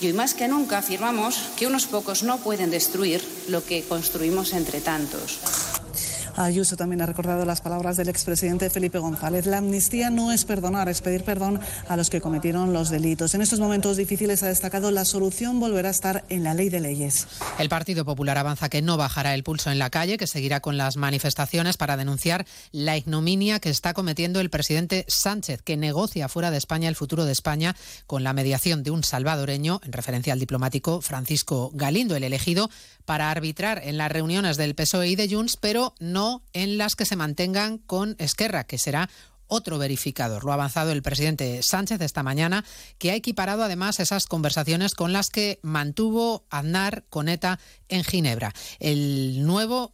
Y 0.02 0.08
hoy 0.08 0.14
más 0.14 0.34
que 0.34 0.48
nunca 0.48 0.78
afirmamos 0.78 1.40
que 1.56 1.68
unos 1.68 1.86
pocos 1.86 2.24
no 2.24 2.40
pueden 2.40 2.72
destruir 2.72 3.24
lo 3.48 3.64
que 3.64 3.84
construimos 3.84 4.54
entre 4.54 4.82
tantos. 4.82 5.40
Ayuso 6.38 6.76
también 6.76 7.02
ha 7.02 7.06
recordado 7.06 7.46
las 7.46 7.62
palabras 7.62 7.96
del 7.96 8.10
expresidente 8.10 8.70
Felipe 8.70 9.00
González. 9.00 9.46
La 9.46 9.60
amnistía 9.60 10.10
no 10.10 10.34
es 10.34 10.44
perdonar, 10.44 10.90
es 10.90 11.02
pedir 11.02 11.24
perdón 11.24 11.62
a 11.88 11.96
los 11.96 12.10
que 12.10 12.20
cometieron 12.20 12.74
los 12.74 12.90
delitos. 12.90 13.34
En 13.36 13.42
estos 13.42 13.60
momentos 13.60 13.96
difíciles 13.96 14.44
ha 14.44 14.48
destacado 14.48 14.92
la 14.92 15.06
solución 15.06 15.60
volverá 15.60 15.88
a 15.88 15.92
estar 15.92 16.26
en 16.28 16.44
la 16.44 16.54
ley 16.54 16.70
de 16.70 16.82
leyes. 16.82 17.28
El 17.58 17.70
Partido 17.70 18.04
Popular 18.04 18.38
avanza 18.38 18.68
que 18.68 18.82
no 18.82 18.98
bajará 18.98 19.34
el 19.34 19.44
pulso 19.44 19.72
en 19.72 19.80
la 19.80 19.90
calle, 19.90 20.18
que 20.18 20.28
seguirá 20.28 20.60
con 20.60 20.78
las 20.78 20.98
manifestaciones 20.98 21.78
para 21.78 21.96
denunciar 21.96 22.46
la 22.72 22.98
ignominia 22.98 23.60
que 23.60 23.70
está 23.70 23.94
cometiendo 23.94 24.42
el 24.42 24.50
presidente 24.50 25.06
Sánchez, 25.08 25.62
que 25.62 25.78
negocia 25.78 26.28
fuera 26.28 26.52
de 26.52 26.58
España 26.58 26.90
el 26.90 26.96
futuro 26.96 27.24
de 27.24 27.32
España 27.32 27.76
con 28.08 28.24
la 28.24 28.34
mediación 28.34 28.84
de 28.84 28.92
un 28.92 29.04
salvadoreño, 29.04 29.80
en 29.84 29.94
referencia 29.94 30.34
al 30.34 30.40
diplomático 30.40 31.02
Francisco 31.02 31.72
Galindo, 31.74 32.16
el 32.16 32.24
elegido 32.24 32.70
para 33.06 33.30
arbitrar 33.30 33.82
en 33.84 33.98
las 33.98 34.12
reuniones 34.12 34.58
del 34.58 34.76
PSOE 34.76 35.10
y 35.10 35.16
de 35.16 35.30
Junts, 35.30 35.58
pero 35.58 35.94
no 36.00 36.25
en 36.54 36.78
las 36.78 36.96
que 36.96 37.06
se 37.06 37.16
mantengan 37.16 37.78
con 37.78 38.16
Esquerra, 38.20 38.66
que 38.66 38.78
será 38.78 39.10
otro 39.48 39.78
verificador. 39.78 40.44
Lo 40.44 40.52
ha 40.52 40.56
avanzado 40.56 40.92
el 40.92 41.04
presidente 41.04 41.62
Sánchez 41.62 42.02
esta 42.02 42.24
mañana, 42.24 42.66
que 42.98 43.12
ha 43.12 43.16
equiparado 43.16 43.64
además 43.64 44.00
esas 44.00 44.26
conversaciones 44.26 44.96
con 44.96 45.14
las 45.14 45.30
que 45.30 45.60
mantuvo 45.62 46.46
Aznar 46.50 47.06
con 47.10 47.30
ETA 47.30 47.60
en 47.90 48.04
Ginebra. 48.04 48.54
El 48.80 49.46
nuevo 49.46 49.94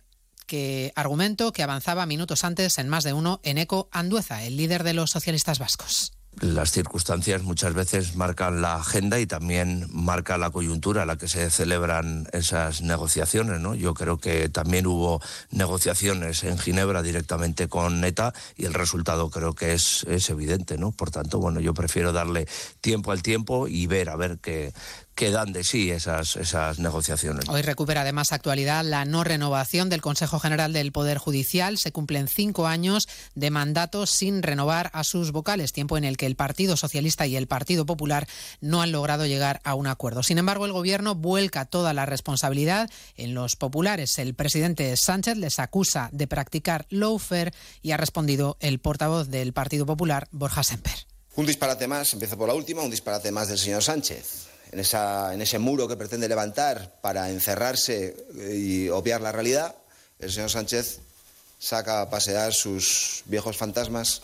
argumento 0.95 1.53
que 1.53 1.63
avanzaba 1.63 2.05
minutos 2.05 2.43
antes 2.43 2.77
en 2.77 2.89
más 2.89 3.05
de 3.05 3.13
uno 3.13 3.39
en 3.43 3.57
Eco 3.57 3.87
Andueza, 3.91 4.43
el 4.43 4.57
líder 4.57 4.83
de 4.83 4.93
los 4.93 5.11
socialistas 5.11 5.59
vascos 5.59 6.11
las 6.39 6.71
circunstancias 6.71 7.43
muchas 7.43 7.73
veces 7.73 8.15
marcan 8.15 8.61
la 8.61 8.75
agenda 8.75 9.19
y 9.19 9.27
también 9.27 9.87
marca 9.91 10.37
la 10.37 10.49
coyuntura 10.49 11.03
a 11.03 11.05
la 11.05 11.17
que 11.17 11.27
se 11.27 11.49
celebran 11.49 12.27
esas 12.31 12.81
negociaciones. 12.81 13.59
¿no? 13.59 13.75
Yo 13.75 13.93
creo 13.93 14.17
que 14.17 14.49
también 14.49 14.87
hubo 14.87 15.21
negociaciones 15.51 16.43
en 16.43 16.57
Ginebra 16.57 17.03
directamente 17.03 17.67
con 17.67 18.03
ETA 18.03 18.33
y 18.55 18.65
el 18.65 18.73
resultado 18.73 19.29
creo 19.29 19.53
que 19.53 19.73
es, 19.73 20.03
es 20.05 20.29
evidente. 20.29 20.77
¿no? 20.77 20.91
Por 20.91 21.11
tanto, 21.11 21.39
bueno, 21.39 21.59
yo 21.59 21.73
prefiero 21.73 22.13
darle 22.13 22.47
tiempo 22.79 23.11
al 23.11 23.21
tiempo 23.21 23.67
y 23.67 23.87
ver 23.87 24.09
a 24.09 24.15
ver 24.15 24.39
qué, 24.39 24.73
que 25.15 25.31
dan 25.31 25.53
de 25.53 25.63
sí 25.63 25.91
esas, 25.91 26.35
esas 26.35 26.79
negociaciones. 26.79 27.47
Hoy 27.49 27.61
recupera 27.61 28.01
además 28.01 28.31
actualidad 28.31 28.83
la 28.83 29.05
no 29.05 29.23
renovación 29.23 29.89
del 29.89 30.01
Consejo 30.01 30.39
General 30.39 30.73
del 30.73 30.91
Poder 30.91 31.17
Judicial. 31.17 31.77
Se 31.77 31.91
cumplen 31.91 32.27
cinco 32.27 32.67
años 32.67 33.07
de 33.35 33.51
mandato 33.51 34.05
sin 34.05 34.41
renovar 34.41 34.89
a 34.93 35.03
sus 35.03 35.31
vocales, 35.31 35.73
tiempo 35.73 35.97
en 35.97 36.03
el 36.03 36.17
que 36.17 36.25
el 36.25 36.35
Partido 36.35 36.77
Socialista 36.77 37.27
y 37.27 37.35
el 37.35 37.47
Partido 37.47 37.85
Popular 37.85 38.27
no 38.61 38.81
han 38.81 38.91
logrado 38.91 39.25
llegar 39.25 39.61
a 39.63 39.75
un 39.75 39.87
acuerdo. 39.87 40.23
Sin 40.23 40.37
embargo, 40.37 40.65
el 40.65 40.71
Gobierno 40.71 41.15
vuelca 41.15 41.65
toda 41.65 41.93
la 41.93 42.05
responsabilidad 42.05 42.89
en 43.15 43.33
los 43.33 43.55
populares. 43.55 44.17
El 44.17 44.33
presidente 44.33 44.95
Sánchez 44.95 45.37
les 45.37 45.59
acusa 45.59 46.09
de 46.11 46.27
practicar 46.27 46.85
lawfare 46.89 47.53
y 47.81 47.91
ha 47.91 47.97
respondido 47.97 48.57
el 48.59 48.79
portavoz 48.79 49.27
del 49.29 49.53
Partido 49.53 49.85
Popular, 49.85 50.27
Borja 50.31 50.63
Semper. 50.63 51.05
Un 51.35 51.45
disparate 51.45 51.87
más, 51.87 52.11
empiezo 52.13 52.37
por 52.37 52.47
la 52.49 52.55
última, 52.55 52.81
un 52.81 52.91
disparate 52.91 53.31
más 53.31 53.47
del 53.47 53.57
señor 53.57 53.83
Sánchez 53.83 54.50
en, 54.71 55.41
ese 55.41 55.59
muro 55.59 55.87
que 55.87 55.97
pretende 55.97 56.27
levantar 56.27 56.99
para 57.01 57.29
encerrarse 57.29 58.15
y 58.53 58.89
obviar 58.89 59.21
la 59.21 59.31
realidad, 59.31 59.75
el 60.19 60.31
señor 60.31 60.49
Sánchez 60.49 60.99
saca 61.59 62.01
a 62.01 62.09
pasear 62.09 62.53
sus 62.53 63.23
viejos 63.25 63.57
fantasmas 63.57 64.21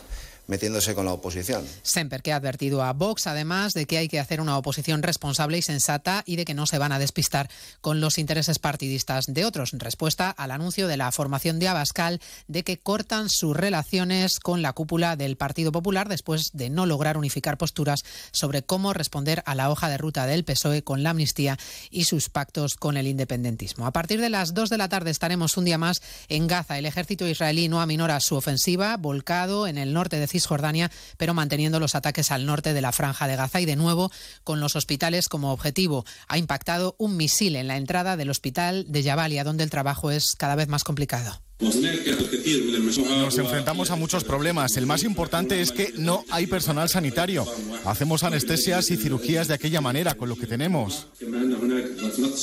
metiéndose 0.48 0.94
con 0.96 1.04
la 1.04 1.12
oposición. 1.12 1.64
Semper, 1.82 2.22
que 2.22 2.32
ha 2.32 2.36
advertido 2.36 2.82
a 2.82 2.92
Vox, 2.92 3.28
además, 3.28 3.74
de 3.74 3.86
que 3.86 3.98
hay 3.98 4.08
que 4.08 4.18
hacer 4.18 4.40
una 4.40 4.58
oposición 4.58 5.02
responsable 5.02 5.58
y 5.58 5.62
sensata 5.62 6.24
y 6.26 6.34
de 6.34 6.44
que 6.44 6.54
no 6.54 6.66
se 6.66 6.78
van 6.78 6.90
a 6.90 6.98
despistar 6.98 7.48
con 7.80 8.00
los 8.00 8.18
intereses 8.18 8.58
partidistas 8.58 9.26
de 9.28 9.44
otros, 9.44 9.70
respuesta 9.74 10.30
al 10.30 10.50
anuncio 10.50 10.88
de 10.88 10.96
la 10.96 11.12
formación 11.12 11.58
de 11.58 11.68
Abascal 11.68 12.20
de 12.48 12.64
que 12.64 12.78
cortan 12.78 13.28
sus 13.28 13.56
relaciones 13.56 14.40
con 14.40 14.62
la 14.62 14.72
cúpula 14.72 15.16
del 15.16 15.36
Partido 15.36 15.70
Popular 15.70 16.08
después 16.08 16.50
de 16.54 16.70
no 16.70 16.86
lograr 16.86 17.18
unificar 17.18 17.58
posturas 17.58 18.04
sobre 18.32 18.62
cómo 18.62 18.92
responder 18.92 19.42
a 19.46 19.54
la 19.54 19.70
hoja 19.70 19.88
de 19.88 19.98
ruta 19.98 20.26
del 20.26 20.44
PSOE 20.44 20.82
con 20.82 21.02
la 21.02 21.10
amnistía 21.10 21.58
y 21.90 22.04
sus 22.04 22.30
pactos 22.30 22.74
con 22.74 22.96
el 22.96 23.06
independentismo. 23.06 23.86
A 23.86 23.92
partir 23.92 24.20
de 24.20 24.30
las 24.30 24.54
2 24.54 24.70
de 24.70 24.78
la 24.78 24.88
tarde 24.88 25.10
estaremos 25.10 25.56
un 25.56 25.66
día 25.66 25.76
más 25.76 26.00
en 26.28 26.46
Gaza. 26.46 26.78
El 26.78 26.86
ejército 26.86 27.26
israelí 27.26 27.68
no 27.68 27.82
aminora 27.82 28.20
su 28.20 28.34
ofensiva, 28.34 28.96
volcado 28.96 29.66
en 29.66 29.76
el 29.76 29.92
norte 29.92 30.18
de 30.18 30.26
Cisjordania, 30.38 30.90
pero 31.16 31.34
manteniendo 31.34 31.80
los 31.80 31.94
ataques 31.94 32.30
al 32.30 32.46
norte 32.46 32.72
de 32.72 32.80
la 32.80 32.92
franja 32.92 33.26
de 33.26 33.36
Gaza 33.36 33.60
y 33.60 33.64
de 33.64 33.76
nuevo 33.76 34.10
con 34.44 34.60
los 34.60 34.76
hospitales 34.76 35.28
como 35.28 35.52
objetivo. 35.52 36.04
Ha 36.28 36.38
impactado 36.38 36.94
un 36.98 37.16
misil 37.16 37.56
en 37.56 37.66
la 37.66 37.76
entrada 37.76 38.16
del 38.16 38.30
hospital 38.30 38.84
de 38.88 39.02
Jabalia, 39.02 39.44
donde 39.44 39.64
el 39.64 39.70
trabajo 39.70 40.10
es 40.10 40.36
cada 40.36 40.54
vez 40.54 40.68
más 40.68 40.84
complicado. 40.84 41.40
Nos 41.60 43.36
enfrentamos 43.36 43.90
a 43.90 43.96
muchos 43.96 44.22
problemas. 44.22 44.76
El 44.76 44.86
más 44.86 45.02
importante 45.02 45.60
es 45.60 45.72
que 45.72 45.92
no 45.96 46.24
hay 46.30 46.46
personal 46.46 46.88
sanitario. 46.88 47.44
Hacemos 47.84 48.22
anestesias 48.22 48.92
y 48.92 48.96
cirugías 48.96 49.48
de 49.48 49.54
aquella 49.54 49.80
manera 49.80 50.14
con 50.14 50.28
lo 50.28 50.36
que 50.36 50.46
tenemos. 50.46 51.08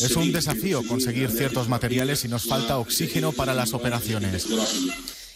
Es 0.01 0.15
un 0.17 0.33
desafío 0.33 0.85
conseguir 0.85 1.31
ciertos 1.31 1.69
materiales 1.69 2.25
y 2.25 2.27
nos 2.27 2.43
falta 2.43 2.77
oxígeno 2.77 3.31
para 3.31 3.53
las 3.53 3.73
operaciones. 3.73 4.47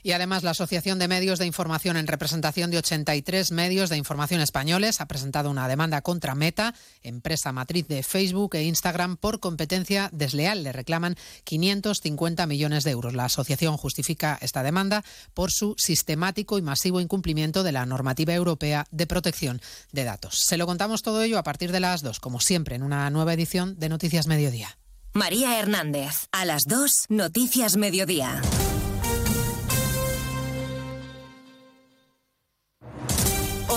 Y 0.04 0.12
además 0.12 0.44
la 0.44 0.52
Asociación 0.52 1.00
de 1.00 1.08
Medios 1.08 1.40
de 1.40 1.46
Información 1.46 1.98
en 1.98 2.08
representación 2.08 2.72
de 2.72 2.78
83 2.78 3.52
medios 3.52 3.90
de 3.90 3.98
información 3.98 4.42
españoles 4.42 5.02
ha 5.02 5.08
presentado 5.08 5.50
una 5.50 5.68
demanda 5.68 6.02
contra 6.02 6.36
Meta, 6.36 6.74
empresa 7.04 7.52
matriz 7.52 7.88
de 7.88 8.04
Facebook 8.04 8.56
e 8.56 8.64
Instagram, 8.64 9.18
por 9.18 9.40
competencia 9.40 10.10
desleal. 10.12 10.64
Le 10.64 10.72
reclaman 10.72 11.16
550 11.44 12.46
millones 12.46 12.84
de 12.84 12.92
euros. 12.92 13.14
La 13.14 13.26
asociación 13.26 13.78
justifica 13.78 14.38
esta 14.42 14.64
demanda 14.64 15.04
por 15.34 15.52
su 15.52 15.76
sistemático 15.78 16.58
y 16.58 16.62
masivo 16.62 17.02
incumplimiento 17.02 17.64
de 17.64 17.72
la 17.72 17.86
normativa 17.86 18.34
europea 18.34 18.86
de 18.92 19.08
protección 19.08 19.62
de 19.92 20.04
datos. 20.04 20.40
Se 20.40 20.58
lo 20.58 20.66
contamos 20.66 21.02
todo 21.02 21.22
ello 21.24 21.38
a 21.38 21.44
partir 21.44 21.72
de 21.72 21.80
las 21.80 22.02
2, 22.02 22.20
como 22.20 22.40
siempre, 22.40 22.76
en 22.76 22.84
una 22.84 23.10
nueva 23.10 23.34
edición 23.34 23.78
de 23.80 23.90
Noticias 23.90 24.28
Mediodía. 24.28 24.78
María 25.14 25.60
Hernández, 25.60 26.28
a 26.32 26.46
las 26.46 26.64
2, 26.66 27.06
Noticias 27.10 27.78
Mediodía. 27.78 28.42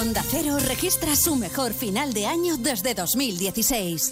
Onda 0.03 0.24
Cero 0.28 0.59
registra 0.59 1.14
su 1.14 1.36
mejor 1.36 1.72
final 1.72 2.12
de 2.12 2.26
año 2.26 2.57
desde 2.57 2.92
2016. 2.92 4.11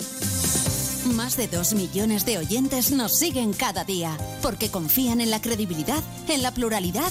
Más 1.17 1.37
de 1.37 1.49
dos 1.49 1.75
millones 1.75 2.25
de 2.25 2.39
oyentes 2.39 2.93
nos 2.93 3.19
siguen 3.19 3.53
cada 3.53 3.83
día 3.83 4.17
porque 4.41 4.71
confían 4.71 5.21
en 5.21 5.31
la 5.31 5.43
credibilidad, 5.43 6.01
en 6.29 6.45
la 6.45 6.55
pluralidad 6.55 7.11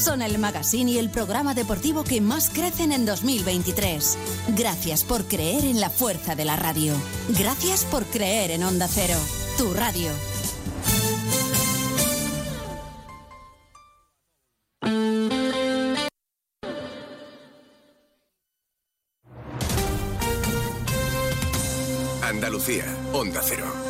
son 0.00 0.22
el 0.22 0.38
magazine 0.38 0.90
y 0.92 0.98
el 0.98 1.10
programa 1.10 1.54
deportivo 1.54 2.04
que 2.04 2.20
más 2.20 2.48
crecen 2.48 2.90
en 2.92 3.04
2023. 3.04 4.18
Gracias 4.56 5.04
por 5.04 5.24
creer 5.24 5.64
en 5.64 5.80
la 5.80 5.90
fuerza 5.90 6.34
de 6.34 6.44
la 6.44 6.56
radio. 6.56 6.94
Gracias 7.38 7.84
por 7.84 8.04
creer 8.06 8.50
en 8.50 8.64
Onda 8.64 8.88
Cero, 8.88 9.18
tu 9.58 9.74
radio. 9.74 10.10
Andalucía, 22.22 22.84
Onda 23.12 23.40
Cero. 23.44 23.89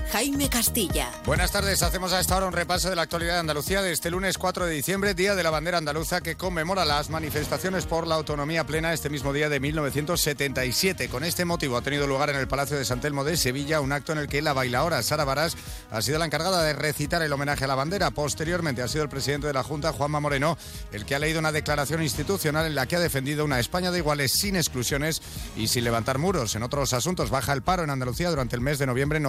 Jaime 0.11 0.49
Castilla. 0.49 1.09
Buenas 1.25 1.53
tardes, 1.53 1.81
hacemos 1.83 2.11
a 2.11 2.19
esta 2.19 2.35
hora 2.35 2.45
un 2.45 2.51
repaso 2.51 2.89
de 2.89 2.97
la 2.97 3.03
actualidad 3.03 3.35
de 3.35 3.39
Andalucía 3.39 3.81
de 3.81 3.93
este 3.93 4.11
lunes 4.11 4.37
4 4.37 4.65
de 4.65 4.73
diciembre, 4.73 5.13
Día 5.13 5.35
de 5.35 5.43
la 5.43 5.51
Bandera 5.51 5.77
Andaluza, 5.77 6.19
que 6.19 6.35
conmemora 6.35 6.83
las 6.83 7.09
manifestaciones 7.09 7.85
por 7.85 8.05
la 8.05 8.15
autonomía 8.15 8.65
plena 8.65 8.91
este 8.91 9.09
mismo 9.09 9.31
día 9.31 9.47
de 9.47 9.61
1977. 9.61 11.07
Con 11.07 11.23
este 11.23 11.45
motivo 11.45 11.77
ha 11.77 11.81
tenido 11.81 12.07
lugar 12.07 12.29
en 12.29 12.35
el 12.35 12.49
Palacio 12.49 12.77
de 12.77 12.83
San 12.83 12.99
Telmo 12.99 13.23
de 13.23 13.37
Sevilla 13.37 13.79
un 13.79 13.93
acto 13.93 14.11
en 14.11 14.17
el 14.17 14.27
que 14.27 14.41
la 14.41 14.51
bailaora 14.51 15.01
Sara 15.01 15.23
Barás 15.23 15.55
ha 15.89 16.01
sido 16.01 16.19
la 16.19 16.25
encargada 16.25 16.61
de 16.63 16.73
recitar 16.73 17.21
el 17.21 17.31
homenaje 17.31 17.63
a 17.63 17.67
la 17.67 17.75
bandera. 17.75 18.11
Posteriormente 18.11 18.81
ha 18.81 18.89
sido 18.89 19.05
el 19.05 19.09
presidente 19.09 19.47
de 19.47 19.53
la 19.53 19.63
Junta, 19.63 19.93
Juanma 19.93 20.19
Moreno, 20.19 20.57
el 20.91 21.05
que 21.05 21.15
ha 21.15 21.19
leído 21.19 21.39
una 21.39 21.53
declaración 21.53 22.03
institucional 22.03 22.65
en 22.65 22.75
la 22.75 22.85
que 22.85 22.97
ha 22.97 22.99
defendido 22.99 23.45
una 23.45 23.61
España 23.61 23.91
de 23.91 23.99
iguales 23.99 24.33
sin 24.33 24.57
exclusiones 24.57 25.21
y 25.55 25.69
sin 25.69 25.85
levantar 25.85 26.17
muros. 26.17 26.55
En 26.55 26.63
otros 26.63 26.91
asuntos, 26.91 27.29
baja 27.29 27.53
el 27.53 27.61
paro 27.61 27.83
en 27.83 27.91
Andalucía 27.91 28.29
durante 28.29 28.57
el 28.57 28.61
mes 28.61 28.77
de 28.77 28.87
noviembre 28.87 29.17
en 29.17 29.25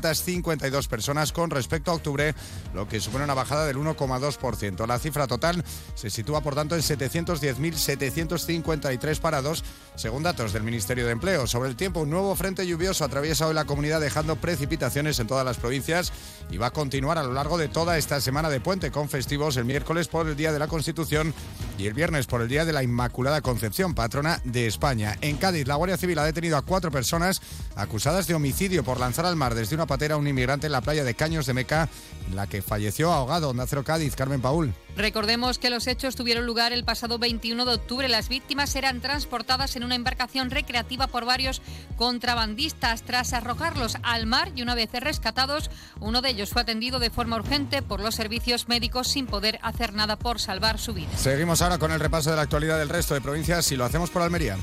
8.852 0.00 0.88
personas 0.88 1.32
con 1.32 1.50
respecto 1.50 1.90
a 1.90 1.94
octubre, 1.94 2.34
lo 2.74 2.88
que 2.88 3.00
supone 3.00 3.24
una 3.24 3.34
bajada 3.34 3.66
del 3.66 3.76
1,2%. 3.76 4.86
La 4.86 4.98
cifra 4.98 5.26
total 5.26 5.64
se 5.94 6.10
sitúa, 6.10 6.40
por 6.40 6.54
tanto, 6.54 6.74
en 6.74 6.82
710.753 6.82 9.20
parados, 9.20 9.64
según 9.94 10.22
datos 10.22 10.52
del 10.52 10.62
Ministerio 10.62 11.06
de 11.06 11.12
Empleo. 11.12 11.46
Sobre 11.46 11.68
el 11.68 11.76
tiempo, 11.76 12.00
un 12.00 12.10
nuevo 12.10 12.34
frente 12.34 12.66
lluvioso 12.66 13.04
atraviesa 13.04 13.46
hoy 13.46 13.54
la 13.54 13.64
comunidad 13.64 14.00
dejando 14.00 14.36
precipitaciones 14.36 15.18
en 15.18 15.26
todas 15.26 15.44
las 15.44 15.58
provincias 15.58 16.12
y 16.50 16.56
va 16.56 16.68
a 16.68 16.72
continuar 16.72 17.18
a 17.18 17.22
lo 17.22 17.32
largo 17.32 17.58
de 17.58 17.68
toda 17.68 17.98
esta 17.98 18.20
semana 18.20 18.50
de 18.50 18.60
puente 18.60 18.90
con 18.90 19.08
festivos 19.08 19.56
el 19.56 19.64
miércoles 19.64 20.08
por 20.08 20.28
el 20.28 20.36
Día 20.36 20.52
de 20.52 20.58
la 20.58 20.68
Constitución 20.68 21.34
y 21.78 21.86
el 21.86 21.94
viernes 21.94 22.26
por 22.26 22.42
el 22.42 22.48
Día 22.48 22.64
de 22.64 22.72
la 22.72 22.82
Inmaculada 22.82 23.40
Concepción, 23.40 23.94
patrona 23.94 24.40
de 24.44 24.66
España. 24.66 25.16
En 25.20 25.36
Cádiz, 25.36 25.66
la 25.66 25.76
Guardia 25.76 25.96
Civil 25.96 26.18
ha 26.18 26.24
detenido 26.24 26.56
a 26.56 26.62
cuatro 26.62 26.90
personas 26.90 27.40
acusadas 27.76 28.26
de 28.26 28.34
homicidio 28.34 28.84
por 28.84 29.00
lanzar 29.00 29.26
al 29.26 29.36
mar 29.36 29.54
desde 29.54 29.71
de 29.72 29.76
una 29.76 29.86
patera 29.86 30.14
a 30.14 30.18
un 30.18 30.28
inmigrante 30.28 30.66
en 30.66 30.72
la 30.72 30.80
playa 30.80 31.02
de 31.02 31.14
Caños 31.14 31.46
de 31.46 31.54
Meca, 31.54 31.88
en 32.28 32.36
la 32.36 32.46
que 32.46 32.62
falleció 32.62 33.12
ahogado. 33.12 33.52
Cádiz, 33.84 34.14
Carmen 34.14 34.40
Paul. 34.40 34.74
Recordemos 34.96 35.58
que 35.58 35.70
los 35.70 35.86
hechos 35.86 36.14
tuvieron 36.14 36.44
lugar 36.44 36.72
el 36.72 36.84
pasado 36.84 37.18
21 37.18 37.64
de 37.64 37.74
octubre. 37.74 38.08
Las 38.08 38.28
víctimas 38.28 38.76
eran 38.76 39.00
transportadas 39.00 39.74
en 39.76 39.84
una 39.84 39.94
embarcación 39.94 40.50
recreativa 40.50 41.06
por 41.06 41.24
varios 41.24 41.62
contrabandistas. 41.96 43.02
Tras 43.02 43.32
arrojarlos 43.32 43.96
al 44.02 44.26
mar 44.26 44.52
y 44.54 44.62
una 44.62 44.74
vez 44.74 44.90
rescatados, 44.92 45.70
uno 46.00 46.20
de 46.20 46.30
ellos 46.30 46.50
fue 46.50 46.62
atendido 46.62 46.98
de 46.98 47.10
forma 47.10 47.36
urgente 47.36 47.80
por 47.80 48.00
los 48.00 48.14
servicios 48.14 48.68
médicos 48.68 49.08
sin 49.08 49.26
poder 49.26 49.58
hacer 49.62 49.94
nada 49.94 50.18
por 50.18 50.38
salvar 50.38 50.78
su 50.78 50.92
vida. 50.92 51.16
Seguimos 51.16 51.62
ahora 51.62 51.78
con 51.78 51.92
el 51.92 52.00
repaso 52.00 52.30
de 52.30 52.36
la 52.36 52.42
actualidad 52.42 52.78
del 52.78 52.90
resto 52.90 53.14
de 53.14 53.22
provincias 53.22 53.72
y 53.72 53.76
lo 53.76 53.86
hacemos 53.86 54.10
por 54.10 54.20
Almería. 54.20 54.56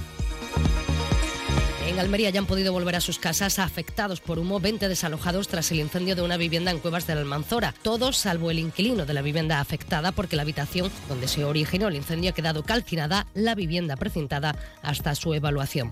En 1.89 1.97
Almería 1.97 2.29
ya 2.29 2.39
han 2.39 2.45
podido 2.45 2.71
volver 2.71 2.95
a 2.95 3.01
sus 3.01 3.17
casas 3.17 3.57
afectados 3.57 4.21
por 4.21 4.37
humo 4.37 4.59
20 4.59 4.87
desalojados 4.87 5.47
tras 5.47 5.71
el 5.71 5.79
incendio 5.79 6.15
de 6.15 6.21
una 6.21 6.37
vivienda 6.37 6.69
en 6.69 6.77
Cuevas 6.77 7.07
de 7.07 7.15
la 7.15 7.21
Almanzora. 7.21 7.73
Todos 7.81 8.15
salvo 8.15 8.51
el 8.51 8.59
inquilino 8.59 9.07
de 9.07 9.15
la 9.15 9.23
vivienda 9.23 9.59
afectada 9.59 10.11
porque 10.11 10.35
la 10.35 10.43
habitación 10.43 10.91
donde 11.07 11.27
se 11.27 11.43
originó 11.43 11.87
el 11.87 11.95
incendio 11.95 12.29
ha 12.29 12.33
quedado 12.33 12.61
calcinada, 12.61 13.25
la 13.33 13.55
vivienda 13.55 13.95
precintada 13.95 14.55
hasta 14.83 15.15
su 15.15 15.33
evaluación. 15.33 15.89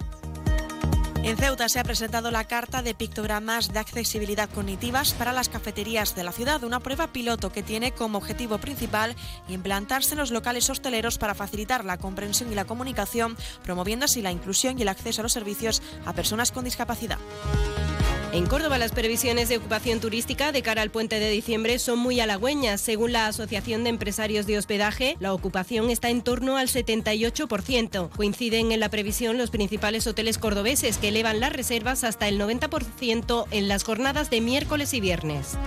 En 1.28 1.36
Ceuta 1.36 1.68
se 1.68 1.78
ha 1.78 1.84
presentado 1.84 2.32
la 2.32 2.46
carta 2.46 2.82
de 2.82 2.96
pictogramas 2.96 3.74
de 3.74 3.80
accesibilidad 3.80 4.50
cognitivas 4.50 5.12
para 5.12 5.34
las 5.34 5.50
cafeterías 5.50 6.16
de 6.16 6.24
la 6.24 6.32
ciudad, 6.32 6.64
una 6.64 6.80
prueba 6.80 7.08
piloto 7.08 7.52
que 7.52 7.64
tiene 7.64 7.92
como 7.92 8.18
objetivo 8.18 8.60
principal 8.60 9.14
implantarse 9.50 10.14
en 10.14 10.20
los 10.20 10.32
locales 10.32 10.70
hosteleros 10.70 11.18
para 11.18 11.36
facilitar 11.36 11.84
la 11.84 11.98
comprensión 11.98 12.50
y 12.50 12.56
la 12.56 12.64
comunicación, 12.64 13.36
promoviendo 13.62 14.06
así 14.06 14.22
la 14.22 14.32
inclusión 14.32 14.80
y 14.80 14.84
el 14.84 14.88
acceso 14.88 15.20
a 15.20 15.24
los 15.24 15.34
servicios 15.34 15.82
a 16.06 16.14
personas 16.14 16.54
con 16.54 16.64
discapacidad. 16.64 17.20
En 18.34 18.46
Córdoba 18.46 18.78
las 18.78 18.92
previsiones 18.92 19.48
de 19.48 19.58
ocupación 19.58 20.02
turística 20.02 20.52
de 20.52 20.62
cara 20.62 20.82
al 20.82 20.92
puente 20.92 21.18
de 21.18 21.30
diciembre 21.30 21.80
son 21.80 21.98
muy 21.98 22.20
halagüeñas. 22.20 22.82
Según 22.82 23.14
la 23.14 23.26
Asociación 23.26 23.84
de 23.84 23.90
Empresarios 23.90 24.46
de 24.46 24.58
Hospedaje, 24.58 25.16
la 25.20 25.34
ocupación 25.34 25.90
está 25.90 26.10
en 26.10 26.22
torno 26.22 26.58
al 26.58 26.68
78%. 26.68 28.10
Coinciden 28.10 28.74
en 28.74 28.82
la 28.82 28.90
previsión 28.90 29.38
los 29.38 29.50
principales 29.50 30.06
hoteles 30.08 30.38
cordobeses 30.38 30.98
que 30.98 31.08
elevan 31.18 31.40
las 31.40 31.52
reservas 31.52 32.04
hasta 32.04 32.28
el 32.28 32.40
90% 32.40 33.46
en 33.50 33.68
las 33.68 33.84
jornadas 33.84 34.30
de 34.30 34.40
miércoles 34.40 34.94
y 34.94 35.02
viernes. 35.02 35.58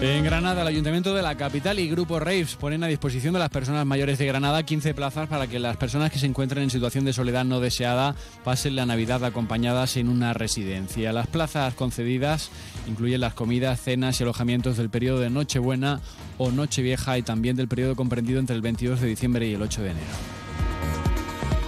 En 0.00 0.22
Granada, 0.22 0.62
el 0.62 0.68
Ayuntamiento 0.68 1.12
de 1.12 1.22
la 1.22 1.36
capital 1.36 1.80
y 1.80 1.88
Grupo 1.88 2.20
Raves 2.20 2.54
ponen 2.54 2.84
a 2.84 2.86
disposición 2.86 3.32
de 3.32 3.40
las 3.40 3.48
personas 3.48 3.84
mayores 3.84 4.16
de 4.16 4.26
Granada 4.26 4.62
15 4.62 4.94
plazas 4.94 5.28
para 5.28 5.48
que 5.48 5.58
las 5.58 5.76
personas 5.76 6.12
que 6.12 6.20
se 6.20 6.26
encuentren 6.26 6.62
en 6.62 6.70
situación 6.70 7.04
de 7.04 7.12
soledad 7.12 7.44
no 7.44 7.58
deseada 7.58 8.14
pasen 8.44 8.76
la 8.76 8.86
Navidad 8.86 9.24
acompañadas 9.24 9.96
en 9.96 10.08
una 10.08 10.34
residencia. 10.34 11.12
Las 11.12 11.26
plazas 11.26 11.74
concedidas 11.74 12.50
incluyen 12.86 13.22
las 13.22 13.34
comidas, 13.34 13.80
cenas 13.80 14.20
y 14.20 14.22
alojamientos 14.22 14.76
del 14.76 14.88
periodo 14.88 15.18
de 15.18 15.30
Nochebuena 15.30 16.00
o 16.38 16.52
Nochevieja 16.52 17.18
y 17.18 17.22
también 17.22 17.56
del 17.56 17.66
periodo 17.66 17.96
comprendido 17.96 18.38
entre 18.38 18.54
el 18.54 18.62
22 18.62 19.00
de 19.00 19.08
diciembre 19.08 19.48
y 19.48 19.54
el 19.54 19.62
8 19.62 19.82
de 19.82 19.90
enero. 19.90 20.43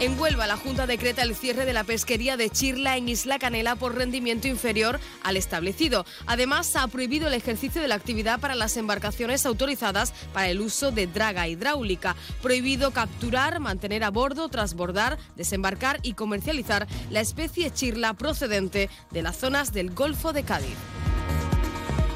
En 0.07 0.17
Huelva, 0.21 0.47
la 0.47 0.57
Junta 0.57 0.87
decreta 0.87 1.23
el 1.23 1.35
cierre 1.35 1.65
de 1.67 1.73
la 1.73 1.83
pesquería 1.83 2.37
de 2.37 2.49
Chirla 2.49 2.97
en 2.97 3.09
Isla 3.09 3.41
Canela 3.41 3.75
por 3.75 3.97
rendimiento 3.97 4.47
inferior 4.47 5.01
al 5.25 5.37
establecido. 5.37 6.07
Además, 6.27 6.77
ha 6.77 6.87
prohibido 6.87 7.27
el 7.27 7.35
ejercicio 7.35 7.83
de 7.83 7.89
la 7.89 7.97
actividad 7.97 8.39
para 8.39 8.55
las 8.55 8.77
embarcaciones 8.77 9.45
autorizadas 9.45 10.15
para 10.33 10.49
el 10.49 10.61
uso 10.61 10.93
de 10.93 11.09
draga 11.09 11.49
hidráulica. 11.49 12.15
Prohibido 12.41 12.93
capturar, 12.93 13.59
mantener 13.59 14.05
a 14.05 14.11
bordo, 14.13 14.49
transbordar, 14.49 15.19
desembarcar 15.35 15.99
y 16.05 16.13
comercializar 16.13 16.87
la 17.11 17.19
especie 17.19 17.73
Chirla 17.73 18.15
procedente 18.15 18.89
de 19.11 19.23
las 19.23 19.37
zonas 19.37 19.73
del 19.73 19.91
Golfo 19.91 20.33
de 20.33 20.45
Cádiz. 20.45 20.77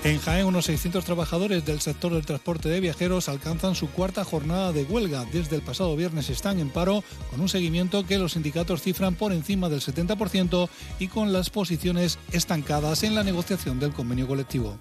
En 0.03 0.19
Jaén, 0.19 0.47
unos 0.47 0.65
600 0.65 1.05
trabajadores 1.05 1.67
del 1.67 1.83
sector 1.83 2.15
del 2.15 2.25
transporte 2.25 2.71
de 2.71 2.81
viajeros 2.81 3.29
alcanzan 3.29 3.75
su 3.75 3.91
cuarta 3.91 4.25
jornada 4.25 4.73
de 4.73 4.85
huelga. 4.85 5.27
Desde 5.31 5.57
el 5.57 5.63
pasado 5.63 5.95
viernes 5.95 6.31
están 6.31 6.59
en 6.59 6.71
paro 6.71 7.05
con 7.31 7.43
un 7.43 7.51
seguimiento 7.51 8.07
que 8.07 8.17
los 8.17 8.33
sindicatos 8.33 8.81
cifran 8.81 9.15
por 9.15 9.35
encima 9.35 9.69
del 9.69 9.83
70% 9.83 10.71
y 11.01 11.09
con 11.09 11.35
las 11.35 11.51
posiciones 11.51 12.19
estancadas 12.33 13.03
en 13.03 13.15
la 13.15 13.25
negociación 13.25 13.79
del 13.79 13.93
convenio 13.93 14.27
colectivo. 14.27 14.79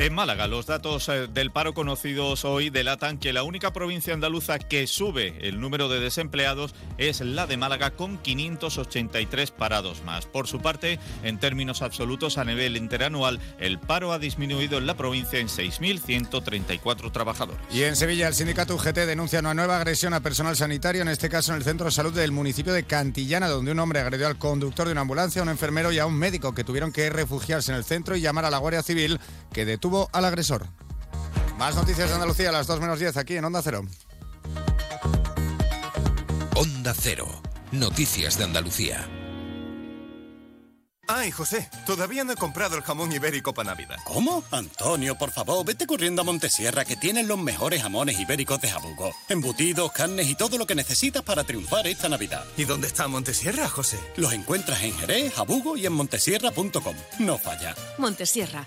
En 0.00 0.14
Málaga, 0.14 0.46
los 0.46 0.66
datos 0.66 1.08
eh, 1.08 1.26
del 1.26 1.50
paro 1.50 1.74
conocidos 1.74 2.44
hoy 2.44 2.70
delatan 2.70 3.18
que 3.18 3.32
la 3.32 3.42
única 3.42 3.72
provincia 3.72 4.14
andaluza 4.14 4.60
que 4.60 4.86
sube 4.86 5.36
el 5.40 5.60
número 5.60 5.88
de 5.88 5.98
desempleados 5.98 6.72
es 6.98 7.20
la 7.20 7.48
de 7.48 7.56
Málaga 7.56 7.90
con 7.90 8.16
583 8.18 9.50
parados 9.50 10.04
más. 10.04 10.26
Por 10.26 10.46
su 10.46 10.60
parte, 10.60 11.00
en 11.24 11.40
términos 11.40 11.82
absolutos 11.82 12.38
a 12.38 12.44
nivel 12.44 12.76
interanual, 12.76 13.40
el 13.58 13.80
paro 13.80 14.12
ha 14.12 14.20
disminuido 14.20 14.78
en 14.78 14.86
la 14.86 14.96
provincia 14.96 15.40
en 15.40 15.48
6.134 15.48 17.10
trabajadores. 17.10 17.60
Y 17.72 17.82
en 17.82 17.96
Sevilla, 17.96 18.28
el 18.28 18.34
sindicato 18.34 18.76
UGT 18.76 18.98
denuncia 18.98 19.40
una 19.40 19.54
nueva 19.54 19.78
agresión 19.78 20.14
a 20.14 20.20
personal 20.20 20.54
sanitario, 20.54 21.02
en 21.02 21.08
este 21.08 21.28
caso 21.28 21.50
en 21.50 21.58
el 21.58 21.64
centro 21.64 21.86
de 21.86 21.90
salud 21.90 22.14
del 22.14 22.30
municipio 22.30 22.72
de 22.72 22.84
Cantillana, 22.84 23.48
donde 23.48 23.72
un 23.72 23.80
hombre 23.80 23.98
agredió 23.98 24.28
al 24.28 24.38
conductor 24.38 24.86
de 24.86 24.92
una 24.92 25.00
ambulancia, 25.00 25.40
a 25.40 25.42
un 25.42 25.48
enfermero 25.48 25.90
y 25.90 25.98
a 25.98 26.06
un 26.06 26.14
médico 26.14 26.54
que 26.54 26.62
tuvieron 26.62 26.92
que 26.92 27.10
refugiarse 27.10 27.72
en 27.72 27.78
el 27.78 27.84
centro 27.84 28.14
y 28.14 28.20
llamar 28.20 28.44
a 28.44 28.50
la 28.50 28.58
Guardia 28.58 28.84
Civil 28.84 29.18
que 29.52 29.64
detuvo 29.64 29.87
al 30.12 30.24
agresor. 30.24 30.66
Más 31.58 31.74
noticias 31.74 32.08
de 32.08 32.14
Andalucía 32.14 32.50
a 32.50 32.52
las 32.52 32.66
2 32.66 32.80
menos 32.80 32.98
10 32.98 33.16
aquí 33.16 33.36
en 33.36 33.44
Onda 33.44 33.62
Cero. 33.62 33.82
Onda 36.54 36.94
Cero. 36.94 37.26
Noticias 37.72 38.38
de 38.38 38.44
Andalucía. 38.44 39.08
Ay, 41.10 41.30
José, 41.30 41.70
todavía 41.86 42.22
no 42.22 42.32
he 42.32 42.36
comprado 42.36 42.76
el 42.76 42.82
jamón 42.82 43.10
ibérico 43.10 43.54
para 43.54 43.70
Navidad. 43.70 43.96
¿Cómo? 44.04 44.44
Antonio, 44.50 45.16
por 45.16 45.30
favor, 45.30 45.64
vete 45.64 45.86
corriendo 45.86 46.20
a 46.20 46.24
Montesierra 46.24 46.84
que 46.84 46.96
tienen 46.96 47.26
los 47.26 47.38
mejores 47.38 47.80
jamones 47.80 48.20
ibéricos 48.20 48.60
de 48.60 48.68
Jabugo. 48.68 49.14
Embutidos, 49.30 49.90
carnes 49.92 50.28
y 50.28 50.34
todo 50.34 50.58
lo 50.58 50.66
que 50.66 50.74
necesitas 50.74 51.22
para 51.22 51.44
triunfar 51.44 51.86
esta 51.86 52.10
Navidad. 52.10 52.44
¿Y 52.58 52.64
dónde 52.64 52.88
está 52.88 53.08
Montesierra, 53.08 53.70
José? 53.70 53.98
Los 54.16 54.34
encuentras 54.34 54.82
en 54.82 54.92
Jerez, 54.98 55.32
Jabugo 55.32 55.78
y 55.78 55.86
en 55.86 55.94
montesierra.com. 55.94 56.96
No 57.20 57.38
falla. 57.38 57.74
Montesierra, 57.96 58.66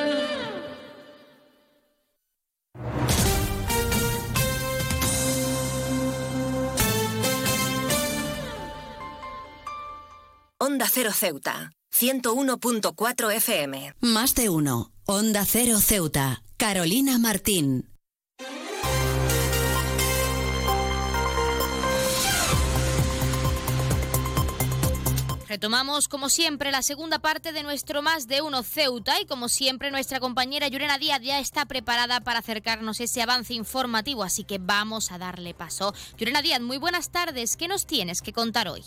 Onda 10.63 10.85
Cero 10.87 11.09
Ceuta, 11.11 11.71
101.4 11.91 13.31
FM. 13.33 13.95
Más 14.01 14.35
de 14.35 14.49
uno. 14.49 14.91
Onda 15.07 15.43
Cero 15.43 15.79
Ceuta. 15.79 16.43
Carolina 16.55 17.17
Martín. 17.17 17.89
Retomamos, 25.47 26.07
como 26.07 26.29
siempre, 26.29 26.71
la 26.71 26.83
segunda 26.83 27.17
parte 27.17 27.53
de 27.53 27.63
nuestro 27.63 28.03
Más 28.03 28.27
de 28.27 28.43
Uno 28.43 28.61
Ceuta 28.61 29.19
y, 29.19 29.25
como 29.25 29.49
siempre, 29.49 29.89
nuestra 29.89 30.19
compañera 30.19 30.67
Yurena 30.67 30.99
Díaz 30.99 31.21
ya 31.23 31.39
está 31.39 31.65
preparada 31.65 32.21
para 32.21 32.37
acercarnos 32.37 32.99
ese 32.99 33.23
avance 33.23 33.55
informativo, 33.55 34.21
así 34.21 34.43
que 34.43 34.59
vamos 34.59 35.11
a 35.11 35.17
darle 35.17 35.55
paso. 35.55 35.95
Yurena 36.19 36.43
Díaz, 36.43 36.61
muy 36.61 36.77
buenas 36.77 37.09
tardes. 37.09 37.57
¿Qué 37.57 37.67
nos 37.67 37.87
tienes 37.87 38.21
que 38.21 38.31
contar 38.31 38.67
hoy? 38.67 38.83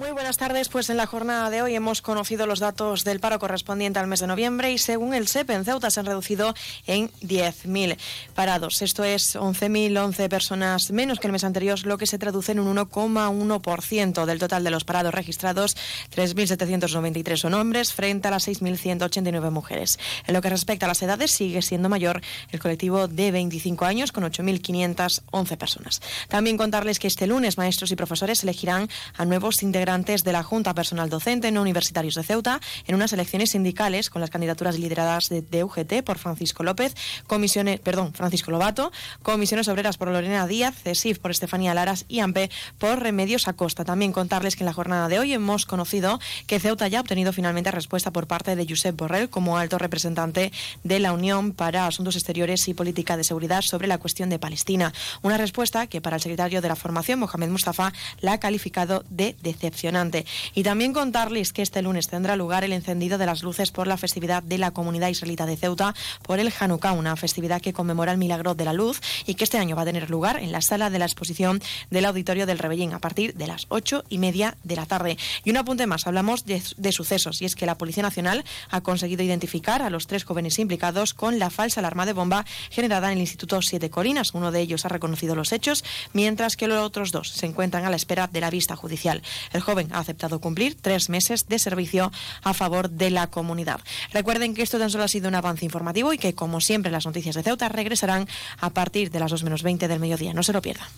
Muy 0.00 0.12
buenas 0.12 0.38
tardes. 0.38 0.70
Pues 0.70 0.88
en 0.88 0.96
la 0.96 1.04
jornada 1.04 1.50
de 1.50 1.60
hoy 1.60 1.74
hemos 1.74 2.00
conocido 2.00 2.46
los 2.46 2.58
datos 2.58 3.04
del 3.04 3.20
paro 3.20 3.38
correspondiente 3.38 3.98
al 3.98 4.06
mes 4.06 4.20
de 4.20 4.26
noviembre 4.26 4.72
y 4.72 4.78
según 4.78 5.12
el 5.12 5.28
SEP 5.28 5.50
en 5.50 5.66
Ceuta 5.66 5.90
se 5.90 6.00
han 6.00 6.06
reducido 6.06 6.54
en 6.86 7.10
10.000 7.20 7.98
parados. 8.34 8.80
Esto 8.80 9.04
es 9.04 9.36
11.011 9.36 10.30
personas 10.30 10.90
menos 10.90 11.20
que 11.20 11.26
el 11.26 11.32
mes 11.32 11.44
anterior, 11.44 11.84
lo 11.84 11.98
que 11.98 12.06
se 12.06 12.16
traduce 12.16 12.52
en 12.52 12.60
un 12.60 12.74
1,1% 12.78 14.24
del 14.24 14.38
total 14.38 14.64
de 14.64 14.70
los 14.70 14.84
parados 14.84 15.12
registrados. 15.12 15.76
3.793 16.16 17.36
son 17.36 17.52
hombres 17.52 17.92
frente 17.92 18.28
a 18.28 18.30
las 18.30 18.48
6.189 18.48 19.50
mujeres. 19.50 19.98
En 20.26 20.32
lo 20.32 20.40
que 20.40 20.48
respecta 20.48 20.86
a 20.86 20.88
las 20.88 21.02
edades, 21.02 21.30
sigue 21.30 21.60
siendo 21.60 21.90
mayor 21.90 22.22
el 22.52 22.58
colectivo 22.58 23.06
de 23.06 23.32
25 23.32 23.84
años 23.84 24.12
con 24.12 24.24
8.511 24.24 25.58
personas. 25.58 26.00
También 26.28 26.56
contarles 26.56 26.98
que 26.98 27.06
este 27.06 27.26
lunes 27.26 27.58
maestros 27.58 27.90
y 27.90 27.96
profesores 27.96 28.42
elegirán 28.44 28.88
a 29.18 29.26
nuevos 29.26 29.62
integrantes 29.62 29.89
integrantes 29.90 30.22
de 30.22 30.32
la 30.32 30.44
Junta 30.44 30.72
Personal 30.72 31.10
Docente 31.10 31.50
no 31.50 31.62
universitarios 31.62 32.14
de 32.14 32.22
Ceuta 32.22 32.60
en 32.86 32.94
unas 32.94 33.12
elecciones 33.12 33.50
sindicales 33.50 34.08
con 34.08 34.20
las 34.20 34.30
candidaturas 34.30 34.78
lideradas 34.78 35.28
de, 35.28 35.64
UGT 35.64 36.04
por 36.04 36.16
Francisco 36.16 36.62
López, 36.62 36.94
comisiones, 37.26 37.80
perdón, 37.80 38.12
Francisco 38.14 38.52
Lobato, 38.52 38.92
comisiones 39.24 39.66
obreras 39.66 39.96
por 39.98 40.06
Lorena 40.08 40.46
Díaz, 40.46 40.76
CESIF 40.80 41.18
por 41.18 41.32
Estefanía 41.32 41.74
Laras 41.74 42.04
y 42.06 42.20
AMPE 42.20 42.50
por 42.78 43.00
Remedios 43.00 43.48
Acosta. 43.48 43.84
También 43.84 44.12
contarles 44.12 44.54
que 44.54 44.62
en 44.62 44.66
la 44.66 44.72
jornada 44.72 45.08
de 45.08 45.18
hoy 45.18 45.32
hemos 45.32 45.66
conocido 45.66 46.20
que 46.46 46.60
Ceuta 46.60 46.86
ya 46.86 46.98
ha 46.98 47.00
obtenido 47.00 47.32
finalmente 47.32 47.72
respuesta 47.72 48.12
por 48.12 48.28
parte 48.28 48.54
de 48.54 48.66
Josep 48.68 48.94
Borrell 48.94 49.28
como 49.28 49.58
alto 49.58 49.76
representante 49.76 50.52
de 50.84 51.00
la 51.00 51.12
Unión 51.12 51.52
para 51.52 51.88
Asuntos 51.88 52.14
Exteriores 52.14 52.68
y 52.68 52.74
Política 52.74 53.16
de 53.16 53.24
Seguridad 53.24 53.62
sobre 53.62 53.88
la 53.88 53.98
cuestión 53.98 54.30
de 54.30 54.38
Palestina. 54.38 54.92
Una 55.22 55.36
respuesta 55.36 55.88
que 55.88 56.00
para 56.00 56.16
el 56.16 56.22
secretario 56.22 56.62
de 56.62 56.68
la 56.68 56.76
formación, 56.76 57.18
Mohamed 57.18 57.48
Mustafa, 57.48 57.92
la 58.20 58.34
ha 58.34 58.38
calificado 58.38 59.04
de 59.10 59.34
decepcionante. 59.70 60.26
Y 60.54 60.62
también 60.62 60.92
contarles 60.92 61.52
que 61.52 61.62
este 61.62 61.82
lunes 61.82 62.08
tendrá 62.08 62.36
lugar 62.36 62.64
el 62.64 62.72
encendido 62.72 63.18
de 63.18 63.26
las 63.26 63.42
luces 63.42 63.70
por 63.70 63.86
la 63.86 63.96
festividad 63.96 64.42
de 64.42 64.58
la 64.58 64.72
comunidad 64.72 65.08
israelita 65.08 65.46
de 65.46 65.56
Ceuta 65.56 65.94
por 66.22 66.38
el 66.38 66.52
Hanukkah, 66.58 66.92
una 66.92 67.16
festividad 67.16 67.60
que 67.60 67.72
conmemora 67.72 68.12
el 68.12 68.18
milagro 68.18 68.54
de 68.54 68.64
la 68.64 68.72
luz 68.72 69.00
y 69.26 69.34
que 69.34 69.44
este 69.44 69.58
año 69.58 69.76
va 69.76 69.82
a 69.82 69.84
tener 69.84 70.10
lugar 70.10 70.38
en 70.38 70.52
la 70.52 70.60
sala 70.60 70.90
de 70.90 70.98
la 70.98 71.04
exposición 71.04 71.62
del 71.90 72.04
Auditorio 72.04 72.46
del 72.46 72.58
Rebellín 72.58 72.92
a 72.92 72.98
partir 72.98 73.34
de 73.34 73.46
las 73.46 73.66
ocho 73.68 74.04
y 74.08 74.18
media 74.18 74.56
de 74.64 74.76
la 74.76 74.86
tarde. 74.86 75.16
Y 75.44 75.50
un 75.50 75.56
apunte 75.56 75.86
más, 75.86 76.06
hablamos 76.06 76.44
de, 76.44 76.62
de 76.76 76.92
sucesos 76.92 77.40
y 77.42 77.44
es 77.44 77.54
que 77.54 77.66
la 77.66 77.78
Policía 77.78 78.02
Nacional 78.02 78.44
ha 78.70 78.80
conseguido 78.80 79.22
identificar 79.22 79.82
a 79.82 79.90
los 79.90 80.06
tres 80.06 80.24
jóvenes 80.24 80.58
implicados 80.58 81.14
con 81.14 81.38
la 81.38 81.50
falsa 81.50 81.80
alarma 81.80 82.06
de 82.06 82.12
bomba 82.12 82.44
generada 82.70 83.08
en 83.08 83.18
el 83.18 83.20
Instituto 83.20 83.62
Siete 83.62 83.90
Colinas. 83.90 84.34
Uno 84.34 84.50
de 84.50 84.60
ellos 84.60 84.84
ha 84.84 84.88
reconocido 84.88 85.34
los 85.34 85.52
hechos, 85.52 85.84
mientras 86.12 86.56
que 86.56 86.66
los 86.66 86.82
otros 86.82 87.12
dos 87.12 87.30
se 87.30 87.46
encuentran 87.46 87.84
a 87.84 87.90
la 87.90 87.96
espera 87.96 88.26
de 88.26 88.40
la 88.40 88.50
vista 88.50 88.76
judicial. 88.76 89.22
El 89.52 89.59
joven 89.60 89.88
ha 89.92 89.98
aceptado 89.98 90.40
cumplir 90.40 90.76
tres 90.80 91.08
meses 91.08 91.48
de 91.48 91.58
servicio 91.58 92.12
a 92.42 92.54
favor 92.54 92.90
de 92.90 93.10
la 93.10 93.28
comunidad. 93.28 93.80
Recuerden 94.12 94.54
que 94.54 94.62
esto 94.62 94.78
tan 94.78 94.90
solo 94.90 95.04
ha 95.04 95.08
sido 95.08 95.28
un 95.28 95.34
avance 95.34 95.64
informativo 95.64 96.12
y 96.12 96.18
que, 96.18 96.34
como 96.34 96.60
siempre, 96.60 96.92
las 96.92 97.06
noticias 97.06 97.34
de 97.34 97.42
Ceuta 97.42 97.68
regresarán 97.68 98.28
a 98.58 98.70
partir 98.70 99.10
de 99.10 99.20
las 99.20 99.30
2 99.30 99.44
menos 99.44 99.62
20 99.62 99.88
del 99.88 100.00
mediodía. 100.00 100.34
No 100.34 100.42
se 100.42 100.52
lo 100.52 100.62
pierdan. 100.62 100.88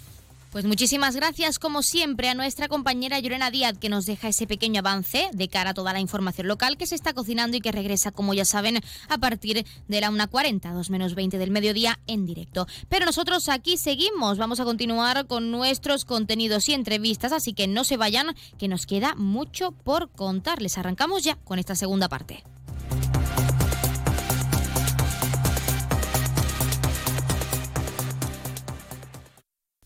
Pues 0.53 0.67
muchísimas 0.67 1.17
gracias, 1.17 1.59
como 1.59 1.83
siempre, 1.83 2.29
a 2.29 2.35
nuestra 2.35 2.69
compañera 2.69 3.19
Llorena 3.19 3.51
Díaz, 3.51 3.79
que 3.79 3.89
nos 3.89 4.05
deja 4.05 4.29
ese 4.29 4.47
pequeño 4.47 4.81
avance 4.81 5.31
de 5.33 5.49
cara 5.49 5.71
a 5.71 5.75
toda 5.75 5.95
la 5.95 5.99
información 5.99 6.47
local 6.47 6.77
que 6.77 6.87
se 6.87 6.95
está 6.95 7.15
cocinando 7.15 7.57
y 7.57 7.63
que 7.63 7.73
regresa, 7.73 8.11
como 8.11 8.35
ya 8.35 8.45
saben, 8.45 8.79
a 9.09 9.17
partir 9.17 9.65
de 9.89 10.01
la 10.03 10.11
1.40, 10.11 10.75
2 10.75 10.91
menos 10.91 11.15
20 11.15 11.39
del 11.39 11.51
mediodía 11.51 12.01
en 12.07 12.27
directo. 12.27 12.67
Pero 12.91 13.07
nosotros 13.07 13.49
aquí 13.49 13.79
seguimos, 13.79 14.37
vamos 14.37 14.61
a 14.61 14.65
continuar 14.65 15.27
con 15.27 15.51
nuestros 15.51 16.05
contenidos 16.05 16.69
y 16.69 16.75
entrevistas, 16.75 17.33
así 17.33 17.55
que 17.55 17.67
no 17.67 17.83
se 17.83 17.97
vayan, 17.97 18.37
que 18.59 18.69
nos 18.69 18.85
queda 18.85 19.15
mucho 19.15 19.73
por 19.73 20.11
contarles. 20.11 20.77
Arrancamos 20.77 21.25
ya 21.25 21.37
con 21.37 21.61
esta 21.61 21.75
segunda 21.77 22.11
parte. 22.11 22.45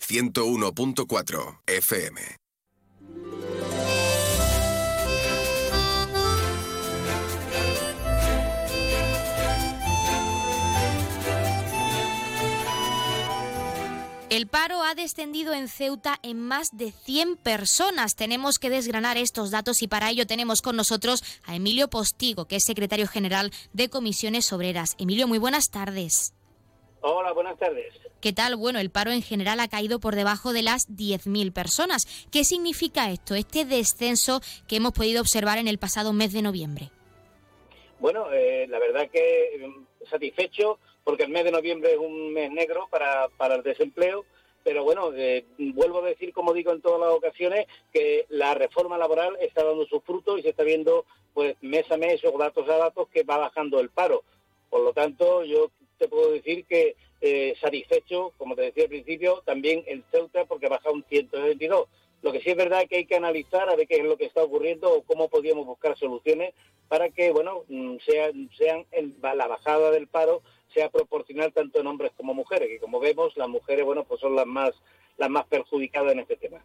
101.4 0.00 1.60
FM. 1.66 2.44
El 14.34 14.48
paro 14.48 14.82
ha 14.82 14.96
descendido 14.96 15.52
en 15.52 15.68
Ceuta 15.68 16.18
en 16.24 16.40
más 16.40 16.76
de 16.76 16.90
100 16.90 17.36
personas. 17.36 18.16
Tenemos 18.16 18.58
que 18.58 18.68
desgranar 18.68 19.16
estos 19.16 19.52
datos 19.52 19.80
y 19.80 19.86
para 19.86 20.10
ello 20.10 20.26
tenemos 20.26 20.60
con 20.60 20.74
nosotros 20.74 21.22
a 21.44 21.54
Emilio 21.54 21.88
Postigo, 21.88 22.46
que 22.46 22.56
es 22.56 22.64
secretario 22.64 23.06
general 23.06 23.52
de 23.72 23.88
Comisiones 23.88 24.52
Obreras. 24.52 24.96
Emilio, 24.98 25.28
muy 25.28 25.38
buenas 25.38 25.70
tardes. 25.70 26.34
Hola, 27.02 27.32
buenas 27.32 27.56
tardes. 27.60 27.94
¿Qué 28.24 28.32
tal? 28.32 28.56
Bueno, 28.56 28.78
el 28.78 28.88
paro 28.88 29.10
en 29.10 29.20
general 29.20 29.60
ha 29.60 29.68
caído 29.68 30.00
por 30.00 30.14
debajo 30.14 30.54
de 30.54 30.62
las 30.62 30.88
10.000 30.88 31.52
personas. 31.52 32.06
¿Qué 32.32 32.42
significa 32.44 33.10
esto, 33.10 33.34
este 33.34 33.66
descenso 33.66 34.40
que 34.66 34.76
hemos 34.76 34.92
podido 34.92 35.20
observar 35.20 35.58
en 35.58 35.68
el 35.68 35.76
pasado 35.76 36.14
mes 36.14 36.32
de 36.32 36.40
noviembre? 36.40 36.88
Bueno, 38.00 38.32
eh, 38.32 38.66
la 38.66 38.78
verdad 38.78 39.10
que 39.12 39.68
mm, 39.68 40.06
satisfecho 40.08 40.78
porque 41.04 41.24
el 41.24 41.32
mes 41.32 41.44
de 41.44 41.50
noviembre 41.50 41.92
es 41.92 41.98
un 41.98 42.32
mes 42.32 42.50
negro 42.50 42.88
para, 42.90 43.28
para 43.36 43.56
el 43.56 43.62
desempleo, 43.62 44.24
pero 44.62 44.84
bueno, 44.84 45.12
eh, 45.14 45.44
vuelvo 45.58 46.02
a 46.02 46.08
decir, 46.08 46.32
como 46.32 46.54
digo 46.54 46.72
en 46.72 46.80
todas 46.80 47.00
las 47.00 47.10
ocasiones, 47.10 47.66
que 47.92 48.24
la 48.30 48.54
reforma 48.54 48.96
laboral 48.96 49.36
está 49.42 49.62
dando 49.64 49.84
sus 49.84 50.02
frutos 50.02 50.38
y 50.38 50.42
se 50.44 50.48
está 50.48 50.62
viendo 50.62 51.04
pues 51.34 51.56
mes 51.60 51.92
a 51.92 51.98
mes 51.98 52.24
o 52.24 52.38
datos 52.38 52.66
a 52.70 52.78
datos 52.78 53.06
que 53.10 53.22
va 53.22 53.36
bajando 53.36 53.80
el 53.80 53.90
paro. 53.90 54.24
Por 54.70 54.80
lo 54.80 54.94
tanto, 54.94 55.44
yo 55.44 55.70
te 55.98 56.08
puedo 56.08 56.32
decir 56.32 56.64
que 56.64 56.96
eh, 57.26 57.54
satisfecho, 57.58 58.34
como 58.36 58.54
te 58.54 58.62
decía 58.62 58.82
al 58.82 58.90
principio, 58.90 59.42
también 59.46 59.82
el 59.86 60.04
Ceuta 60.10 60.44
porque 60.44 60.68
baja 60.68 60.90
un 60.90 61.04
122. 61.04 61.88
Lo 62.20 62.32
que 62.32 62.40
sí 62.40 62.50
es 62.50 62.56
verdad 62.56 62.84
que 62.86 62.96
hay 62.96 63.06
que 63.06 63.16
analizar 63.16 63.68
a 63.70 63.76
ver 63.76 63.86
qué 63.86 63.96
es 63.96 64.04
lo 64.04 64.18
que 64.18 64.26
está 64.26 64.42
ocurriendo 64.42 64.92
o 64.92 65.02
cómo 65.02 65.28
podríamos 65.28 65.64
buscar 65.64 65.96
soluciones 65.96 66.52
para 66.86 67.08
que, 67.08 67.30
bueno, 67.32 67.64
mm, 67.68 67.96
sean, 68.04 68.50
sean 68.58 68.84
la 69.22 69.46
bajada 69.46 69.90
del 69.90 70.06
paro 70.06 70.42
sea 70.74 70.90
proporcional 70.90 71.50
tanto 71.54 71.80
en 71.80 71.86
hombres 71.86 72.12
como 72.14 72.34
mujeres, 72.34 72.68
que 72.68 72.78
como 72.78 73.00
vemos, 73.00 73.34
las 73.38 73.48
mujeres, 73.48 73.86
bueno, 73.86 74.04
pues 74.04 74.20
son 74.20 74.36
las 74.36 74.46
más, 74.46 74.72
las 75.16 75.30
más 75.30 75.46
perjudicadas 75.46 76.12
en 76.12 76.20
este 76.20 76.36
tema 76.36 76.62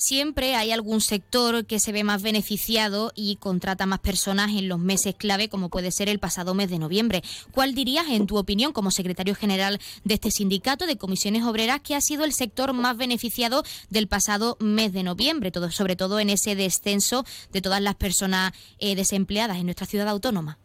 siempre 0.00 0.54
hay 0.54 0.72
algún 0.72 1.02
sector 1.02 1.66
que 1.66 1.78
se 1.78 1.92
ve 1.92 2.04
más 2.04 2.22
beneficiado 2.22 3.12
y 3.14 3.36
contrata 3.36 3.84
más 3.84 4.00
personas 4.00 4.50
en 4.50 4.66
los 4.66 4.78
meses 4.78 5.14
clave, 5.14 5.50
como 5.50 5.68
puede 5.68 5.90
ser 5.90 6.08
el 6.08 6.18
pasado 6.18 6.54
mes 6.54 6.70
de 6.70 6.78
noviembre. 6.78 7.20
¿Cuál 7.52 7.74
dirías, 7.74 8.08
en 8.08 8.26
tu 8.26 8.38
opinión, 8.38 8.72
como 8.72 8.90
secretario 8.90 9.34
general 9.34 9.78
de 10.02 10.14
este 10.14 10.30
sindicato 10.30 10.86
de 10.86 10.96
comisiones 10.96 11.44
obreras, 11.44 11.80
que 11.80 11.94
ha 11.94 12.00
sido 12.00 12.24
el 12.24 12.32
sector 12.32 12.72
más 12.72 12.96
beneficiado 12.96 13.62
del 13.90 14.08
pasado 14.08 14.56
mes 14.58 14.94
de 14.94 15.02
noviembre, 15.02 15.50
todo, 15.50 15.70
sobre 15.70 15.96
todo 15.96 16.18
en 16.18 16.30
ese 16.30 16.56
descenso 16.56 17.24
de 17.52 17.60
todas 17.60 17.82
las 17.82 17.94
personas 17.94 18.52
eh, 18.78 18.96
desempleadas 18.96 19.58
en 19.58 19.66
nuestra 19.66 19.86
ciudad 19.86 20.08
autónoma? 20.08 20.58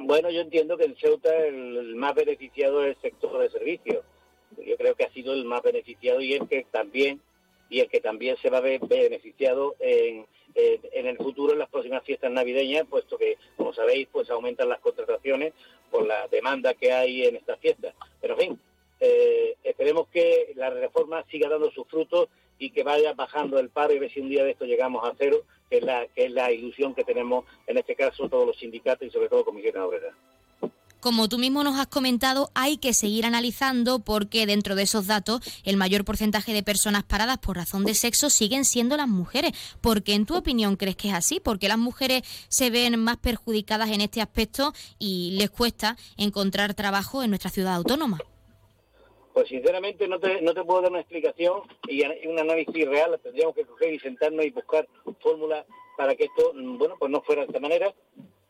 Bueno, 0.00 0.30
yo 0.30 0.40
entiendo 0.40 0.78
que 0.78 0.84
en 0.84 0.96
Ceuta 0.96 1.28
el 1.46 1.96
más 1.96 2.14
beneficiado 2.14 2.82
es 2.82 2.96
el 2.96 3.02
sector 3.02 3.42
de 3.42 3.50
servicios. 3.50 4.04
Yo 4.56 4.76
creo 4.78 4.94
que 4.94 5.04
ha 5.04 5.12
sido 5.12 5.34
el 5.34 5.44
más 5.44 5.62
beneficiado 5.62 6.22
y 6.22 6.32
es 6.32 6.42
que 6.48 6.66
también 6.72 7.20
y 7.70 7.80
el 7.80 7.88
que 7.88 8.00
también 8.00 8.36
se 8.38 8.50
va 8.50 8.58
a 8.58 8.62
ver 8.62 8.80
beneficiado 8.80 9.74
en, 9.80 10.26
en 10.54 11.06
el 11.06 11.16
futuro 11.16 11.52
en 11.52 11.58
las 11.58 11.68
próximas 11.68 12.04
fiestas 12.04 12.30
navideñas, 12.30 12.86
puesto 12.88 13.18
que, 13.18 13.36
como 13.56 13.72
sabéis, 13.72 14.08
pues 14.12 14.30
aumentan 14.30 14.68
las 14.68 14.80
contrataciones 14.80 15.52
por 15.90 16.06
la 16.06 16.28
demanda 16.28 16.74
que 16.74 16.92
hay 16.92 17.24
en 17.24 17.36
estas 17.36 17.58
fiestas. 17.58 17.94
Pero, 18.20 18.34
en 18.34 18.40
fin, 18.40 18.60
eh, 19.00 19.56
esperemos 19.64 20.08
que 20.08 20.52
la 20.56 20.70
reforma 20.70 21.24
siga 21.30 21.48
dando 21.48 21.70
sus 21.70 21.86
frutos 21.88 22.28
y 22.58 22.70
que 22.70 22.84
vaya 22.84 23.12
bajando 23.12 23.58
el 23.58 23.68
paro 23.68 23.92
y 23.92 23.98
ver 23.98 24.10
si 24.10 24.20
un 24.20 24.28
día 24.28 24.44
de 24.44 24.52
esto 24.52 24.64
llegamos 24.64 25.06
a 25.06 25.14
cero, 25.18 25.42
que 25.68 25.78
es 25.78 25.82
la, 25.82 26.06
que 26.06 26.26
es 26.26 26.30
la 26.30 26.52
ilusión 26.52 26.94
que 26.94 27.04
tenemos 27.04 27.44
en 27.66 27.78
este 27.78 27.96
caso 27.96 28.28
todos 28.28 28.46
los 28.46 28.56
sindicatos 28.56 29.06
y 29.06 29.10
sobre 29.10 29.28
todo 29.28 29.44
comisiones 29.44 29.82
obreras. 29.82 30.14
Como 31.04 31.28
tú 31.28 31.36
mismo 31.36 31.62
nos 31.62 31.78
has 31.78 31.86
comentado, 31.88 32.48
hay 32.54 32.78
que 32.78 32.94
seguir 32.94 33.26
analizando 33.26 33.98
porque 33.98 34.46
dentro 34.46 34.74
de 34.74 34.84
esos 34.84 35.06
datos 35.06 35.42
el 35.62 35.76
mayor 35.76 36.02
porcentaje 36.02 36.54
de 36.54 36.62
personas 36.62 37.04
paradas 37.04 37.36
por 37.36 37.56
razón 37.56 37.84
de 37.84 37.92
sexo 37.92 38.30
siguen 38.30 38.64
siendo 38.64 38.96
las 38.96 39.06
mujeres. 39.06 39.52
¿Por 39.82 40.02
qué 40.02 40.14
en 40.14 40.24
tu 40.24 40.34
opinión 40.34 40.76
crees 40.76 40.96
que 40.96 41.08
es 41.08 41.14
así? 41.14 41.40
Porque 41.40 41.68
las 41.68 41.76
mujeres 41.76 42.22
se 42.48 42.70
ven 42.70 42.98
más 42.98 43.18
perjudicadas 43.18 43.90
en 43.90 44.00
este 44.00 44.22
aspecto 44.22 44.72
y 44.98 45.36
les 45.38 45.50
cuesta 45.50 45.98
encontrar 46.16 46.72
trabajo 46.72 47.22
en 47.22 47.28
nuestra 47.28 47.50
ciudad 47.50 47.74
autónoma. 47.74 48.16
Pues 49.34 49.48
sinceramente 49.48 50.08
no 50.08 50.18
te, 50.18 50.40
no 50.40 50.54
te 50.54 50.64
puedo 50.64 50.80
dar 50.80 50.90
una 50.90 51.00
explicación 51.00 51.64
y 51.86 52.02
un 52.26 52.38
análisis 52.38 52.88
real. 52.88 53.20
Tendríamos 53.22 53.54
que 53.54 53.66
coger 53.66 53.92
y 53.92 53.98
sentarnos 53.98 54.46
y 54.46 54.52
buscar 54.52 54.88
fórmulas 55.20 55.66
para 55.98 56.14
que 56.14 56.24
esto, 56.24 56.54
mm, 56.54 56.78
bueno, 56.78 56.96
pues 56.98 57.12
no 57.12 57.20
fuera 57.20 57.42
de 57.42 57.48
esta 57.48 57.60
manera. 57.60 57.92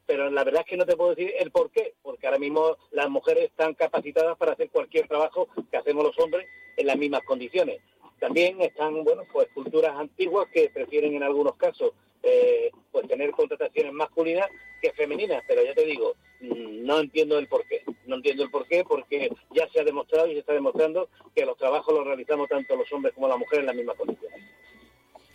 Pero 0.07 0.31
la 0.31 0.45
verdad 0.45 0.63
es 0.63 0.67
que 0.67 0.77
no 0.77 0.87
te 0.87 0.97
puedo 0.97 1.15
decir 1.15 1.33
el 1.39 1.51
por 1.51 1.71
qué, 1.71 1.95
porque 2.03 2.27
ahora 2.27 2.39
mismo 2.39 2.77
las 2.91 3.09
mujeres 3.09 3.45
están 3.45 3.75
capacitadas 3.75 4.37
para 4.37 4.53
hacer 4.53 4.71
cualquier 4.71 5.09
trabajo 5.09 5.49
que 5.71 5.77
hacemos 5.77 6.05
los 6.05 6.19
hombres 6.19 6.47
en 6.77 6.87
las 6.87 6.97
mismas 6.97 7.23
condiciones. 7.25 7.81
También 8.19 8.61
están, 8.61 9.05
bueno, 9.05 9.23
pues 9.33 9.49
culturas 9.55 9.97
antiguas 9.97 10.49
que 10.53 10.71
prefieren 10.71 11.15
en 11.15 11.23
algunos 11.23 11.57
casos 11.57 11.93
eh, 12.23 12.71
pues 12.91 13.07
tener 13.07 13.33
contrataciones 13.33 13.93
masculinas 13.93 14.49
que 14.81 14.93
femeninas, 14.93 15.43
pero 15.47 15.63
ya 15.63 15.75
te 15.75 15.85
digo, 15.85 16.15
mm, 16.41 16.87
no 16.87 17.01
entiendo 17.01 17.39
el 17.39 17.49
por 17.49 17.67
qué. 17.67 17.83
No 18.07 18.17
entiendo 18.17 18.45
el 18.45 18.51
por 18.51 18.67
qué, 18.67 18.83
porque 18.83 19.31
ya 19.51 19.69
se 19.69 19.81
ha 19.81 19.85
demostrado 19.85 20.29
y 20.29 20.33
se 20.33 20.39
está 20.39 20.55
demostrando 20.55 21.11
que 21.35 21.45
los 21.45 21.57
trabajos 21.59 21.95
los 21.95 22.07
realizamos 22.07 22.49
tanto 22.49 22.77
los 22.77 22.91
hombres 22.93 23.15
como 23.15 23.29
las 23.29 23.39
mujeres 23.39 23.61
en 23.61 23.67
las 23.67 23.77
mismas 23.77 23.97
condiciones. 23.97 24.41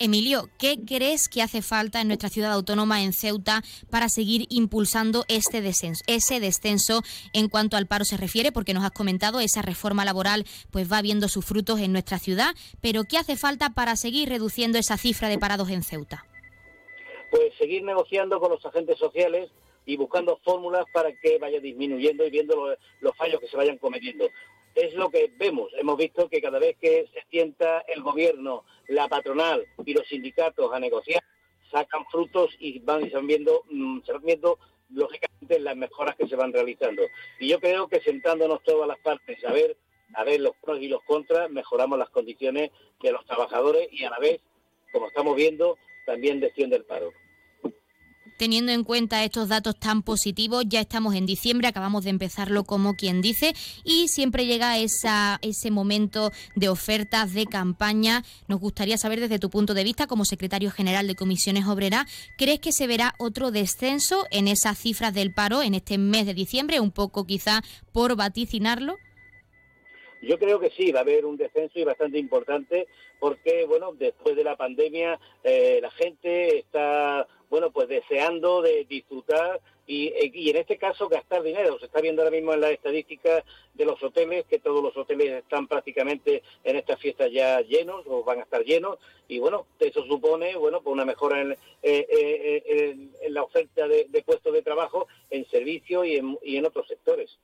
Emilio, 0.02 0.50
¿qué 0.58 0.78
crees 0.88 1.28
que 1.28 1.42
hace 1.42 1.62
falta 1.62 2.00
en 2.00 2.08
nuestra 2.08 2.30
ciudad 2.30 2.54
autónoma, 2.54 3.04
en 3.04 3.12
Ceuta, 3.12 3.64
para 3.90 4.08
seguir 4.08 4.46
impulsando 4.50 5.26
este 5.28 5.62
descenso, 5.62 6.02
ese 6.08 6.40
descenso 6.40 7.02
en 7.34 7.50
cuanto 7.50 7.76
al 7.76 7.86
paro 7.86 8.06
se 8.06 8.16
refiere? 8.16 8.54
Porque 8.54 8.74
nos 8.74 8.86
has 8.86 8.92
comentado, 8.92 9.42
esa 9.42 9.62
reforma 9.62 10.06
laboral 10.06 10.46
pues 10.72 10.90
va 10.90 11.02
viendo 11.02 11.28
sus 11.28 11.44
frutos 11.44 11.82
en 11.82 11.92
nuestra 11.92 12.18
ciudad, 12.18 12.56
pero 12.80 13.04
¿qué 13.04 13.18
hace 13.18 13.36
falta 13.36 13.72
para 13.72 13.98
seguir 13.98 14.30
reduciendo 14.30 14.78
esa 14.78 14.96
cifra 14.96 15.28
de 15.28 15.38
parados 15.38 15.70
en 15.70 15.84
Ceuta? 15.84 16.26
Pues 17.30 17.54
seguir 17.58 17.84
negociando 17.84 18.40
con 18.40 18.52
los 18.52 18.66
agentes 18.66 18.98
sociales 18.98 19.50
y 19.86 19.98
buscando 19.98 20.40
fórmulas 20.46 20.86
para 20.94 21.12
que 21.12 21.38
vaya 21.40 21.60
disminuyendo 21.60 22.26
y 22.26 22.30
viendo 22.30 22.76
los, 23.02 23.18
fallos 23.18 23.42
que 23.42 23.48
se 23.48 23.58
vayan 23.58 23.78
cometiendo. 23.78 24.30
Es 24.80 24.94
lo 24.94 25.10
que 25.10 25.30
vemos. 25.38 25.72
Hemos 25.78 25.98
visto 25.98 26.30
que 26.30 26.42
cada 26.42 26.58
vez 26.58 26.78
que 26.80 27.10
se 27.14 27.22
sienta 27.30 27.82
el 27.82 28.02
gobierno, 28.02 28.64
la 28.88 29.10
patronal 29.10 29.66
y 29.86 29.94
los 29.94 30.08
sindicatos 30.08 30.72
a 30.72 30.80
negociar, 30.80 31.22
sacan 31.70 32.06
frutos 32.06 32.56
y 32.60 32.80
van, 32.80 33.06
y 33.06 33.10
se 33.10 33.18
van 33.18 33.28
viendo, 33.28 33.66
mm, 33.70 34.00
viendo 34.24 34.58
lógicamente 34.92 35.60
las 35.60 35.76
mejoras 35.76 36.16
que 36.16 36.30
se 36.30 36.38
van 36.38 36.54
realizando. 36.54 37.04
Y 37.42 37.50
yo 37.50 37.60
creo 37.60 37.90
que 37.90 38.00
sentándonos 38.00 38.64
todas 38.64 38.88
las 38.88 38.98
partes 39.00 39.44
a 39.44 39.52
ver, 39.52 39.76
a 40.14 40.24
ver 40.24 40.40
los 40.40 40.56
pros 40.62 40.80
y 40.80 40.88
los 40.88 41.04
contras, 41.04 41.52
mejoramos 41.52 42.00
las 42.00 42.10
condiciones 42.10 42.72
de 43.02 43.12
los 43.12 43.26
trabajadores 43.26 43.90
y 43.92 44.06
a 44.06 44.12
la 44.12 44.20
vez, 44.20 44.40
como 44.94 45.08
estamos 45.08 45.36
viendo, 45.36 45.78
también 46.06 46.40
desciende 46.40 46.78
el 46.78 46.86
paro. 46.86 47.12
Teniendo 48.40 48.72
en 48.72 48.86
cuenta 48.86 49.26
estos 49.26 49.50
datos 49.50 49.78
tan 49.78 50.02
positivos, 50.02 50.64
ya 50.66 50.80
estamos 50.80 51.14
en 51.14 51.26
diciembre, 51.26 51.68
acabamos 51.68 52.06
de 52.06 52.12
empezarlo 52.12 52.64
como 52.64 52.96
quien 52.96 53.22
dice, 53.22 53.52
y 53.84 54.08
siempre 54.08 54.46
llega 54.46 54.78
ese 54.78 55.72
momento 55.72 56.32
de 56.56 56.70
ofertas 56.70 57.34
de 57.34 57.48
campaña. 57.48 58.24
Nos 58.48 58.62
gustaría 58.62 58.98
saber 58.98 59.20
desde 59.20 59.40
tu 59.40 59.50
punto 59.50 59.74
de 59.74 59.84
vista, 59.84 60.08
como 60.08 60.24
secretario 60.24 60.72
general 60.72 61.06
de 61.06 61.18
Comisiones 61.18 61.68
Obreras, 61.68 62.06
¿crees 62.38 62.62
que 62.62 62.72
se 62.72 62.88
verá 62.88 63.14
otro 63.20 63.52
descenso 63.52 64.26
en 64.32 64.48
esas 64.48 64.78
cifras 64.78 65.14
del 65.14 65.34
paro 65.34 65.62
en 65.62 65.74
este 65.74 65.98
mes 65.98 66.26
de 66.26 66.34
diciembre? 66.34 66.80
Un 66.80 66.92
poco 66.92 67.26
quizá 67.26 67.62
por 67.92 68.16
vaticinarlo. 68.16 68.96
Yo 70.22 70.38
creo 70.38 70.60
que 70.60 70.70
sí, 70.72 70.92
va 70.92 71.00
a 71.00 71.04
haber 71.04 71.26
un 71.26 71.38
descenso 71.38 71.80
y 71.80 71.84
bastante 71.84 72.20
importante 72.20 72.88
porque, 73.20 73.66
bueno, 73.66 73.94
después 73.94 74.36
de 74.36 74.44
la 74.44 74.56
pandemia 74.56 75.20
eh, 75.44 75.80
la 75.82 75.92
gente 75.92 76.60
está, 76.60 77.28
bueno, 77.50 77.72
pues 77.72 77.88
deseando 77.88 78.62
de 78.62 78.86
disfrutar 78.86 79.60
y, 79.88 80.14
y, 80.34 80.50
en 80.52 80.58
este 80.58 80.78
caso 80.78 81.10
gastar 81.10 81.42
dinero. 81.42 81.80
Se 81.80 81.86
está 81.86 82.00
viendo 82.00 82.22
ahora 82.22 82.36
mismo 82.36 82.54
en 82.54 82.62
las 82.62 82.72
estadísticas 82.72 83.44
de 83.74 83.86
los 83.86 84.02
hoteles 84.04 84.46
que 84.46 84.60
todos 84.60 84.84
los 84.84 84.96
hoteles 84.96 85.32
están 85.32 85.68
prácticamente 85.68 86.44
en 86.64 86.76
estas 86.76 87.00
fiestas 87.00 87.32
ya 87.32 87.62
llenos 87.62 88.06
o 88.08 88.24
van 88.24 88.40
a 88.40 88.44
estar 88.44 88.64
llenos 88.64 89.00
y 89.28 89.40
bueno, 89.40 89.66
eso 89.80 90.06
supone, 90.06 90.56
bueno, 90.56 90.82
pues 90.82 90.94
una 90.94 91.06
mejora 91.06 91.42
en, 91.42 91.52
eh, 91.52 91.58
eh, 91.82 93.30
la 93.30 93.44
oferta 93.44 93.88
de, 93.88 94.24
puestos 94.26 94.54
de 94.54 94.62
trabajo 94.62 95.08
en 95.32 95.46
servicio 95.50 96.06
y 96.06 96.18
en 96.18 96.66
otros 96.66 96.88
sectores. 96.88 97.40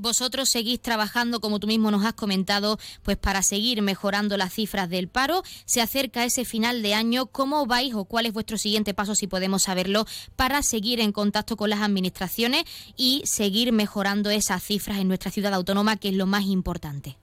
Vosotros 0.00 0.48
seguís 0.48 0.80
trabajando, 0.80 1.40
como 1.40 1.60
tú 1.60 1.66
mismo 1.66 1.90
nos 1.90 2.06
has 2.06 2.14
comentado, 2.14 2.78
pues 3.02 3.18
para 3.18 3.42
seguir 3.42 3.82
mejorando 3.82 4.38
las 4.38 4.54
cifras 4.54 4.88
del 4.88 5.08
paro. 5.08 5.42
Se 5.66 5.82
acerca 5.82 6.24
ese 6.24 6.46
final 6.46 6.80
de 6.80 6.94
año. 6.94 7.26
¿Cómo 7.26 7.66
vais 7.66 7.92
o 7.92 8.06
cuál 8.06 8.24
es 8.24 8.32
vuestro 8.32 8.56
siguiente 8.56 8.94
paso, 8.94 9.14
si 9.14 9.26
podemos 9.26 9.64
saberlo, 9.64 10.06
para 10.36 10.62
seguir 10.62 11.00
en 11.00 11.12
contacto 11.12 11.58
con 11.58 11.68
las 11.68 11.80
administraciones 11.80 12.64
y 12.96 13.20
seguir 13.26 13.72
mejorando 13.72 14.30
esas 14.30 14.62
cifras 14.62 14.96
en 14.96 15.08
nuestra 15.08 15.30
ciudad 15.30 15.52
autónoma, 15.52 15.98
que 15.98 16.08
es 16.08 16.14
lo 16.14 16.24
más 16.24 16.46
importante? 16.46 17.18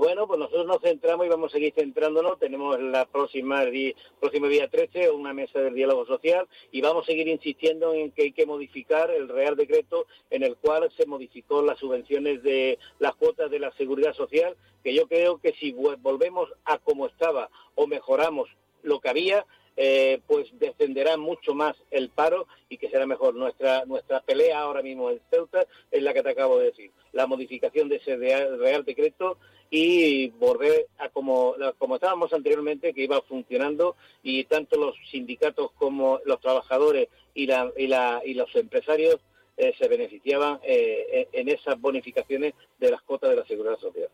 Bueno, 0.00 0.26
pues 0.26 0.38
nosotros 0.38 0.64
nos 0.64 0.80
centramos 0.80 1.26
y 1.26 1.28
vamos 1.28 1.52
a 1.52 1.56
seguir 1.56 1.74
centrándonos. 1.74 2.38
Tenemos 2.38 2.80
la 2.80 3.04
próxima, 3.04 3.64
el 3.64 3.94
próximo 4.18 4.46
día 4.46 4.66
13 4.66 5.10
una 5.10 5.34
mesa 5.34 5.60
del 5.60 5.74
diálogo 5.74 6.06
social 6.06 6.48
y 6.72 6.80
vamos 6.80 7.02
a 7.02 7.06
seguir 7.08 7.28
insistiendo 7.28 7.92
en 7.92 8.10
que 8.10 8.22
hay 8.22 8.32
que 8.32 8.46
modificar 8.46 9.10
el 9.10 9.28
Real 9.28 9.56
Decreto 9.56 10.06
en 10.30 10.42
el 10.42 10.56
cual 10.56 10.90
se 10.96 11.04
modificó 11.04 11.60
las 11.60 11.78
subvenciones 11.78 12.42
de 12.42 12.78
las 12.98 13.14
cuotas 13.14 13.50
de 13.50 13.58
la 13.58 13.72
seguridad 13.72 14.14
social, 14.14 14.56
que 14.82 14.94
yo 14.94 15.06
creo 15.06 15.36
que 15.36 15.52
si 15.60 15.72
volvemos 15.72 16.48
a 16.64 16.78
como 16.78 17.04
estaba 17.04 17.50
o 17.74 17.86
mejoramos 17.86 18.48
lo 18.82 19.00
que 19.00 19.10
había, 19.10 19.44
eh, 19.76 20.20
pues 20.26 20.48
descenderá 20.58 21.16
mucho 21.16 21.54
más 21.54 21.76
el 21.90 22.08
paro 22.10 22.46
y 22.68 22.76
que 22.76 22.90
será 22.90 23.06
mejor. 23.06 23.34
Nuestra, 23.34 23.84
nuestra 23.86 24.20
pelea 24.20 24.60
ahora 24.60 24.82
mismo 24.82 25.10
en 25.10 25.20
Ceuta 25.30 25.66
es 25.90 26.02
la 26.02 26.12
que 26.12 26.22
te 26.22 26.30
acabo 26.30 26.58
de 26.58 26.66
decir. 26.66 26.90
La 27.12 27.26
modificación 27.26 27.88
de 27.88 27.96
ese 27.96 28.16
Real 28.16 28.84
Decreto 28.84 29.38
y 29.70 30.28
volver 30.30 30.88
a 30.98 31.08
como, 31.08 31.54
como 31.78 31.94
estábamos 31.94 32.32
anteriormente, 32.32 32.92
que 32.92 33.04
iba 33.04 33.22
funcionando 33.22 33.96
y 34.22 34.44
tanto 34.44 34.76
los 34.78 34.96
sindicatos 35.10 35.70
como 35.72 36.20
los 36.24 36.40
trabajadores 36.40 37.08
y, 37.34 37.46
la, 37.46 37.72
y, 37.76 37.86
la, 37.86 38.20
y 38.24 38.34
los 38.34 38.54
empresarios 38.56 39.20
eh, 39.56 39.74
se 39.78 39.88
beneficiaban 39.88 40.58
eh, 40.64 41.28
en 41.32 41.48
esas 41.48 41.80
bonificaciones 41.80 42.54
de 42.78 42.90
las 42.90 43.02
cuotas 43.02 43.30
de 43.30 43.36
la 43.36 43.46
seguridad 43.46 43.78
social. 43.78 44.08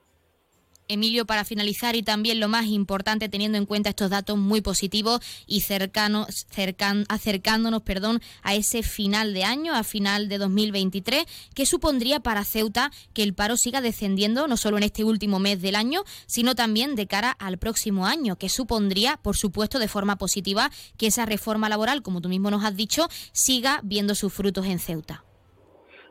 Emilio, 0.89 1.27
para 1.27 1.45
finalizar 1.45 1.97
y 1.97 2.03
también 2.03 2.41
lo 2.41 2.49
más 2.49 2.67
importante, 2.67 3.29
teniendo 3.29 3.59
en 3.59 3.67
cuenta 3.67 3.91
estos 3.91 4.11
datos 4.11 4.37
muy 4.37 4.61
positivos 4.61 5.21
y 5.47 5.63
cercanos, 5.63 6.47
cercan, 6.51 7.05
acercándonos 7.09 7.83
perdón, 7.83 8.21
a 8.43 8.55
ese 8.55 8.83
final 8.83 9.35
de 9.35 9.45
año, 9.45 9.75
a 9.75 9.83
final 9.83 10.29
de 10.29 10.39
2023, 10.39 11.25
¿qué 11.55 11.67
supondría 11.67 12.21
para 12.21 12.45
Ceuta 12.45 12.91
que 13.15 13.23
el 13.23 13.35
paro 13.35 13.57
siga 13.57 13.81
descendiendo 13.81 14.47
no 14.47 14.57
solo 14.57 14.77
en 14.77 14.85
este 14.85 15.05
último 15.05 15.39
mes 15.39 15.61
del 15.61 15.75
año, 15.75 16.03
sino 16.27 16.55
también 16.55 16.95
de 16.95 17.07
cara 17.07 17.31
al 17.31 17.59
próximo 17.59 18.07
año? 18.07 18.37
¿Qué 18.37 18.49
supondría, 18.49 19.19
por 19.23 19.37
supuesto, 19.37 19.79
de 19.79 19.89
forma 19.89 20.17
positiva 20.17 20.71
que 20.97 21.09
esa 21.09 21.27
reforma 21.27 21.69
laboral, 21.69 22.03
como 22.03 22.21
tú 22.21 22.29
mismo 22.29 22.51
nos 22.51 22.65
has 22.65 22.77
dicho, 22.77 23.09
siga 23.33 23.81
viendo 23.83 24.15
sus 24.15 24.33
frutos 24.33 24.67
en 24.67 24.79
Ceuta? 24.79 25.25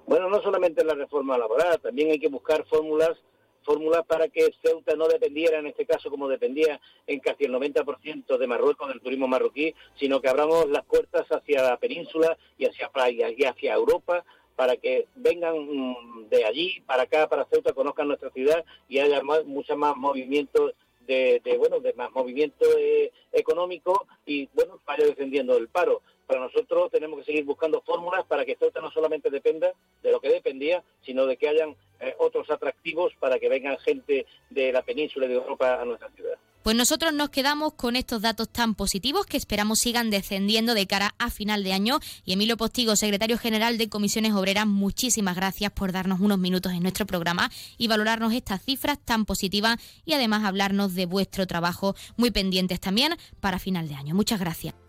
Bueno, 0.06 0.30
no 0.30 0.42
solamente 0.42 0.84
la 0.84 0.94
reforma 0.94 1.38
laboral, 1.38 1.80
también 1.82 2.12
hay 2.12 2.20
que 2.20 2.28
buscar 2.28 2.66
fórmulas 2.68 3.18
fórmulas 3.66 4.06
para 4.06 4.30
que 4.30 4.54
Ceuta 4.62 4.96
no 4.96 5.08
dependiera, 5.08 5.60
en 5.60 5.68
este 5.68 5.86
caso 5.86 6.10
como 6.10 6.30
dependía 6.30 6.80
en 7.08 7.20
casi 7.20 7.46
el 7.46 7.54
90% 7.54 8.38
de 8.38 8.48
Marruecos, 8.48 8.88
del 8.88 9.02
turismo 9.02 9.28
marroquí, 9.28 9.74
sino 9.96 10.22
que 10.22 10.30
abramos 10.30 10.70
las 10.70 10.86
puertas 10.86 11.26
hacia 11.30 11.64
la 11.64 11.78
península 11.78 12.38
y 12.58 12.66
hacia 12.66 12.90
Playa 12.90 13.30
y 13.36 13.44
hacia 13.44 13.74
Europa 13.74 14.24
para 14.56 14.78
que 14.78 15.08
vengan 15.16 15.58
mm, 15.58 16.30
de 16.30 16.46
allí 16.46 16.82
para 16.86 17.04
acá, 17.04 17.28
para 17.28 17.46
Ceuta, 17.46 17.74
conozcan 17.74 18.08
nuestra 18.08 18.30
ciudad 18.30 18.64
y 18.88 19.00
haya 19.00 19.22
más, 19.22 19.44
mucho 19.46 19.76
más 19.76 19.98
movimiento 19.98 20.72
de, 21.08 21.56
bueno, 21.58 21.80
de 21.80 21.94
más 21.94 22.12
movimiento 22.12 22.66
eh, 22.78 23.12
económico 23.32 24.08
y 24.26 24.50
bueno, 24.54 24.80
vaya 24.86 25.06
defendiendo 25.06 25.58
el 25.58 25.68
paro. 25.68 26.02
Para 26.26 26.40
nosotros 26.40 26.90
tenemos 26.92 27.20
que 27.20 27.26
seguir 27.26 27.44
buscando 27.44 27.82
fórmulas 27.82 28.26
para 28.26 28.46
que 28.46 28.56
Ceuta 28.56 28.82
no 28.82 28.90
solamente 28.92 29.30
dependa 29.30 29.74
de 30.02 30.12
lo 30.12 30.20
que 30.20 30.30
dependía, 30.30 30.84
sino 31.02 31.28
de 31.28 31.38
que 31.38 31.50
hayan 31.50 31.76
eh, 32.00 32.16
otros 32.20 32.50
atractivos 32.50 33.14
para 33.20 33.40
que 33.40 33.50
vengan 33.50 33.78
gente 33.80 34.26
de 34.50 34.72
la 34.72 34.82
península 34.82 35.28
de 35.28 35.36
Europa 35.36 35.82
a 35.82 35.86
nuestra 35.86 36.10
ciudad. 36.12 36.38
Pues 36.66 36.76
nosotros 36.76 37.14
nos 37.14 37.30
quedamos 37.30 37.74
con 37.74 37.96
estos 37.96 38.24
datos 38.24 38.50
tan 38.50 38.74
positivos 38.74 39.28
que 39.28 39.38
esperamos 39.38 39.78
sigan 39.78 40.10
descendiendo 40.10 40.74
de 40.74 40.88
cara 40.88 41.14
a 41.20 41.30
final 41.30 41.64
de 41.64 41.74
año. 41.74 42.00
Y 42.26 42.34
Emilio 42.34 42.58
Postigo, 42.58 42.96
secretario 42.96 43.38
general 43.38 43.78
de 43.78 43.88
Comisiones 43.88 44.34
Obreras, 44.34 44.66
muchísimas 44.66 45.36
gracias 45.36 45.72
por 45.72 45.92
darnos 45.92 46.22
unos 46.22 46.40
minutos 46.40 46.72
en 46.72 46.82
nuestro 46.82 47.06
programa 47.06 47.52
y 47.78 47.88
valorarnos 47.88 48.34
estas 48.34 48.64
cifras 48.64 48.98
tan 48.98 49.26
positivas 49.26 49.78
y 50.06 50.14
además 50.14 50.44
hablarnos 50.44 50.96
de 50.96 51.06
vuestro 51.06 51.46
trabajo 51.46 51.96
muy 52.18 52.32
pendientes 52.32 52.80
también 52.80 53.14
para 53.40 53.60
final 53.60 53.88
de 53.88 53.94
año. 53.94 54.16
Muchas 54.16 54.40
gracias. 54.40 54.85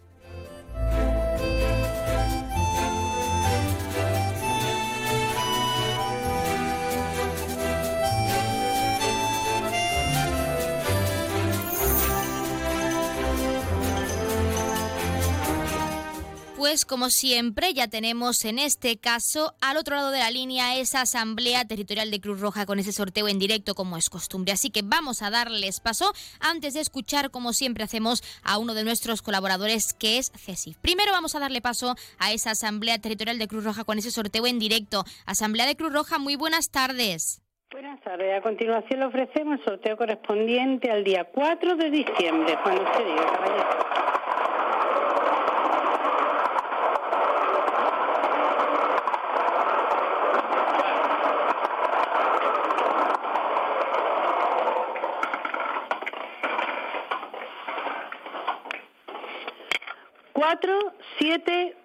Pues 16.66 16.84
como 16.84 17.10
siempre 17.10 17.74
ya 17.74 17.86
tenemos 17.86 18.44
en 18.44 18.58
este 18.58 18.98
caso 18.98 19.54
al 19.60 19.76
otro 19.76 19.94
lado 19.94 20.10
de 20.10 20.18
la 20.18 20.32
línea 20.32 20.76
esa 20.76 21.02
asamblea 21.02 21.64
territorial 21.64 22.10
de 22.10 22.20
Cruz 22.20 22.40
Roja 22.40 22.66
con 22.66 22.80
ese 22.80 22.90
sorteo 22.90 23.28
en 23.28 23.38
directo 23.38 23.76
como 23.76 23.96
es 23.96 24.10
costumbre. 24.10 24.52
Así 24.52 24.70
que 24.70 24.82
vamos 24.84 25.22
a 25.22 25.30
darles 25.30 25.78
paso 25.78 26.12
antes 26.40 26.74
de 26.74 26.80
escuchar 26.80 27.30
como 27.30 27.52
siempre 27.52 27.84
hacemos 27.84 28.20
a 28.42 28.58
uno 28.58 28.74
de 28.74 28.82
nuestros 28.82 29.22
colaboradores 29.22 29.94
que 29.94 30.18
es 30.18 30.32
CESIF. 30.32 30.76
Primero 30.78 31.12
vamos 31.12 31.36
a 31.36 31.38
darle 31.38 31.60
paso 31.60 31.94
a 32.18 32.32
esa 32.32 32.50
asamblea 32.50 32.98
territorial 32.98 33.38
de 33.38 33.46
Cruz 33.46 33.62
Roja 33.62 33.84
con 33.84 33.98
ese 33.98 34.10
sorteo 34.10 34.44
en 34.48 34.58
directo. 34.58 35.04
Asamblea 35.24 35.66
de 35.66 35.76
Cruz 35.76 35.92
Roja, 35.92 36.18
muy 36.18 36.34
buenas 36.34 36.72
tardes. 36.72 37.42
Buenas 37.70 38.00
tardes. 38.00 38.36
A 38.36 38.42
continuación 38.42 38.98
le 38.98 39.06
ofrecemos 39.06 39.60
el 39.60 39.64
sorteo 39.66 39.96
correspondiente 39.96 40.90
al 40.90 41.04
día 41.04 41.28
4 41.32 41.76
de 41.76 41.90
diciembre, 41.90 42.58
cuando 42.64 42.82
usted 42.82 43.04
diga, 43.04 43.24
caballero. 43.24 44.15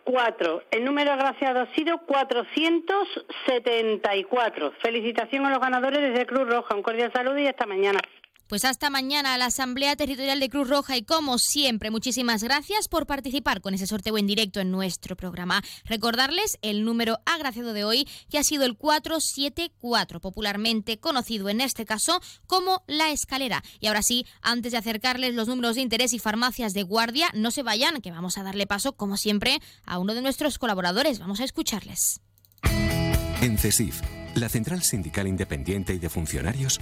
Cuatro. 0.04 0.64
El 0.72 0.84
número 0.86 1.12
agraciado 1.12 1.60
ha 1.62 1.68
sido 1.74 2.00
474. 2.00 4.74
Felicitación 4.82 5.46
a 5.46 5.52
los 5.52 5.60
ganadores 5.60 6.02
desde 6.02 6.26
Cruz 6.26 6.50
Roja. 6.50 6.76
Un 6.76 6.84
cordial 6.84 7.14
saludo 7.14 7.40
y 7.40 7.48
hasta 7.48 7.66
mañana. 7.66 8.02
Pues 8.52 8.66
hasta 8.66 8.90
mañana 8.90 9.34
a 9.34 9.38
la 9.38 9.46
Asamblea 9.46 9.96
Territorial 9.96 10.42
de 10.42 10.50
Cruz 10.50 10.68
Roja 10.68 10.98
y 10.98 11.04
como 11.04 11.38
siempre, 11.38 11.90
muchísimas 11.90 12.44
gracias 12.44 12.90
por 12.90 13.08
participar 13.08 13.62
con 13.62 13.74
ese 13.74 13.88
sorteo 13.88 14.18
en 14.18 14.28
directo 14.28 14.60
en 14.60 14.72
nuestro 14.72 15.16
programa. 15.16 15.62
Recordarles 15.86 16.60
el 16.62 16.84
número 16.84 17.20
agraciado 17.26 17.72
de 17.72 17.86
hoy 17.86 18.06
que 18.30 18.38
ha 18.38 18.44
sido 18.44 18.66
el 18.66 18.76
474, 18.76 20.20
popularmente 20.20 21.00
conocido 21.00 21.48
en 21.48 21.62
este 21.62 21.86
caso 21.86 22.20
como 22.46 22.84
la 22.88 23.12
escalera. 23.12 23.64
Y 23.80 23.88
ahora 23.88 24.02
sí, 24.02 24.26
antes 24.42 24.74
de 24.74 24.80
acercarles 24.80 25.34
los 25.34 25.48
números 25.48 25.76
de 25.76 25.84
interés 25.84 26.12
y 26.12 26.20
farmacias 26.20 26.74
de 26.74 26.84
guardia, 26.84 27.30
no 27.34 27.52
se 27.52 27.64
vayan, 27.64 28.02
que 28.02 28.12
vamos 28.12 28.38
a 28.38 28.44
darle 28.44 28.68
paso, 28.68 28.98
como 28.98 29.16
siempre, 29.16 29.62
a 29.86 29.98
uno 29.98 30.14
de 30.14 30.22
nuestros 30.22 30.60
colaboradores. 30.60 31.20
Vamos 31.20 31.40
a 31.40 31.46
escucharles. 31.46 32.20
En 33.42 33.58
CESIF, 33.58 34.02
la 34.36 34.50
Central 34.50 34.84
Sindical 34.84 35.28
Independiente 35.28 35.94
y 35.94 36.00
de 36.00 36.10
Funcionarios, 36.10 36.82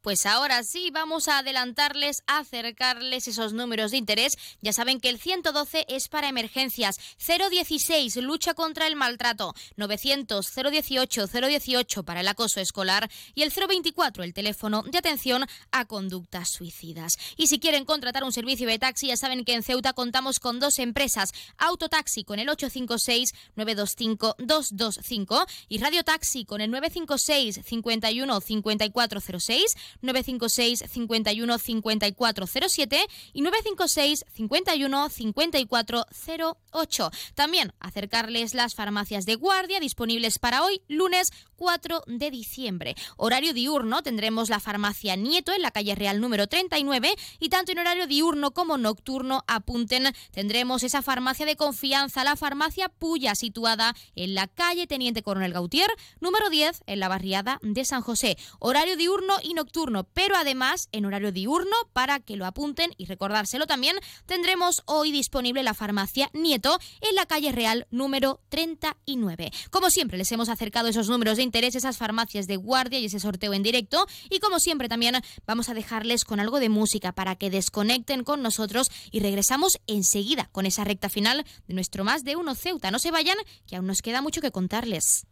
Pues 0.00 0.26
ahora 0.26 0.62
sí, 0.62 0.90
vamos 0.92 1.26
a 1.26 1.38
adelantarles, 1.38 2.22
acercarles 2.28 3.26
esos 3.26 3.52
números 3.52 3.90
de 3.90 3.96
interés. 3.96 4.38
Ya 4.62 4.72
saben 4.72 5.00
que 5.00 5.08
el 5.08 5.18
112 5.18 5.86
es 5.88 6.08
para 6.08 6.28
emergencias, 6.28 6.98
016 7.18 8.16
lucha 8.16 8.54
contra 8.54 8.86
el 8.86 8.94
maltrato, 8.94 9.54
900 9.76 10.54
018 10.54 11.26
018 11.26 12.02
para 12.04 12.20
el 12.20 12.28
acoso 12.28 12.60
escolar. 12.60 13.10
Y 13.34 13.42
el 13.42 13.50
024 13.50 14.22
el 14.22 14.34
teléfono 14.34 14.84
de 14.84 14.98
atención 14.98 15.44
a 15.72 15.84
conductas 15.86 16.50
suicidas. 16.50 17.18
Y 17.36 17.48
si 17.48 17.58
quieren 17.58 17.84
contratar 17.84 18.22
un 18.22 18.32
servicio 18.32 18.68
de 18.68 18.78
taxi, 18.78 19.08
ya 19.08 19.16
saben 19.16 19.44
que 19.44 19.54
en 19.54 19.64
Ceuta 19.64 19.94
contamos 19.94 20.38
con 20.38 20.60
dos 20.60 20.78
empresas, 20.78 21.32
Autotaxi 21.56 22.22
con 22.22 22.38
el 22.38 22.48
856 22.48 23.32
925 23.56 24.36
225 24.38 25.44
y 25.68 25.78
Radio 25.78 26.04
Taxi 26.04 26.44
con 26.44 26.60
el 26.60 26.70
956 26.70 27.62
51 27.64 28.40
5406 28.40 29.74
956 30.02 30.84
51 30.88 31.58
5407 31.58 33.06
y 33.32 33.42
956 33.42 34.24
51 34.32 35.08
5408. 35.08 37.10
También 37.34 37.72
acercarles 37.80 38.54
las 38.54 38.74
farmacias 38.74 39.26
de 39.26 39.34
guardia 39.34 39.80
disponibles 39.80 40.38
para 40.38 40.64
hoy, 40.64 40.80
lunes 40.88 41.30
4 41.56 42.04
de 42.06 42.30
diciembre. 42.30 42.94
Horario 43.16 43.52
diurno 43.52 44.02
tendremos 44.02 44.48
la 44.48 44.60
farmacia 44.60 45.16
Nieto 45.16 45.52
en 45.52 45.62
la 45.62 45.72
calle 45.72 45.94
Real 45.94 46.20
número 46.20 46.46
39 46.46 47.14
y 47.40 47.48
tanto 47.48 47.72
en 47.72 47.80
horario 47.80 48.06
diurno 48.06 48.52
como 48.52 48.78
nocturno 48.78 49.42
apunten 49.46 50.14
tendremos 50.30 50.84
esa 50.84 51.02
farmacia 51.02 51.46
de 51.46 51.56
confianza, 51.56 52.24
la 52.24 52.36
farmacia 52.36 52.88
Puya 52.88 53.34
situada 53.34 53.94
en 54.14 54.34
la 54.34 54.46
calle 54.46 54.86
Teniente 54.86 55.22
Coronel 55.22 55.52
Gautier 55.52 55.90
número 56.20 56.48
10 56.48 56.82
en 56.86 57.00
la 57.00 57.08
barriada 57.08 57.58
de 57.62 57.84
San 57.84 58.02
José. 58.02 58.38
Horario 58.60 58.96
diurno 58.96 59.34
y 59.42 59.54
nocturno, 59.54 59.77
pero 60.12 60.36
además 60.36 60.88
en 60.90 61.04
horario 61.06 61.30
diurno 61.30 61.76
para 61.92 62.18
que 62.18 62.36
lo 62.36 62.46
apunten 62.46 62.90
y 62.96 63.06
recordárselo 63.06 63.66
también 63.66 63.96
tendremos 64.26 64.82
hoy 64.86 65.12
disponible 65.12 65.62
la 65.62 65.72
farmacia 65.72 66.30
Nieto 66.32 66.78
en 67.00 67.14
la 67.14 67.26
calle 67.26 67.52
Real 67.52 67.86
número 67.90 68.40
39. 68.48 69.52
Como 69.70 69.90
siempre 69.90 70.18
les 70.18 70.32
hemos 70.32 70.48
acercado 70.48 70.88
esos 70.88 71.08
números 71.08 71.36
de 71.36 71.44
interés 71.44 71.76
esas 71.76 71.96
farmacias 71.96 72.48
de 72.48 72.56
guardia 72.56 72.98
y 72.98 73.06
ese 73.06 73.20
sorteo 73.20 73.54
en 73.54 73.62
directo. 73.62 74.06
Y 74.30 74.40
como 74.40 74.58
siempre 74.58 74.88
también 74.88 75.16
vamos 75.46 75.68
a 75.68 75.74
dejarles 75.74 76.24
con 76.24 76.40
algo 76.40 76.58
de 76.58 76.68
música 76.68 77.12
para 77.12 77.36
que 77.36 77.50
desconecten 77.50 78.24
con 78.24 78.42
nosotros 78.42 78.90
y 79.12 79.20
regresamos 79.20 79.78
enseguida 79.86 80.48
con 80.50 80.66
esa 80.66 80.84
recta 80.84 81.08
final 81.08 81.46
de 81.68 81.74
nuestro 81.74 82.02
más 82.02 82.24
de 82.24 82.34
uno 82.34 82.56
Ceuta. 82.56 82.90
No 82.90 82.98
se 82.98 83.12
vayan, 83.12 83.38
que 83.66 83.76
aún 83.76 83.86
nos 83.86 84.02
queda 84.02 84.22
mucho 84.22 84.40
que 84.40 84.50
contarles. 84.50 85.26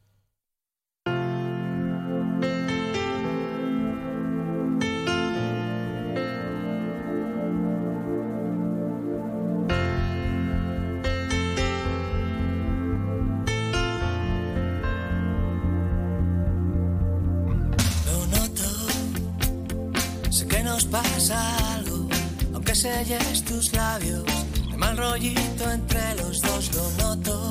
Nos 20.76 20.84
pasa 20.84 21.74
algo, 21.74 22.06
aunque 22.52 22.74
selles 22.74 23.42
tus 23.44 23.72
labios, 23.72 24.24
de 24.70 24.76
mal 24.76 24.94
rollito 24.94 25.64
entre 25.70 26.14
los 26.16 26.42
dos 26.42 26.70
lo 26.74 26.90
noto. 27.02 27.50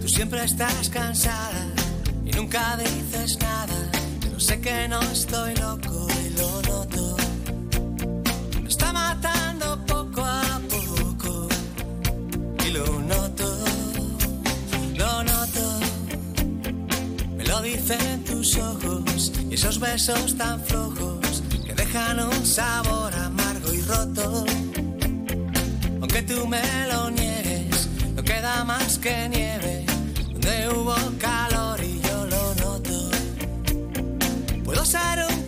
Tú 0.00 0.08
siempre 0.08 0.42
estás 0.44 0.88
cansada 0.88 1.66
y 2.24 2.30
nunca 2.30 2.78
dices 2.78 3.38
nada, 3.40 3.74
pero 4.22 4.40
sé 4.40 4.58
que 4.58 4.88
no 4.88 5.02
estoy 5.02 5.54
loco 5.56 6.06
y 6.24 6.30
lo 6.38 6.62
noto. 6.62 7.16
Me 8.62 8.68
está 8.68 8.90
matando 8.94 9.78
poco 9.84 10.24
a 10.24 10.58
poco 10.70 11.46
y 12.66 12.70
lo 12.70 12.86
noto, 13.12 13.48
lo 14.94 15.22
noto. 15.24 15.64
Me 17.36 17.44
lo 17.44 17.60
dicen 17.60 18.24
tus 18.24 18.56
ojos 18.56 19.30
y 19.50 19.54
esos 19.54 19.78
besos 19.78 20.38
tan 20.38 20.58
flojos 20.64 21.25
sabor 22.44 23.14
amargo 23.14 23.72
y 23.72 23.80
roto. 23.82 24.44
Aunque 26.00 26.22
tú 26.22 26.46
me 26.46 26.62
lo 26.92 27.10
niegues, 27.10 27.88
no 28.14 28.22
queda 28.22 28.64
más 28.64 28.98
que 28.98 29.28
nieve, 29.28 29.84
donde 30.32 30.68
hubo 30.68 30.94
calor 31.18 31.80
y 31.82 32.00
yo 32.00 32.26
lo 32.26 32.54
noto. 32.54 33.10
Puedo 34.64 34.84
ser 34.84 35.26
un 35.30 35.45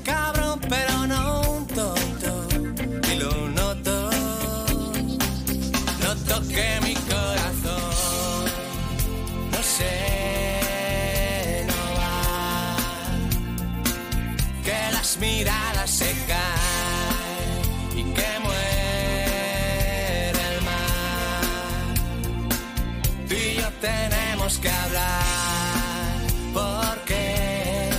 que 24.60 24.68
hablar 24.68 26.26
porque 26.52 27.90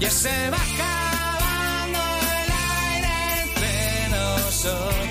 ya 0.00 0.10
se 0.10 0.50
va 0.50 0.56
acabando 0.56 2.00
el 2.42 2.50
aire 2.92 3.14
entre 3.42 4.08
nosotros. 4.10 5.03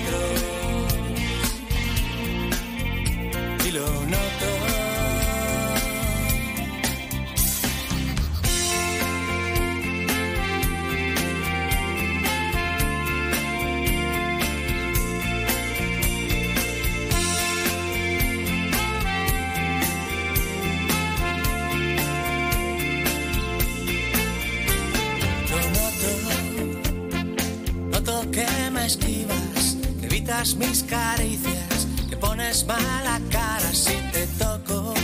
Mis 30.56 30.82
caricias, 30.82 31.86
que 32.10 32.16
pones 32.16 32.66
mala 32.66 33.20
cara 33.30 33.72
si 33.72 33.96
te 34.12 34.26
toco. 34.38 34.94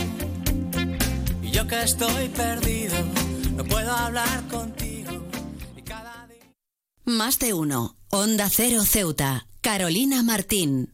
Y 1.41 1.51
yo 1.51 1.65
que 1.67 1.81
estoy 1.81 2.29
perdido, 2.29 2.95
no 3.55 3.63
puedo 3.63 3.91
hablar 3.91 4.47
contigo. 4.49 5.11
Más 7.05 7.39
de 7.39 7.53
uno. 7.53 7.95
Onda 8.09 8.49
Cero 8.49 8.83
Ceuta. 8.83 9.47
Carolina 9.61 10.21
Martín. 10.21 10.93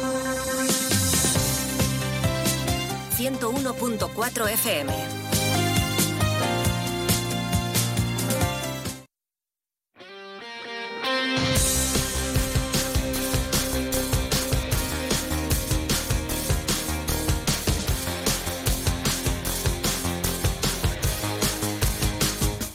101.4 3.21 4.49
FM. 4.49 5.21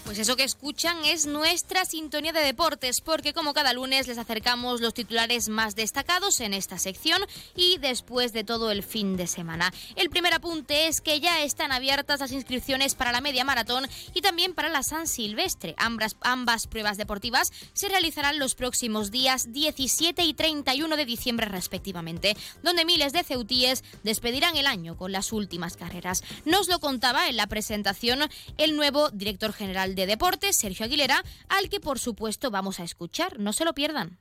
Pues 0.04 0.28
eso 0.28 0.36
que 0.36 0.44
escuchan 0.66 1.04
es 1.04 1.26
nuestra 1.26 1.84
sintonía 1.84 2.32
de 2.32 2.40
deportes, 2.40 3.00
porque 3.00 3.32
como 3.32 3.54
cada 3.54 3.72
lunes 3.72 4.08
les 4.08 4.18
acercamos 4.18 4.80
los 4.80 4.94
titulares 4.94 5.48
más 5.48 5.76
destacados 5.76 6.40
en 6.40 6.54
esta 6.54 6.76
sección 6.76 7.22
y 7.54 7.78
después 7.78 8.32
de 8.32 8.42
todo 8.42 8.72
el 8.72 8.82
fin 8.82 9.16
de 9.16 9.28
semana. 9.28 9.72
El 9.94 10.10
primer 10.10 10.34
apunte 10.34 10.88
es 10.88 11.00
que 11.00 11.20
ya 11.20 11.44
están 11.44 11.70
abiertas 11.70 12.18
las 12.18 12.32
inscripciones 12.32 12.96
para 12.96 13.12
la 13.12 13.20
media 13.20 13.44
maratón 13.44 13.86
y 14.12 14.22
también 14.22 14.54
para 14.54 14.68
la 14.68 14.82
San 14.82 15.06
Silvestre. 15.06 15.76
Ambas, 15.78 16.16
ambas 16.22 16.66
pruebas 16.66 16.96
deportivas 16.96 17.52
se 17.72 17.88
realizarán 17.88 18.40
los 18.40 18.56
próximos 18.56 19.12
días 19.12 19.52
17 19.52 20.24
y 20.24 20.34
31 20.34 20.96
de 20.96 21.04
diciembre 21.04 21.46
respectivamente, 21.46 22.36
donde 22.64 22.84
miles 22.84 23.12
de 23.12 23.22
ceutíes 23.22 23.84
despedirán 24.02 24.56
el 24.56 24.66
año 24.66 24.96
con 24.96 25.12
las 25.12 25.32
últimas 25.32 25.76
carreras. 25.76 26.24
Nos 26.44 26.66
lo 26.66 26.80
contaba 26.80 27.28
en 27.28 27.36
la 27.36 27.46
presentación 27.46 28.18
el 28.58 28.74
nuevo 28.74 29.10
director 29.10 29.52
general 29.52 29.94
de 29.94 30.06
Deportes, 30.06 30.55
Sergio 30.56 30.86
Aguilera, 30.86 31.22
al 31.48 31.68
que 31.68 31.80
por 31.80 31.98
supuesto 31.98 32.50
vamos 32.50 32.80
a 32.80 32.84
escuchar. 32.84 33.38
No 33.38 33.52
se 33.52 33.64
lo 33.64 33.74
pierdan. 33.74 34.18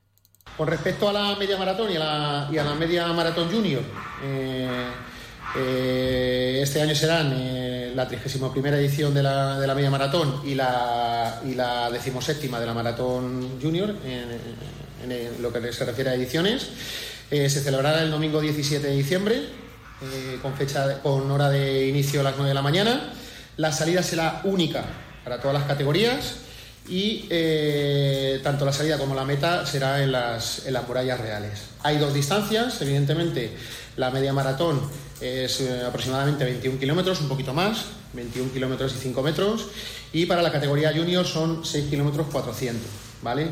Con 0.57 0.67
respecto 0.67 1.09
a 1.09 1.13
la 1.13 1.35
media 1.35 1.57
maratón 1.57 1.91
y 1.91 1.97
a 1.97 2.49
la, 2.49 2.75
media 2.79 3.07
maratón 3.07 3.51
junior, 3.51 3.81
eh, 4.23 4.87
eh, 5.57 6.59
este 6.63 6.81
año 6.81 6.95
serán 6.95 7.33
eh, 7.35 7.91
la 7.93 8.07
31 8.07 8.53
edición 8.77 9.13
de 9.13 9.21
la, 9.21 9.73
media 9.75 9.89
maratón 9.89 10.41
y 10.45 10.55
la, 10.55 11.41
y 11.45 11.55
la 11.55 11.91
decimoséptima 11.91 12.59
de 12.59 12.65
la 12.67 12.73
maratón 12.73 13.59
junior 13.61 13.95
en, 14.05 15.41
lo 15.41 15.51
que 15.51 15.73
se 15.73 15.83
refiere 15.83 16.11
a 16.11 16.15
ediciones. 16.15 16.69
se 17.29 17.49
celebrará 17.49 18.01
el 18.01 18.11
domingo 18.11 18.39
17 18.39 18.87
de 18.87 18.95
diciembre 18.95 19.43
con, 20.41 20.53
fecha 20.53 21.01
con 21.01 21.29
hora 21.29 21.49
de 21.49 21.87
inicio 21.87 22.21
a 22.21 22.23
las 22.23 22.35
9 22.35 22.47
de 22.47 22.55
la 22.55 22.61
mañana. 22.61 23.13
La 23.57 23.73
salida 23.73 24.01
será 24.03 24.41
única 24.45 24.85
para 25.25 25.41
todas 25.41 25.55
las 25.55 25.67
categorías 25.67 26.35
y 26.87 27.25
eh, 27.31 28.39
tanto 28.43 28.63
la 28.63 28.71
salida 28.71 28.99
como 28.99 29.15
la 29.15 29.25
meta 29.25 29.65
será 29.65 30.03
en 30.03 30.11
las, 30.11 30.67
en 30.67 30.73
las 30.73 30.87
murallas 30.87 31.19
reales. 31.19 31.63
Hay 31.81 31.97
dos 31.97 32.13
distancias, 32.13 32.79
evidentemente 32.81 33.51
la 33.97 34.11
media 34.11 34.33
maratón 34.33 34.79
es 35.19 35.61
eh, 35.61 35.81
aproximadamente 35.85 36.45
21 36.45 36.79
kilómetros, 36.79 37.21
un 37.21 37.27
poquito 37.27 37.53
más, 37.53 37.85
21 38.13 38.53
kilómetros 38.53 38.93
y 38.95 38.99
5 38.99 39.21
metros, 39.23 39.67
y 40.13 40.27
para 40.27 40.43
la 40.43 40.51
categoría 40.51 40.93
junior 40.95 41.25
son 41.25 41.65
6 41.65 41.89
kilómetros 41.89 42.27
400, 42.31 42.81
¿vale? 43.23 43.47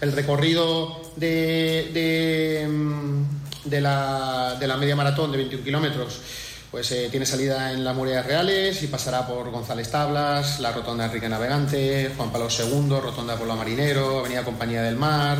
El 0.00 0.12
recorrido 0.12 1.12
de, 1.16 1.90
de, 1.92 2.66
mm, 2.66 3.68
de 3.68 3.80
la, 3.82 4.56
de 4.58 4.66
la 4.66 4.78
media 4.78 4.96
maratón 4.96 5.30
de 5.30 5.36
21 5.36 5.62
kilómetros 5.62 6.20
pues 6.70 6.90
eh, 6.92 7.08
tiene 7.10 7.24
salida 7.24 7.72
en 7.72 7.82
las 7.84 7.94
murallas 7.96 8.26
reales 8.26 8.82
y 8.82 8.88
pasará 8.88 9.26
por 9.26 9.50
González 9.50 9.90
Tablas, 9.90 10.60
la 10.60 10.70
Rotonda 10.72 11.06
Enrique 11.06 11.28
Navegante, 11.28 12.12
Juan 12.16 12.30
Pablo 12.30 12.48
II, 12.50 12.88
Rotonda 13.00 13.36
Pueblo 13.36 13.56
Marinero, 13.56 14.18
Avenida 14.20 14.44
Compañía 14.44 14.82
del 14.82 14.96
Mar, 14.96 15.38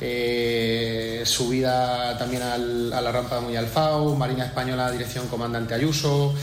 eh, 0.00 1.22
subida 1.24 2.18
también 2.18 2.42
al- 2.42 2.92
a 2.92 3.00
la 3.00 3.12
rampa 3.12 3.36
de 3.36 3.42
Muyalfau, 3.42 4.14
Marina 4.16 4.44
Española, 4.44 4.90
dirección 4.90 5.28
Comandante 5.28 5.74
Ayuso, 5.74 6.34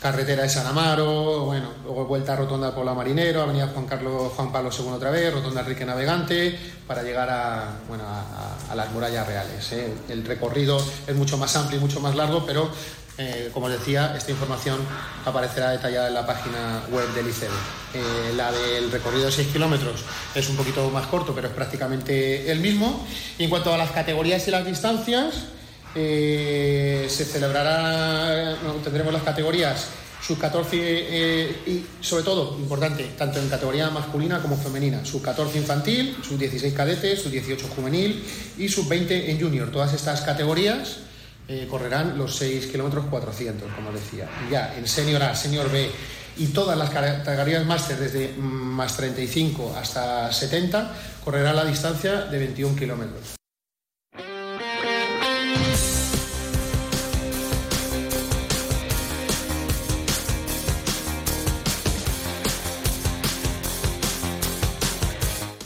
carretera 0.00 0.42
de 0.44 0.48
San 0.50 0.66
Amaro, 0.66 1.46
bueno, 1.46 1.70
luego 1.82 2.04
vuelta 2.04 2.34
a 2.34 2.36
Rotonda 2.36 2.74
Pueblo 2.74 2.94
Marinero, 2.94 3.42
Avenida 3.42 3.68
Juan 3.74 3.86
Carlos 3.86 4.32
Juan 4.36 4.52
Pablo 4.52 4.70
II 4.76 4.92
otra 4.92 5.10
vez, 5.10 5.32
Rotonda 5.34 5.62
Enrique 5.62 5.84
Navegante, 5.84 6.56
para 6.86 7.02
llegar 7.02 7.28
a, 7.30 7.70
bueno, 7.88 8.04
a, 8.06 8.70
a- 8.72 8.74
las 8.76 8.90
murallas 8.92 9.26
reales. 9.26 9.72
¿eh? 9.72 9.92
El 10.08 10.24
recorrido 10.24 10.78
es 11.06 11.14
mucho 11.16 11.36
más 11.38 11.56
amplio 11.56 11.78
y 11.78 11.82
mucho 11.82 12.00
más 12.00 12.14
largo, 12.14 12.44
pero 12.46 12.68
eh, 13.18 13.50
como 13.52 13.66
os 13.66 13.72
decía, 13.72 14.14
esta 14.16 14.32
información 14.32 14.80
aparecerá 15.24 15.70
detallada 15.70 16.08
en 16.08 16.14
la 16.14 16.26
página 16.26 16.82
web 16.90 17.08
del 17.14 17.28
ICB. 17.28 17.50
Eh, 17.94 18.32
la 18.36 18.50
del 18.50 18.90
recorrido 18.90 19.26
de 19.26 19.32
6 19.32 19.48
kilómetros 19.52 20.02
es 20.34 20.48
un 20.48 20.56
poquito 20.56 20.90
más 20.90 21.06
corto, 21.06 21.34
pero 21.34 21.48
es 21.48 21.54
prácticamente 21.54 22.50
el 22.50 22.60
mismo. 22.60 23.06
Y 23.38 23.44
en 23.44 23.50
cuanto 23.50 23.72
a 23.72 23.78
las 23.78 23.92
categorías 23.92 24.46
y 24.48 24.50
las 24.50 24.66
distancias, 24.66 25.44
eh, 25.94 27.06
se 27.08 27.24
celebrará, 27.24 28.56
tendremos 28.82 29.12
las 29.12 29.22
categorías 29.22 29.86
sub 30.26 30.38
14 30.38 30.78
eh, 30.80 31.56
y 31.66 31.84
sobre 32.00 32.24
todo, 32.24 32.56
importante, 32.58 33.04
tanto 33.18 33.38
en 33.38 33.48
categoría 33.48 33.90
masculina 33.90 34.40
como 34.40 34.56
femenina, 34.56 35.04
sub 35.04 35.20
14 35.20 35.58
infantil, 35.58 36.16
sub 36.26 36.38
16 36.38 36.72
cadete, 36.72 37.16
sub 37.16 37.30
18 37.30 37.68
juvenil 37.68 38.24
y 38.56 38.68
sub 38.68 38.88
20 38.88 39.30
en 39.30 39.40
junior. 39.40 39.70
Todas 39.70 39.92
estas 39.92 40.22
categorías 40.22 40.98
eh, 41.48 41.66
correrán 41.70 42.16
los 42.16 42.36
6 42.36 42.66
kilómetros 42.68 43.06
400, 43.06 43.72
como 43.74 43.92
decía. 43.92 44.28
Ya 44.50 44.74
en 44.76 44.86
senior 44.86 45.22
A, 45.22 45.34
senior 45.34 45.70
B 45.70 45.90
y 46.36 46.46
todas 46.48 46.76
las 46.76 46.90
categorías 46.90 47.64
máster 47.66 47.96
desde 47.98 48.32
mm, 48.36 48.40
más 48.40 48.96
35 48.96 49.76
hasta 49.76 50.32
70 50.32 50.92
correrán 51.24 51.56
la 51.56 51.64
distancia 51.64 52.22
de 52.22 52.38
21 52.38 52.76
kilómetros. 52.76 53.43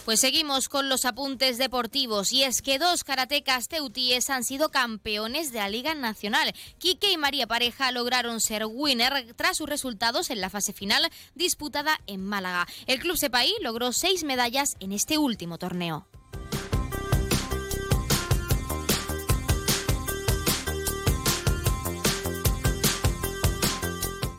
Pues 0.09 0.21
seguimos 0.21 0.71
con 0.71 0.89
los 0.89 1.05
apuntes 1.05 1.59
deportivos 1.59 2.33
y 2.33 2.43
es 2.43 2.63
que 2.63 2.79
dos 2.79 3.05
karatecas 3.05 3.69
teutíes 3.69 4.31
han 4.31 4.43
sido 4.43 4.71
campeones 4.71 5.53
de 5.53 5.59
la 5.59 5.69
Liga 5.69 5.95
Nacional. 5.95 6.55
Quique 6.79 7.13
y 7.13 7.19
María 7.19 7.47
Pareja 7.47 7.93
lograron 7.93 8.41
ser 8.41 8.65
winner 8.65 9.35
tras 9.37 9.59
sus 9.59 9.69
resultados 9.69 10.31
en 10.31 10.41
la 10.41 10.49
fase 10.49 10.73
final 10.73 11.11
disputada 11.35 12.01
en 12.07 12.25
Málaga. 12.25 12.67
El 12.87 13.01
club 13.01 13.19
Sepaí 13.19 13.53
logró 13.61 13.93
seis 13.93 14.25
medallas 14.25 14.77
en 14.81 14.93
este 14.93 15.19
último 15.19 15.59
torneo. 15.59 16.07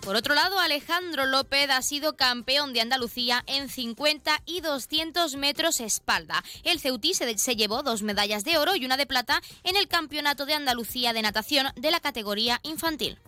Por 0.10 0.16
otro 0.16 0.34
lado, 0.34 0.60
Alejandro 0.60 1.28
López 1.28 1.70
ha 1.70 1.84
sido 1.84 2.16
campeón 2.16 2.74
de 2.74 2.82
Andalucía 2.82 3.44
en 3.46 3.70
50 3.70 4.42
y 4.44 4.62
200 4.62 5.36
metros 5.36 5.80
espalda. 5.80 6.44
El 6.64 6.80
Ceutí 6.80 7.14
se, 7.14 7.38
se, 7.38 7.56
llevó 7.56 7.84
dos 7.84 8.02
medallas 8.02 8.44
de 8.44 8.58
oro 8.58 8.76
y 8.76 8.86
una 8.86 8.98
de 8.98 9.06
plata 9.06 9.40
en 9.64 9.76
el 9.76 9.88
Campeonato 9.88 10.48
de 10.48 10.56
Andalucía 10.56 11.14
de 11.14 11.22
Natación 11.22 11.68
de 11.76 11.92
la 11.92 12.00
categoría 12.00 12.60
infantil. 12.64 13.20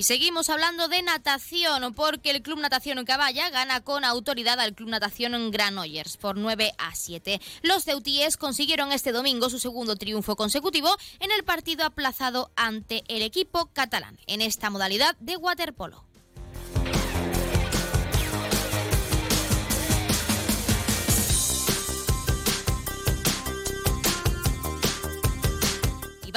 Y 0.00 0.04
seguimos 0.04 0.48
hablando 0.48 0.88
de 0.88 1.02
natación, 1.02 1.92
porque 1.92 2.30
el 2.30 2.40
Club 2.40 2.58
Natación 2.58 3.04
Caballa 3.04 3.50
gana 3.50 3.82
con 3.82 4.02
autoridad 4.02 4.58
al 4.58 4.72
Club 4.72 4.88
Natación 4.88 5.50
Granollers 5.50 6.16
por 6.16 6.38
9 6.38 6.72
a 6.78 6.94
7. 6.94 7.38
Los 7.60 7.84
ceutíes 7.84 8.38
consiguieron 8.38 8.92
este 8.92 9.12
domingo 9.12 9.50
su 9.50 9.58
segundo 9.58 9.96
triunfo 9.96 10.36
consecutivo 10.36 10.96
en 11.18 11.30
el 11.32 11.44
partido 11.44 11.84
aplazado 11.84 12.50
ante 12.56 13.04
el 13.08 13.20
equipo 13.20 13.66
catalán, 13.74 14.18
en 14.26 14.40
esta 14.40 14.70
modalidad 14.70 15.16
de 15.20 15.36
waterpolo. 15.36 16.09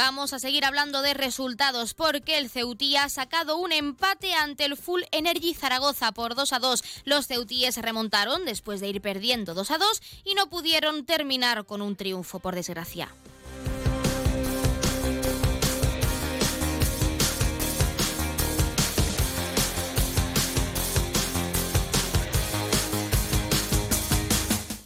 Vamos 0.06 0.34
a 0.34 0.40
seguir 0.40 0.66
hablando 0.66 1.02
de 1.02 1.14
resultados 1.14 1.94
porque 1.94 2.38
el 2.38 2.50
Ceutí 2.50 2.98
ha 2.98 3.08
sacado 3.08 3.56
un 3.56 3.72
empate 3.72 4.34
ante 4.34 4.66
el 4.66 4.76
Full 4.76 5.04
Energy 5.14 5.54
Zaragoza 5.54 6.12
por 6.12 6.36
2 6.36 6.52
a 6.52 6.60
2. 6.60 6.84
Los 7.06 7.28
ceutíes 7.28 7.78
remontaron 7.78 8.44
después 8.44 8.82
de 8.82 8.90
ir 8.90 9.00
perdiendo 9.00 9.54
2 9.54 9.72
a 9.72 9.78
2 9.78 10.02
y 10.26 10.36
no 10.36 10.50
pudieron 10.50 11.06
terminar 11.06 11.64
con 11.66 11.82
un 11.82 11.96
triunfo 11.96 12.40
por 12.40 12.54
desgracia. 12.54 13.08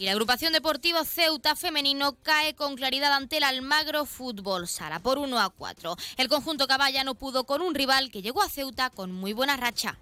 La 0.08 0.12
agrupación 0.12 0.54
deportiva 0.54 1.04
Ceuta 1.04 1.54
femenino 1.54 2.16
cae 2.22 2.54
con 2.54 2.76
claridad 2.76 3.12
ante 3.12 3.36
el 3.36 3.44
Almagro 3.44 4.06
Fútbol 4.06 4.66
Sala 4.66 5.00
por 5.00 5.18
1 5.18 5.38
a 5.38 5.50
4. 5.50 5.96
El 6.16 6.28
conjunto 6.30 6.66
caballa 6.66 7.04
no 7.04 7.14
pudo 7.14 7.44
con 7.44 7.60
un 7.60 7.74
rival 7.74 8.10
que 8.10 8.22
llegó 8.22 8.42
a 8.42 8.48
Ceuta 8.48 8.88
con 8.88 9.12
muy 9.12 9.34
buena 9.34 9.58
racha. 9.58 9.98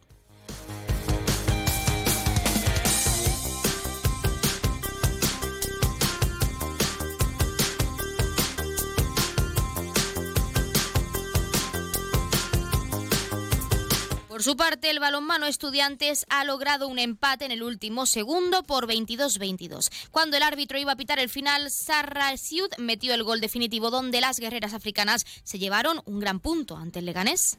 Por 14.37 14.43
su 14.43 14.55
parte, 14.55 14.91
el 14.91 15.01
balonmano 15.01 15.47
Estudiantes 15.47 16.27
ha 16.29 16.45
logrado 16.45 16.89
un 16.89 16.99
empate 16.99 17.47
en 17.47 17.53
el 17.53 17.63
último 17.63 18.05
segundo 18.05 18.65
por 18.65 18.87
22-22. 18.87 19.91
Cuando 20.11 20.37
el 20.37 20.43
árbitro 20.43 20.79
iba 20.79 20.93
a 20.93 20.97
pitar 20.97 21.19
el 21.19 21.31
final, 21.31 21.71
Sarra 21.71 22.37
Siud 22.37 22.69
metió 22.77 23.15
el 23.15 23.23
gol 23.23 23.41
definitivo 23.41 23.89
donde 23.89 24.21
las 24.21 24.39
guerreras 24.39 24.75
africanas 24.75 25.25
se 25.43 25.59
llevaron 25.59 26.03
un 26.05 26.21
gran 26.21 26.41
punto 26.41 26.77
ante 26.77 26.99
el 26.99 27.07
Leganés. 27.07 27.57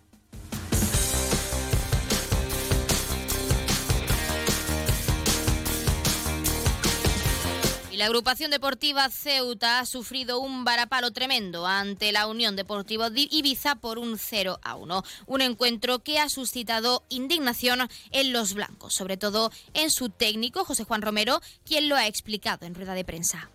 La 7.97 8.05
agrupación 8.05 8.51
deportiva 8.51 9.09
Ceuta 9.09 9.79
ha 9.79 9.85
sufrido 9.87 10.39
un 10.39 10.63
varapalo 10.63 11.11
tremendo 11.11 11.65
ante 11.65 12.11
la 12.11 12.27
Unión 12.27 12.55
Deportiva 12.55 13.09
Ibiza 13.11 13.75
por 13.75 13.97
un 13.97 14.19
0 14.19 14.59
a 14.61 14.75
1. 14.75 15.03
Un 15.25 15.41
encuentro 15.41 16.03
que 16.03 16.19
ha 16.19 16.29
suscitado 16.29 17.03
indignación 17.09 17.89
en 18.11 18.33
los 18.33 18.53
blancos, 18.53 18.93
sobre 18.93 19.17
todo 19.17 19.51
en 19.73 19.89
su 19.89 20.09
técnico 20.09 20.63
José 20.63 20.83
Juan 20.83 21.01
Romero, 21.01 21.41
quien 21.65 21.89
lo 21.89 21.95
ha 21.95 22.05
explicado 22.05 22.67
en 22.67 22.75
rueda 22.75 22.93
de 22.93 23.03
prensa. 23.03 23.49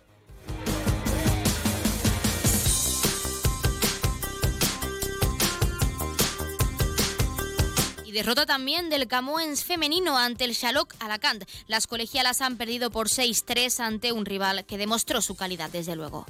Derrota 8.13 8.45
también 8.45 8.89
del 8.89 9.07
Camoens 9.07 9.63
femenino 9.65 10.17
ante 10.17 10.45
el 10.45 10.55
Xaloc 10.55 10.93
Alacant. 10.99 11.43
Las 11.67 11.87
colegialas 11.87 12.41
han 12.41 12.57
perdido 12.57 12.91
por 12.91 13.09
6-3 13.09 13.79
ante 13.79 14.11
un 14.11 14.25
rival 14.25 14.65
que 14.65 14.77
demostró 14.77 15.21
su 15.21 15.35
calidad 15.35 15.69
desde 15.69 15.95
luego. 15.95 16.25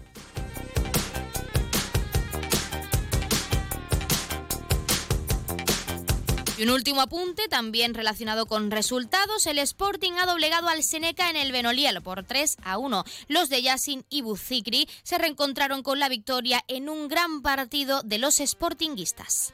Y 6.58 6.64
un 6.64 6.70
último 6.70 7.02
apunte, 7.02 7.48
también 7.50 7.96
relacionado 7.96 8.46
con 8.46 8.70
resultados, 8.70 9.48
el 9.48 9.58
Sporting 9.58 10.14
ha 10.20 10.28
doblegado 10.28 10.70
al 10.70 10.84
Seneca 10.84 11.32
en 11.32 11.36
el 11.36 11.52
Benoliel 11.52 12.02
por 12.04 12.24
3 12.24 12.58
a 12.64 12.78
1. 12.78 13.04
Los 13.28 13.50
de 13.50 13.64
Yassin 13.64 14.06
y 14.10 14.22
Buzikri 14.22 14.88
se 15.02 15.18
reencontraron 15.18 15.82
con 15.82 16.00
la 16.00 16.10
victoria 16.10 16.64
en 16.68 16.90
un 16.90 17.08
gran 17.08 17.42
partido 17.42 18.04
de 18.04 18.20
los 18.20 18.36
sportinguistas. 18.36 19.54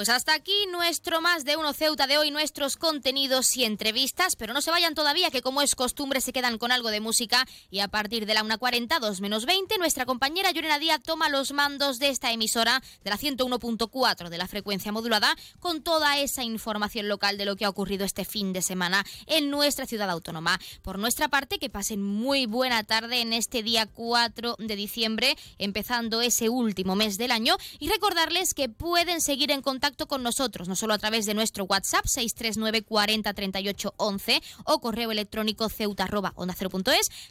Pues 0.00 0.08
hasta 0.08 0.32
aquí 0.32 0.54
nuestro 0.72 1.20
más 1.20 1.44
de 1.44 1.58
uno 1.58 1.74
Ceuta 1.74 2.06
de 2.06 2.16
hoy, 2.16 2.30
nuestros 2.30 2.78
contenidos 2.78 3.54
y 3.58 3.66
entrevistas, 3.66 4.34
pero 4.34 4.54
no 4.54 4.62
se 4.62 4.70
vayan 4.70 4.94
todavía, 4.94 5.30
que 5.30 5.42
como 5.42 5.60
es 5.60 5.74
costumbre 5.74 6.22
se 6.22 6.32
quedan 6.32 6.56
con 6.56 6.72
algo 6.72 6.88
de 6.88 7.00
música. 7.00 7.46
Y 7.68 7.80
a 7.80 7.88
partir 7.88 8.24
de 8.24 8.32
la 8.32 8.42
1.40, 8.42 8.98
2 8.98 9.20
menos 9.20 9.44
20, 9.44 9.76
nuestra 9.76 10.06
compañera 10.06 10.52
Llorena 10.52 10.78
Díaz 10.78 11.02
toma 11.02 11.28
los 11.28 11.52
mandos 11.52 11.98
de 11.98 12.08
esta 12.08 12.32
emisora 12.32 12.82
de 13.04 13.10
la 13.10 13.18
101.4 13.18 14.30
de 14.30 14.38
la 14.38 14.48
frecuencia 14.48 14.90
modulada 14.90 15.36
con 15.58 15.82
toda 15.82 16.16
esa 16.18 16.44
información 16.44 17.06
local 17.06 17.36
de 17.36 17.44
lo 17.44 17.56
que 17.56 17.66
ha 17.66 17.68
ocurrido 17.68 18.06
este 18.06 18.24
fin 18.24 18.54
de 18.54 18.62
semana 18.62 19.04
en 19.26 19.50
nuestra 19.50 19.84
ciudad 19.84 20.08
autónoma. 20.08 20.58
Por 20.80 20.98
nuestra 20.98 21.28
parte, 21.28 21.58
que 21.58 21.68
pasen 21.68 22.02
muy 22.02 22.46
buena 22.46 22.84
tarde 22.84 23.20
en 23.20 23.34
este 23.34 23.62
día 23.62 23.84
4 23.84 24.56
de 24.60 24.76
diciembre, 24.76 25.36
empezando 25.58 26.22
ese 26.22 26.48
último 26.48 26.96
mes 26.96 27.18
del 27.18 27.32
año. 27.32 27.58
Y 27.78 27.90
recordarles 27.90 28.54
que 28.54 28.70
pueden 28.70 29.20
seguir 29.20 29.50
en 29.50 29.60
contacto 29.60 29.89
con 30.06 30.22
nosotros, 30.22 30.68
no 30.68 30.76
solo 30.76 30.94
a 30.94 30.98
través 30.98 31.26
de 31.26 31.34
nuestro 31.34 31.64
WhatsApp 31.64 32.06
639 32.06 32.82
40 32.82 33.34
38 33.34 33.94
11 33.96 34.40
o 34.64 34.80
correo 34.80 35.10
electrónico 35.10 35.68
ceuta 35.68 36.04
arroba 36.04 36.32
onda 36.36 36.54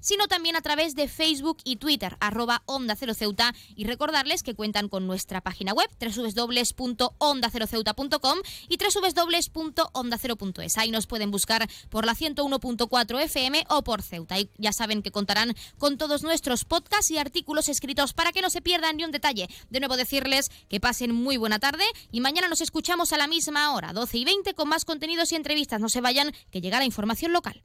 sino 0.01 0.27
también 0.27 0.55
a 0.55 0.61
través 0.61 0.95
de 0.95 1.07
Facebook 1.07 1.57
y 1.63 1.77
Twitter 1.77 2.17
arroba 2.19 2.61
onda 2.65 2.95
cero 2.95 3.13
ceuta 3.13 3.53
y 3.75 3.85
recordarles 3.85 4.43
que 4.43 4.55
cuentan 4.55 4.89
con 4.89 5.07
nuestra 5.07 5.39
página 5.41 5.73
web 5.73 5.89
www.onda0ceuta.com 5.99 8.39
y 8.67 8.77
www.onda0.es. 8.77 10.77
Ahí 10.77 10.91
nos 10.91 11.07
pueden 11.07 11.31
buscar 11.31 11.67
por 11.89 12.05
la 12.05 12.13
101.4 12.13 13.23
FM 13.23 13.65
o 13.69 13.83
por 13.83 14.01
Ceuta. 14.01 14.39
Y 14.39 14.49
ya 14.57 14.73
saben 14.73 15.01
que 15.01 15.11
contarán 15.11 15.55
con 15.77 15.97
todos 15.97 16.23
nuestros 16.23 16.65
podcasts 16.65 17.11
y 17.11 17.17
artículos 17.17 17.69
escritos 17.69 18.13
para 18.13 18.31
que 18.31 18.41
no 18.41 18.49
se 18.49 18.61
pierdan 18.61 18.97
ni 18.97 19.03
un 19.03 19.11
detalle. 19.11 19.47
De 19.69 19.79
nuevo 19.79 19.97
decirles 19.97 20.49
que 20.67 20.79
pasen 20.79 21.13
muy 21.13 21.37
buena 21.37 21.59
tarde 21.59 21.83
y 22.11 22.21
mañana 22.21 22.48
nos 22.49 22.61
escuchamos 22.61 23.13
a 23.13 23.17
la 23.17 23.27
misma 23.27 23.73
hora, 23.73 23.93
12 23.93 24.17
y 24.17 24.25
20, 24.25 24.53
con 24.55 24.67
más 24.67 24.83
contenidos 24.83 25.31
y 25.31 25.35
entrevistas. 25.35 25.79
No 25.79 25.89
se 25.89 26.01
vayan, 26.01 26.33
que 26.51 26.61
llega 26.61 26.79
la 26.79 26.85
información 26.85 27.31
local. 27.31 27.61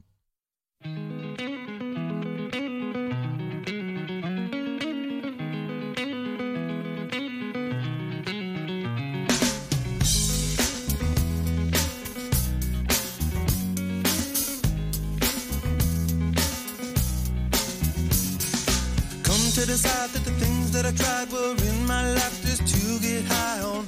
to 19.55 19.65
decide 19.65 20.09
that 20.09 20.25
the 20.25 20.31
things 20.31 20.69
that 20.71 20.85
I 20.85 20.91
tried 20.91 21.31
were 21.31 21.55
in 21.55 21.87
my 21.87 22.11
life 22.11 22.41
just 22.45 22.67
to 22.67 22.99
get 22.99 23.23
high 23.23 23.61
on. 23.61 23.87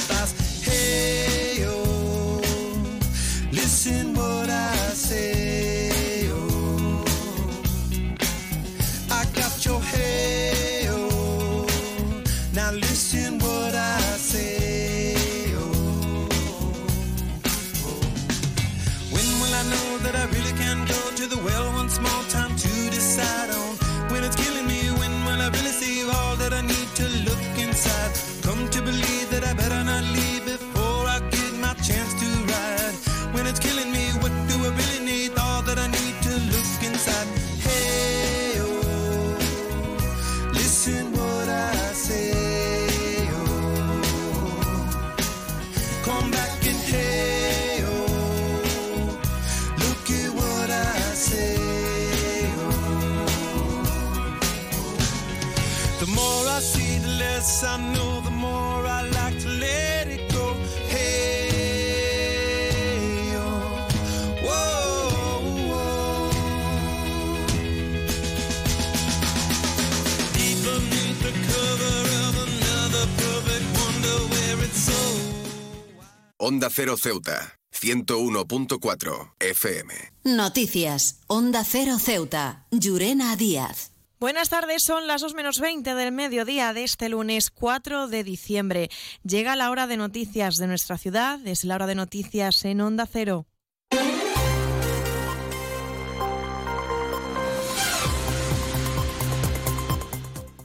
Onda 76.51 76.69
Cero 76.69 76.97
Ceuta, 76.97 77.57
101.4 77.71 79.35
FM. 79.39 79.93
Noticias. 80.25 81.21
Onda 81.27 81.63
Cero 81.63 81.97
Ceuta. 81.97 82.65
Llurena 82.71 83.37
Díaz. 83.37 83.93
Buenas 84.19 84.49
tardes, 84.49 84.83
son 84.83 85.07
las 85.07 85.21
2 85.21 85.33
menos 85.33 85.61
20 85.61 85.95
del 85.95 86.11
mediodía 86.11 86.73
de 86.73 86.83
este 86.83 87.07
lunes 87.07 87.51
4 87.51 88.09
de 88.09 88.25
diciembre. 88.25 88.89
Llega 89.23 89.55
la 89.55 89.71
hora 89.71 89.87
de 89.87 89.95
noticias 89.95 90.57
de 90.57 90.67
nuestra 90.67 90.97
ciudad, 90.97 91.39
es 91.47 91.63
la 91.63 91.75
hora 91.75 91.87
de 91.87 91.95
noticias 91.95 92.65
en 92.65 92.81
Onda 92.81 93.07
Cero. 93.09 93.47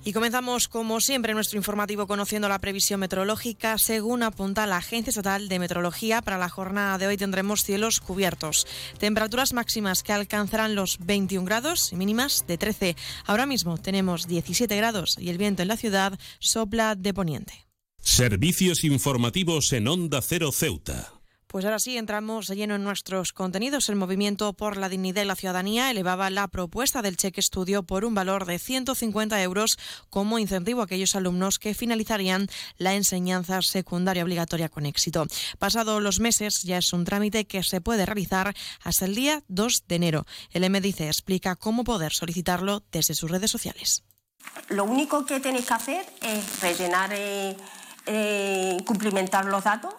Y 0.07 0.13
comenzamos, 0.13 0.69
como 0.69 1.01
siempre, 1.01 1.35
nuestro 1.35 1.59
informativo 1.59 2.07
conociendo 2.07 2.49
la 2.49 2.61
previsión 2.61 3.01
meteorológica. 3.01 3.77
Según 3.77 4.23
apunta 4.23 4.65
la 4.65 4.77
Agencia 4.77 5.11
Estatal 5.11 5.49
de 5.49 5.59
Meteorología, 5.59 6.23
para 6.23 6.39
la 6.39 6.49
jornada 6.49 6.97
de 6.97 7.09
hoy 7.09 7.17
tendremos 7.17 7.65
cielos 7.65 7.99
cubiertos. 7.99 8.69
Temperaturas 8.99 9.53
máximas 9.53 10.05
que 10.05 10.13
alcanzarán 10.13 10.77
los 10.77 10.99
21 11.01 11.45
grados 11.45 11.93
y 11.93 11.97
mínimas 11.97 12.45
de 12.47 12.57
13. 12.57 12.97
Ahora 13.25 13.47
mismo 13.47 13.79
tenemos 13.79 14.29
17 14.29 14.77
grados 14.77 15.17
y 15.19 15.29
el 15.29 15.39
viento 15.39 15.63
en 15.63 15.69
la 15.69 15.77
ciudad 15.77 16.17
sopla 16.39 16.95
de 16.95 17.13
poniente. 17.13 17.67
Servicios 17.99 18.85
informativos 18.85 19.73
en 19.73 19.89
Onda 19.89 20.23
Cero 20.23 20.53
Ceuta. 20.53 21.16
Pues 21.57 21.65
ahora 21.65 21.79
sí, 21.79 21.97
entramos 21.97 22.49
de 22.49 22.57
lleno 22.57 22.75
en 22.75 22.85
nuestros 22.85 23.33
contenidos. 23.33 23.89
El 23.89 23.97
Movimiento 23.97 24.53
por 24.53 24.77
la 24.77 24.91
Dignidad 24.91 25.23
y 25.23 25.25
la 25.25 25.37
Ciudadanía 25.37 25.91
elevaba 25.91 26.29
la 26.29 26.49
propuesta 26.49 27.01
del 27.01 27.17
cheque 27.17 27.41
estudio 27.41 27.83
por 27.83 28.05
un 28.05 28.15
valor 28.15 28.45
de 28.45 28.59
150 28.59 29.43
euros 29.43 29.79
como 30.11 30.39
incentivo 30.39 30.83
a 30.83 30.85
aquellos 30.85 31.17
alumnos 31.17 31.59
que 31.59 31.73
finalizarían 31.73 32.49
la 32.77 32.93
enseñanza 32.93 33.63
secundaria 33.63 34.23
obligatoria 34.23 34.69
con 34.69 34.85
éxito. 34.85 35.25
Pasados 35.59 36.03
los 36.03 36.21
meses, 36.21 36.63
ya 36.63 36.77
es 36.77 36.93
un 36.93 37.07
trámite 37.07 37.47
que 37.47 37.63
se 37.63 37.81
puede 37.81 38.05
realizar 38.05 38.55
hasta 38.85 39.07
el 39.07 39.15
día 39.15 39.43
2 39.49 39.85
de 39.89 39.95
enero. 39.95 40.27
El 40.51 40.69
MDC 40.69 41.01
explica 41.07 41.57
cómo 41.57 41.85
poder 41.85 42.13
solicitarlo 42.13 42.83
desde 42.93 43.15
sus 43.15 43.31
redes 43.31 43.51
sociales. 43.51 44.05
Lo 44.69 44.85
único 44.85 45.25
que 45.25 45.41
tenéis 45.41 45.65
que 45.65 45.73
hacer 45.73 46.07
es 46.21 46.61
rellenar, 46.61 47.15
eh, 47.15 47.57
eh, 48.05 48.77
cumplimentar 48.85 49.47
los 49.47 49.65
datos 49.65 49.95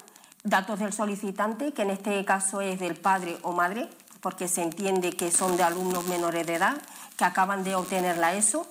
datos 0.49 0.79
del 0.79 0.93
solicitante, 0.93 1.73
que 1.73 1.83
en 1.83 1.91
este 1.91 2.25
caso 2.25 2.61
es 2.61 2.79
del 2.79 2.95
padre 2.95 3.37
o 3.43 3.51
madre, 3.51 3.87
porque 4.21 4.47
se 4.47 4.63
entiende 4.63 5.11
que 5.11 5.29
son 5.31 5.57
de 5.57 5.63
alumnos 5.63 6.07
menores 6.07 6.47
de 6.47 6.55
edad 6.55 6.81
que 7.17 7.25
acaban 7.25 7.63
de 7.63 7.75
obtener 7.75 8.17
la 8.17 8.33
ESO. 8.35 8.65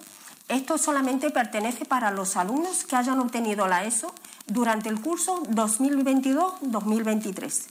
Esto 0.49 0.79
solamente 0.79 1.31
pertenece 1.31 1.85
para 1.85 2.11
los 2.11 2.37
alumnos 2.37 2.85
que 2.85 2.97
hayan 2.97 3.21
obtenido 3.21 3.67
la 3.67 3.85
ESO 3.85 4.15
durante 4.47 4.89
el 4.89 4.99
curso 5.01 5.43
2022-2023. 5.45 7.67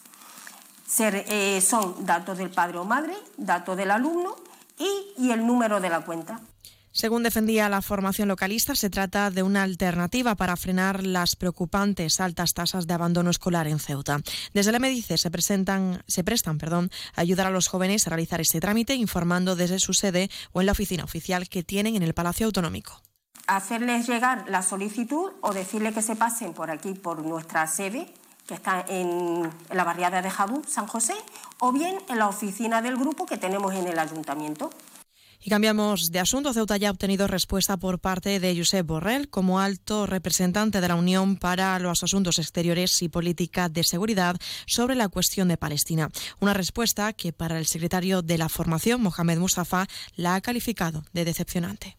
Eh, 1.00 1.60
son 1.62 2.06
datos 2.06 2.38
del 2.38 2.52
padre 2.52 2.78
o 2.78 2.86
madre, 2.86 3.16
datos 3.38 3.76
del 3.76 3.90
alumno 3.92 4.36
y, 4.78 5.14
y 5.18 5.32
el 5.32 5.48
número 5.48 5.82
de 5.82 5.90
la 5.90 6.02
cuenta. 6.02 6.40
Según 6.96 7.24
defendía 7.24 7.68
la 7.68 7.82
formación 7.82 8.30
localista, 8.30 8.74
se 8.74 8.90
trata 8.90 9.30
de 9.30 9.44
una 9.44 9.64
alternativa 9.64 10.36
para 10.36 10.56
frenar 10.56 11.04
las 11.04 11.36
preocupantes 11.36 12.22
altas 12.22 12.54
tasas 12.54 12.88
de 12.88 12.94
abandono 12.94 13.30
escolar 13.30 13.68
en 13.68 13.80
Ceuta. 13.80 14.22
Desde 14.54 14.72
la 14.72 14.80
Medice 14.80 15.18
se, 15.18 15.30
presentan, 15.30 16.02
se 16.08 16.24
prestan 16.24 16.58
perdón, 16.58 16.90
a 17.14 17.20
ayudar 17.20 17.48
a 17.48 17.50
los 17.50 17.68
jóvenes 17.68 18.08
a 18.08 18.12
realizar 18.12 18.40
este 18.40 18.62
trámite, 18.62 18.96
informando 18.96 19.58
desde 19.58 19.80
su 19.80 19.94
sede 19.94 20.30
o 20.54 20.62
en 20.62 20.68
la 20.68 20.72
oficina 20.72 21.04
oficial 21.04 21.50
que 21.50 21.64
tienen 21.64 21.98
en 21.98 22.04
el 22.04 22.14
Palacio 22.14 22.46
Autonómico. 22.46 23.02
Hacerles 23.46 24.08
llegar 24.08 24.46
la 24.48 24.62
solicitud 24.62 25.34
o 25.42 25.54
decirle 25.54 25.92
que 25.92 26.02
se 26.02 26.16
pasen 26.16 26.54
por 26.54 26.72
aquí, 26.72 26.94
por 26.94 27.26
nuestra 27.26 27.68
sede, 27.68 28.08
que 28.48 28.54
está 28.54 28.86
en, 28.88 29.52
la 29.70 29.84
barriada 29.84 30.22
de 30.22 30.30
Jabú, 30.30 30.64
San 30.66 30.88
José, 30.88 31.16
o 31.60 31.74
bien 31.74 31.98
en 32.08 32.20
la 32.20 32.30
oficina 32.30 32.82
del 32.82 32.96
grupo 32.96 33.26
que 33.26 33.36
tenemos 33.36 33.74
en 33.74 33.86
el 33.86 34.00
ayuntamiento. 34.00 34.70
Y 35.46 35.52
cambiamos 35.52 36.10
de 36.10 36.20
asunto. 36.20 36.54
Ceuta 36.54 36.76
ya 36.78 36.88
ha 36.88 36.92
obtenido 36.92 37.28
respuesta 37.28 37.78
por 37.78 38.00
parte 38.00 38.40
de 38.40 38.58
Josep 38.58 38.84
Borrell 38.84 39.30
como 39.30 39.60
alto 39.60 40.08
representante 40.08 40.82
de 40.82 40.88
la 40.88 40.96
Unión 40.96 41.38
para 41.38 41.78
los 41.78 42.02
Asuntos 42.02 42.40
Exteriores 42.40 43.00
y 43.04 43.10
Política 43.10 43.70
de 43.70 43.84
Seguridad 43.84 44.38
sobre 44.66 44.96
la 44.96 45.08
cuestión 45.08 45.48
de 45.48 45.58
Palestina. 45.58 46.10
Una 46.40 46.56
respuesta 46.56 47.14
que 47.14 47.32
para 47.32 47.60
el 47.60 47.68
secretario 47.68 48.24
de 48.24 48.40
la 48.40 48.50
formación, 48.50 49.04
Mohamed 49.04 49.38
Mustafa, 49.38 49.86
la 50.16 50.34
ha 50.34 50.42
calificado 50.42 51.04
de 51.14 51.26
decepcionante. 51.26 51.96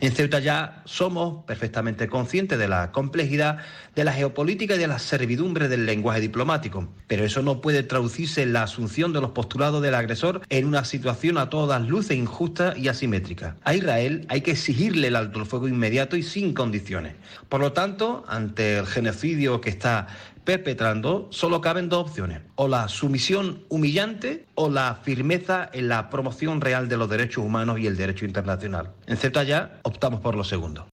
En 0.00 0.12
Ceuta 0.12 0.40
ya 0.40 0.82
somos 0.84 1.44
perfectamente 1.46 2.06
conscientes 2.06 2.58
de 2.58 2.68
la 2.68 2.92
complejidad 2.92 3.58
de 3.94 4.04
la 4.04 4.12
geopolítica 4.12 4.74
y 4.74 4.78
de 4.78 4.88
la 4.88 4.98
servidumbre 4.98 5.68
del 5.68 5.86
lenguaje 5.86 6.20
diplomático, 6.20 6.88
pero 7.06 7.24
eso 7.24 7.40
no 7.40 7.62
puede 7.62 7.82
traducirse 7.82 8.42
en 8.42 8.52
la 8.52 8.64
asunción 8.64 9.14
de 9.14 9.22
los 9.22 9.30
postulados 9.30 9.82
del 9.82 9.94
agresor 9.94 10.42
en 10.50 10.66
una 10.66 10.84
situación 10.84 11.38
a 11.38 11.48
todas 11.48 11.88
luces 11.88 12.16
injusta 12.16 12.74
y 12.76 12.88
asimétrica. 12.88 13.56
A 13.64 13.74
Israel 13.74 14.26
hay 14.28 14.42
que 14.42 14.50
exigirle 14.50 15.08
el 15.08 15.16
alto 15.16 15.40
el 15.40 15.46
fuego 15.46 15.66
inmediato 15.66 16.16
y 16.16 16.22
sin 16.22 16.52
condiciones. 16.52 17.14
Por 17.48 17.60
lo 17.60 17.72
tanto, 17.72 18.24
ante 18.28 18.78
el 18.78 18.86
genocidio 18.86 19.62
que 19.62 19.70
está 19.70 20.08
perpetrando, 20.46 21.28
solo 21.30 21.60
caben 21.60 21.90
dos 21.90 22.08
opciones, 22.08 22.40
o 22.54 22.68
la 22.68 22.88
sumisión 22.88 23.64
humillante 23.68 24.46
o 24.54 24.70
la 24.70 24.94
firmeza 25.02 25.68
en 25.74 25.88
la 25.88 26.08
promoción 26.08 26.62
real 26.62 26.88
de 26.88 26.96
los 26.96 27.10
derechos 27.10 27.44
humanos 27.44 27.78
y 27.78 27.86
el 27.86 27.98
derecho 27.98 28.24
internacional. 28.24 28.92
En 29.06 29.18
Ceuta 29.18 29.42
ya 29.42 29.80
optamos 29.82 30.20
por 30.20 30.34
lo 30.34 30.44
segundo. 30.44 30.88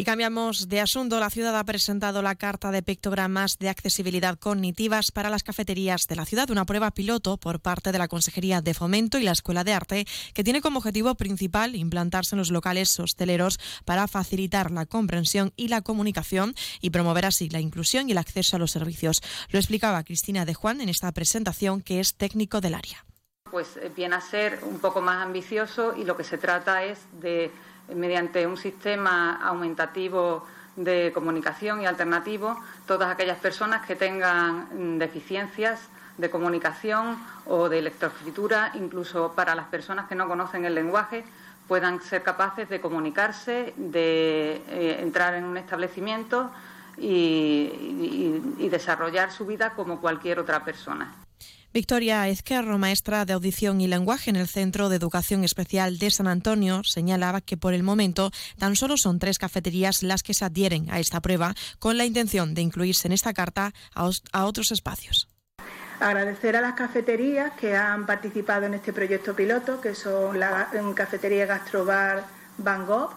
Y 0.00 0.04
cambiamos 0.04 0.70
de 0.70 0.80
asunto. 0.80 1.20
La 1.20 1.28
ciudad 1.28 1.54
ha 1.58 1.64
presentado 1.64 2.22
la 2.22 2.34
carta 2.34 2.70
de 2.70 2.82
pictogramas 2.82 3.58
de 3.58 3.68
accesibilidad 3.68 4.38
cognitivas 4.38 5.12
para 5.12 5.28
las 5.28 5.42
cafeterías 5.42 6.06
de 6.06 6.16
la 6.16 6.24
ciudad, 6.24 6.48
una 6.48 6.64
prueba 6.64 6.90
piloto 6.90 7.36
por 7.36 7.60
parte 7.60 7.92
de 7.92 7.98
la 7.98 8.08
Consejería 8.08 8.62
de 8.62 8.72
Fomento 8.72 9.18
y 9.18 9.24
la 9.24 9.32
Escuela 9.32 9.62
de 9.62 9.74
Arte, 9.74 10.06
que 10.32 10.42
tiene 10.42 10.62
como 10.62 10.78
objetivo 10.78 11.16
principal 11.16 11.76
implantarse 11.76 12.34
en 12.34 12.38
los 12.38 12.50
locales 12.50 12.98
hosteleros 12.98 13.60
para 13.84 14.08
facilitar 14.08 14.70
la 14.70 14.86
comprensión 14.86 15.52
y 15.54 15.68
la 15.68 15.82
comunicación 15.82 16.54
y 16.80 16.88
promover 16.88 17.26
así 17.26 17.50
la 17.50 17.60
inclusión 17.60 18.08
y 18.08 18.12
el 18.12 18.18
acceso 18.18 18.56
a 18.56 18.58
los 18.58 18.70
servicios. 18.70 19.20
Lo 19.50 19.58
explicaba 19.58 20.02
Cristina 20.02 20.46
de 20.46 20.54
Juan 20.54 20.80
en 20.80 20.88
esta 20.88 21.12
presentación, 21.12 21.82
que 21.82 22.00
es 22.00 22.14
técnico 22.14 22.62
del 22.62 22.72
área. 22.72 23.04
Pues 23.50 23.78
viene 23.94 24.14
a 24.14 24.22
ser 24.22 24.60
un 24.62 24.78
poco 24.78 25.02
más 25.02 25.26
ambicioso 25.26 25.94
y 25.94 26.04
lo 26.04 26.16
que 26.16 26.24
se 26.24 26.38
trata 26.38 26.84
es 26.84 27.00
de 27.20 27.50
mediante 27.94 28.46
un 28.46 28.56
sistema 28.56 29.40
aumentativo 29.42 30.46
de 30.76 31.10
comunicación 31.12 31.82
y 31.82 31.86
alternativo, 31.86 32.58
todas 32.86 33.10
aquellas 33.10 33.38
personas 33.38 33.86
que 33.86 33.96
tengan 33.96 34.98
deficiencias 34.98 35.88
de 36.16 36.30
comunicación 36.30 37.18
o 37.46 37.68
de 37.68 37.78
electroescritura, 37.78 38.72
incluso 38.74 39.32
para 39.32 39.54
las 39.54 39.66
personas 39.66 40.08
que 40.08 40.14
no 40.14 40.28
conocen 40.28 40.64
el 40.64 40.74
lenguaje, 40.74 41.24
puedan 41.66 42.02
ser 42.02 42.22
capaces 42.22 42.68
de 42.68 42.80
comunicarse, 42.80 43.74
de 43.76 44.62
eh, 44.68 44.98
entrar 45.00 45.34
en 45.34 45.44
un 45.44 45.56
establecimiento 45.56 46.50
y 46.98 48.68
desarrollar 48.68 49.32
su 49.32 49.46
vida 49.46 49.70
como 49.70 50.00
cualquier 50.00 50.38
otra 50.38 50.62
persona. 50.62 51.19
Victoria 51.72 52.26
Ezquerro, 52.26 52.78
maestra 52.78 53.24
de 53.24 53.32
audición 53.32 53.80
y 53.80 53.86
lenguaje 53.86 54.28
en 54.28 54.34
el 54.34 54.48
Centro 54.48 54.88
de 54.88 54.96
Educación 54.96 55.44
Especial 55.44 55.98
de 55.98 56.10
San 56.10 56.26
Antonio, 56.26 56.82
señalaba 56.82 57.40
que 57.40 57.56
por 57.56 57.74
el 57.74 57.84
momento 57.84 58.32
tan 58.58 58.74
solo 58.74 58.96
son 58.96 59.20
tres 59.20 59.38
cafeterías 59.38 60.02
las 60.02 60.24
que 60.24 60.34
se 60.34 60.44
adhieren 60.44 60.90
a 60.90 60.98
esta 60.98 61.20
prueba 61.20 61.54
con 61.78 61.96
la 61.96 62.04
intención 62.04 62.54
de 62.54 62.62
incluirse 62.62 63.06
en 63.06 63.12
esta 63.12 63.32
carta 63.32 63.72
a, 63.94 64.44
otros 64.44 64.72
espacios. 64.72 65.28
Agradecer 66.00 66.56
a 66.56 66.60
las 66.60 66.74
cafeterías 66.74 67.52
que 67.52 67.76
han 67.76 68.04
participado 68.04 68.66
en 68.66 68.74
este 68.74 68.92
proyecto 68.92 69.36
piloto, 69.36 69.80
que 69.80 69.94
son 69.94 70.40
la 70.40 70.70
cafetería 70.96 71.46
Gastrobar 71.46 72.24
Van 72.58 72.84
Gogh, 72.84 73.14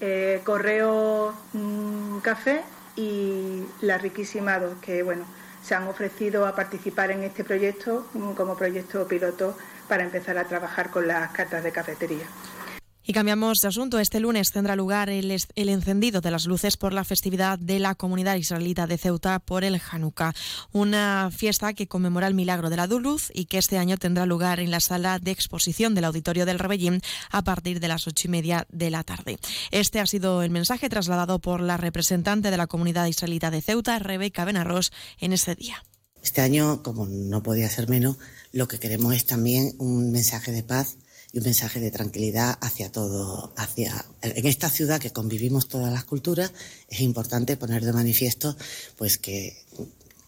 eh, 0.00 0.42
Correo 0.44 1.34
mm, 1.54 2.18
Café 2.18 2.62
y 2.94 3.64
La 3.80 3.96
Riquísima 3.96 4.60
que 4.82 5.02
bueno, 5.02 5.24
se 5.66 5.74
han 5.74 5.88
ofrecido 5.88 6.46
a 6.46 6.54
participar 6.54 7.10
en 7.10 7.24
este 7.24 7.42
proyecto 7.42 8.06
como 8.36 8.56
proyecto 8.56 9.08
piloto 9.08 9.56
para 9.88 10.04
empezar 10.04 10.38
a 10.38 10.44
trabajar 10.44 10.90
con 10.90 11.08
las 11.08 11.32
cartas 11.32 11.64
de 11.64 11.72
cafetería. 11.72 12.26
Y 13.08 13.12
cambiamos 13.12 13.60
de 13.60 13.68
asunto. 13.68 14.00
Este 14.00 14.18
lunes 14.18 14.50
tendrá 14.50 14.74
lugar 14.74 15.10
el, 15.10 15.30
encendido 15.54 16.20
de 16.20 16.32
las 16.32 16.46
luces 16.46 16.76
por 16.76 16.92
la 16.92 17.04
festividad 17.04 17.56
de 17.56 17.78
la 17.78 17.94
comunidad 17.94 18.34
israelita 18.34 18.88
de 18.88 18.98
Ceuta 18.98 19.38
por 19.38 19.62
el 19.62 19.80
Hanukkah, 19.80 20.34
una 20.72 21.30
fiesta 21.30 21.72
que 21.72 21.86
conmemora 21.86 22.26
el 22.26 22.34
milagro 22.34 22.68
de 22.68 22.76
la 22.76 22.88
luz 22.88 23.30
y 23.32 23.44
que 23.44 23.58
este 23.58 23.78
año 23.78 23.96
tendrá 23.96 24.26
lugar 24.26 24.58
en 24.58 24.72
la 24.72 24.80
sala 24.80 25.20
de 25.20 25.30
exposición 25.30 25.94
del 25.94 26.06
Auditorio 26.06 26.46
del 26.46 26.58
Rebellín 26.58 27.00
a 27.30 27.42
partir 27.42 27.78
de 27.78 27.86
las 27.86 28.08
ocho 28.08 28.26
y 28.26 28.30
media 28.30 28.66
de 28.72 28.90
la 28.90 29.04
tarde. 29.04 29.38
Este 29.70 30.00
ha 30.00 30.06
sido 30.06 30.42
el 30.42 30.50
mensaje 30.50 30.88
trasladado 30.88 31.38
por 31.38 31.60
la 31.60 31.76
representante 31.76 32.50
de 32.50 32.56
la 32.56 32.66
comunidad 32.66 33.06
israelita 33.06 33.52
de 33.52 33.62
Ceuta, 33.62 34.00
Rebeca 34.00 34.44
Benarros, 34.44 34.90
en 35.20 35.32
ese 35.32 35.54
día. 35.54 35.84
Este 36.24 36.40
año, 36.40 36.82
como 36.82 37.06
no 37.06 37.44
podía 37.44 37.70
ser 37.70 37.88
menos, 37.88 38.16
lo 38.50 38.66
que 38.66 38.80
queremos 38.80 39.14
es 39.14 39.26
también 39.26 39.74
un 39.78 40.10
mensaje 40.10 40.50
de 40.50 40.64
paz 40.64 40.96
y 41.36 41.38
un 41.38 41.44
mensaje 41.44 41.80
de 41.80 41.90
tranquilidad 41.90 42.56
hacia 42.62 42.90
todo, 42.90 43.52
hacia 43.58 44.06
en 44.22 44.46
esta 44.46 44.70
ciudad 44.70 44.98
que 44.98 45.12
convivimos 45.12 45.68
todas 45.68 45.92
las 45.92 46.04
culturas, 46.04 46.50
es 46.88 47.00
importante 47.00 47.58
poner 47.58 47.84
de 47.84 47.92
manifiesto 47.92 48.56
pues 48.96 49.18
que, 49.18 49.54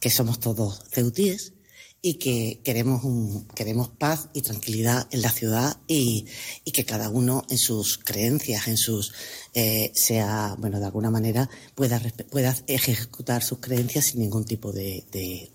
que 0.01 0.11
somos 0.11 0.39
todos 0.39 0.83
ceutíes 0.91 1.55
y 2.03 2.19
que 2.19 2.61
queremos 2.63 3.05
un, 3.05 3.49
queremos 3.55 3.89
paz 3.89 4.29
y 4.35 4.43
tranquilidad 4.43 5.09
en 5.11 5.23
la 5.23 5.31
ciudad 5.31 5.79
y, 5.87 6.27
y 6.65 6.73
que 6.73 6.85
cada 6.85 7.09
uno 7.09 7.47
en 7.49 7.57
sus 7.57 7.97
creencias, 7.97 8.69
en 8.69 8.77
sus 8.77 9.15
eh, 9.55 9.91
sea, 9.95 10.57
bueno, 10.59 10.79
de 10.79 10.85
alguna 10.85 11.11
manera 11.11 11.49
pueda, 11.75 12.03
pueda 12.31 12.55
ejecutar 12.67 13.43
sus 13.43 13.61
creencias 13.61 14.05
sin 14.05 14.21
ningún 14.21 14.45
tipo 14.45 14.73
de, 14.73 15.07
de 15.11 15.51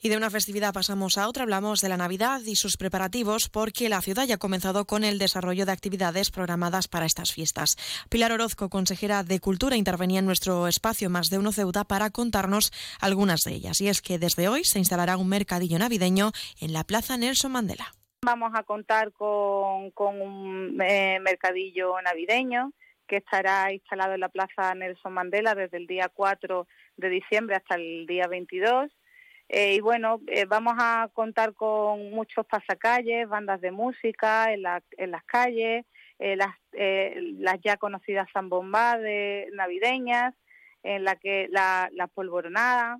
y 0.00 0.08
de 0.08 0.16
una 0.16 0.30
festividad 0.30 0.72
pasamos 0.72 1.18
a 1.18 1.28
otra, 1.28 1.42
hablamos 1.42 1.80
de 1.80 1.88
la 1.88 1.96
Navidad 1.96 2.40
y 2.44 2.56
sus 2.56 2.76
preparativos 2.76 3.48
porque 3.48 3.88
la 3.88 4.00
ciudad 4.00 4.26
ya 4.26 4.36
ha 4.36 4.38
comenzado 4.38 4.84
con 4.84 5.04
el 5.04 5.18
desarrollo 5.18 5.66
de 5.66 5.72
actividades 5.72 6.30
programadas 6.30 6.88
para 6.88 7.06
estas 7.06 7.32
fiestas. 7.32 7.76
Pilar 8.08 8.32
Orozco, 8.32 8.68
consejera 8.68 9.24
de 9.24 9.40
Cultura, 9.40 9.76
intervenía 9.76 10.20
en 10.20 10.26
nuestro 10.26 10.68
espacio 10.68 11.10
Más 11.10 11.30
de 11.30 11.38
Uno 11.38 11.52
Ceuta 11.52 11.84
para 11.84 12.10
contarnos 12.10 12.70
algunas 13.00 13.40
de 13.42 13.54
ellas. 13.54 13.80
Y 13.80 13.88
es 13.88 14.00
que 14.00 14.18
desde 14.18 14.48
hoy 14.48 14.64
se 14.64 14.78
instalará 14.78 15.16
un 15.16 15.28
mercadillo 15.28 15.78
navideño 15.78 16.30
en 16.60 16.72
la 16.72 16.84
Plaza 16.84 17.16
Nelson 17.16 17.52
Mandela. 17.52 17.92
Vamos 18.22 18.52
a 18.54 18.62
contar 18.62 19.12
con, 19.12 19.92
un 19.96 20.80
eh, 20.80 21.18
mercadillo 21.20 22.00
navideño 22.02 22.72
que 23.06 23.16
estará 23.16 23.72
instalado 23.72 24.14
en 24.14 24.20
la 24.20 24.28
Plaza 24.28 24.74
Nelson 24.74 25.12
Mandela 25.12 25.54
desde 25.54 25.78
el 25.78 25.86
día 25.86 26.08
4 26.12 26.66
de 26.96 27.08
diciembre 27.08 27.56
hasta 27.56 27.76
el 27.76 28.06
día 28.06 28.26
22 28.28 28.90
eh, 29.48 29.74
y 29.74 29.80
bueno, 29.80 30.20
eh, 30.26 30.44
vamos 30.44 30.74
a 30.78 31.08
contar 31.14 31.54
con 31.54 32.10
muchos 32.10 32.44
pasacalles, 32.46 33.28
bandas 33.28 33.60
de 33.60 33.70
música 33.70 34.52
en, 34.52 34.62
la, 34.62 34.82
en 34.98 35.10
las 35.10 35.24
calles, 35.24 35.86
eh, 36.18 36.36
las, 36.36 36.54
las 36.72 37.60
ya 37.62 37.76
conocidas 37.76 38.28
zambombas 38.32 38.98
navideñas, 39.52 40.34
en 40.82 41.04
la 41.04 41.16
que 41.16 41.48
la, 41.50 41.88
la 41.92 42.06
polvoronada, 42.08 42.98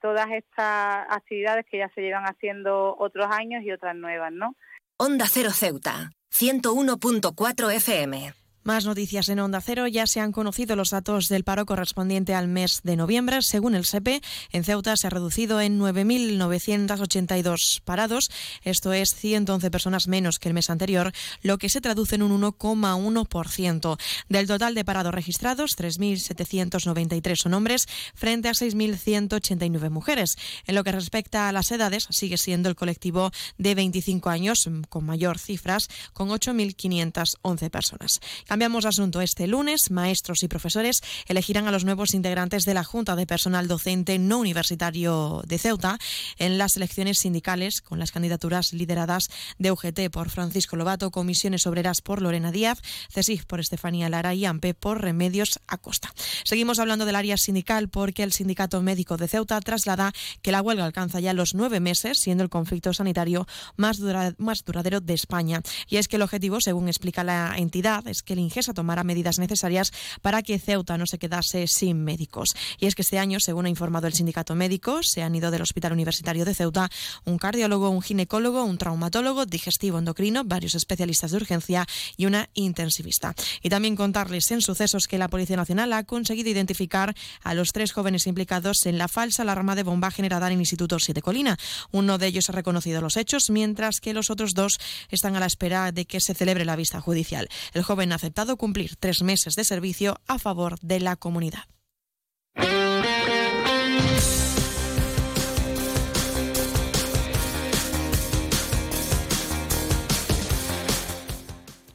todas 0.00 0.30
estas 0.30 1.06
actividades 1.10 1.66
que 1.66 1.78
ya 1.78 1.90
se 1.94 2.00
llevan 2.00 2.24
haciendo 2.24 2.96
otros 2.96 3.26
años 3.30 3.64
y 3.64 3.72
otras 3.72 3.96
nuevas, 3.96 4.32
¿no? 4.32 4.54
Onda 4.98 5.26
Cero 5.28 5.50
Ceuta, 5.50 6.12
101.4 6.30 7.74
FM. 7.74 8.41
Más 8.64 8.84
noticias 8.84 9.28
en 9.28 9.40
Onda 9.40 9.60
Cero. 9.60 9.88
Ya 9.88 10.06
se 10.06 10.20
han 10.20 10.30
conocido 10.30 10.76
los 10.76 10.90
datos 10.90 11.28
del 11.28 11.42
paro 11.42 11.66
correspondiente 11.66 12.32
al 12.32 12.46
mes 12.46 12.80
de 12.84 12.94
noviembre. 12.94 13.42
Según 13.42 13.74
el 13.74 13.84
SEPE, 13.84 14.22
en 14.52 14.62
Ceuta 14.62 14.96
se 14.96 15.08
ha 15.08 15.10
reducido 15.10 15.60
en 15.60 15.80
9.982 15.80 17.80
parados. 17.80 18.30
Esto 18.62 18.92
es 18.92 19.16
111 19.16 19.68
personas 19.72 20.06
menos 20.06 20.38
que 20.38 20.48
el 20.48 20.54
mes 20.54 20.70
anterior, 20.70 21.12
lo 21.42 21.58
que 21.58 21.68
se 21.68 21.80
traduce 21.80 22.14
en 22.14 22.22
un 22.22 22.40
1,1%. 22.40 23.98
Del 24.28 24.46
total 24.46 24.76
de 24.76 24.84
parados 24.84 25.12
registrados, 25.12 25.76
3.793 25.76 27.34
son 27.34 27.54
hombres 27.54 27.88
frente 28.14 28.48
a 28.48 28.52
6.189 28.52 29.90
mujeres. 29.90 30.36
En 30.68 30.76
lo 30.76 30.84
que 30.84 30.92
respecta 30.92 31.48
a 31.48 31.52
las 31.52 31.72
edades, 31.72 32.06
sigue 32.10 32.38
siendo 32.38 32.68
el 32.68 32.76
colectivo 32.76 33.32
de 33.58 33.74
25 33.74 34.30
años 34.30 34.70
con 34.88 35.04
mayor 35.04 35.40
cifras, 35.40 35.88
con 36.12 36.28
8.511 36.28 37.70
personas. 37.70 38.20
Cambiamos 38.52 38.84
asunto. 38.84 39.22
Este 39.22 39.46
lunes, 39.46 39.90
maestros 39.90 40.42
y 40.42 40.48
profesores 40.48 41.00
elegirán 41.26 41.68
a 41.68 41.70
los 41.70 41.86
nuevos 41.86 42.12
integrantes 42.12 42.66
de 42.66 42.74
la 42.74 42.84
Junta 42.84 43.16
de 43.16 43.26
Personal 43.26 43.66
Docente 43.66 44.18
No 44.18 44.40
Universitario 44.40 45.42
de 45.46 45.56
Ceuta 45.56 45.96
en 46.36 46.58
las 46.58 46.76
elecciones 46.76 47.18
sindicales 47.18 47.80
con 47.80 47.98
las 47.98 48.12
candidaturas 48.12 48.74
lideradas 48.74 49.30
de 49.58 49.72
UGT 49.72 50.10
por 50.12 50.28
Francisco 50.28 50.76
Lobato, 50.76 51.10
Comisiones 51.10 51.66
Obreras 51.66 52.02
por 52.02 52.20
Lorena 52.20 52.52
Díaz, 52.52 52.82
CESIF 53.10 53.46
por 53.46 53.58
Estefanía 53.58 54.10
Lara 54.10 54.34
y 54.34 54.44
AMPE 54.44 54.74
por 54.74 55.00
Remedios 55.00 55.58
Acosta. 55.66 56.12
Seguimos 56.44 56.78
hablando 56.78 57.06
del 57.06 57.16
área 57.16 57.38
sindical 57.38 57.88
porque 57.88 58.22
el 58.22 58.32
Sindicato 58.32 58.82
Médico 58.82 59.16
de 59.16 59.28
Ceuta 59.28 59.58
traslada 59.60 60.12
que 60.42 60.52
la 60.52 60.60
huelga 60.60 60.84
alcanza 60.84 61.20
ya 61.20 61.32
los 61.32 61.54
nueve 61.54 61.80
meses, 61.80 62.20
siendo 62.20 62.44
el 62.44 62.50
conflicto 62.50 62.92
sanitario 62.92 63.46
más, 63.76 63.98
más 64.36 64.62
duradero 64.66 65.00
de 65.00 65.14
España. 65.14 65.62
Y 65.88 65.96
es 65.96 66.06
que 66.06 66.16
el 66.16 66.22
objetivo, 66.22 66.60
según 66.60 66.88
explica 66.88 67.24
la 67.24 67.54
entidad, 67.56 68.06
es 68.08 68.22
que 68.22 68.34
el 68.34 68.41
Ingesa 68.42 68.74
tomará 68.74 69.04
medidas 69.04 69.38
necesarias 69.38 69.92
para 70.20 70.42
que 70.42 70.58
Ceuta 70.58 70.98
no 70.98 71.06
se 71.06 71.18
quedase 71.18 71.66
sin 71.66 72.04
médicos. 72.04 72.54
Y 72.78 72.86
es 72.86 72.94
que 72.94 73.02
este 73.02 73.18
año, 73.18 73.40
según 73.40 73.66
ha 73.66 73.68
informado 73.68 74.06
el 74.06 74.12
sindicato 74.12 74.54
médico, 74.54 75.02
se 75.02 75.22
han 75.22 75.34
ido 75.34 75.50
del 75.50 75.62
Hospital 75.62 75.92
Universitario 75.92 76.44
de 76.44 76.54
Ceuta 76.54 76.90
un 77.24 77.38
cardiólogo, 77.38 77.90
un 77.90 78.02
ginecólogo, 78.02 78.64
un 78.64 78.78
traumatólogo, 78.78 79.46
digestivo 79.46 79.98
endocrino, 79.98 80.44
varios 80.44 80.74
especialistas 80.74 81.30
de 81.30 81.36
urgencia 81.38 81.86
y 82.16 82.26
una 82.26 82.48
intensivista. 82.54 83.34
Y 83.62 83.68
también 83.68 83.96
contarles 83.96 84.50
en 84.50 84.60
sucesos 84.60 85.06
que 85.06 85.18
la 85.18 85.28
Policía 85.28 85.56
Nacional 85.56 85.92
ha 85.92 86.04
conseguido 86.04 86.50
identificar 86.50 87.14
a 87.42 87.54
los 87.54 87.72
tres 87.72 87.92
jóvenes 87.92 88.26
implicados 88.26 88.86
en 88.86 88.98
la 88.98 89.08
falsa 89.08 89.42
alarma 89.42 89.74
de 89.74 89.82
bomba 89.82 90.10
generada 90.10 90.46
en 90.48 90.54
el 90.54 90.60
Instituto 90.60 90.98
Siete 90.98 91.22
Colina. 91.22 91.56
Uno 91.90 92.18
de 92.18 92.26
ellos 92.26 92.48
ha 92.48 92.52
reconocido 92.52 93.00
los 93.00 93.16
hechos, 93.16 93.50
mientras 93.50 94.00
que 94.00 94.14
los 94.14 94.30
otros 94.30 94.54
dos 94.54 94.78
están 95.10 95.36
a 95.36 95.40
la 95.40 95.46
espera 95.46 95.92
de 95.92 96.04
que 96.04 96.20
se 96.20 96.34
celebre 96.34 96.64
la 96.64 96.76
vista 96.76 97.00
judicial. 97.00 97.48
El 97.72 97.82
joven 97.82 98.12
aceptado 98.32 98.56
cumplir 98.56 98.96
tres 98.96 99.22
meses 99.22 99.56
de 99.56 99.64
servicio 99.64 100.18
a 100.26 100.38
favor 100.38 100.78
de 100.80 101.00
la 101.00 101.16
comunidad. 101.16 101.64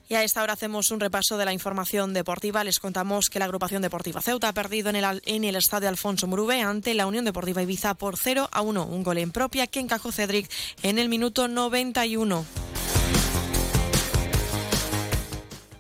Y 0.09 0.13
a 0.13 0.23
esta 0.23 0.43
hora 0.43 0.53
hacemos 0.53 0.91
un 0.91 0.99
repaso 0.99 1.37
de 1.37 1.45
la 1.45 1.53
información 1.53 2.13
deportiva. 2.13 2.63
Les 2.63 2.79
contamos 2.79 3.29
que 3.29 3.39
la 3.39 3.45
agrupación 3.45 3.81
deportiva 3.81 4.21
Ceuta 4.21 4.49
ha 4.49 4.53
perdido 4.53 4.89
en 4.91 4.95
el, 4.95 5.21
en 5.25 5.43
el 5.43 5.55
estadio 5.55 5.89
Alfonso 5.89 6.27
Murube 6.27 6.61
ante 6.61 6.93
la 6.93 7.07
Unión 7.07 7.25
Deportiva 7.25 7.63
Ibiza 7.63 7.95
por 7.95 8.15
0 8.15 8.47
a 8.51 8.61
1. 8.61 8.85
Un 8.85 9.03
gol 9.03 9.17
en 9.17 9.31
propia 9.31 9.65
que 9.65 9.79
encajó 9.79 10.11
Cedric 10.11 10.49
en 10.83 10.99
el 10.99 11.09
minuto 11.09 11.47
91. 11.47 12.45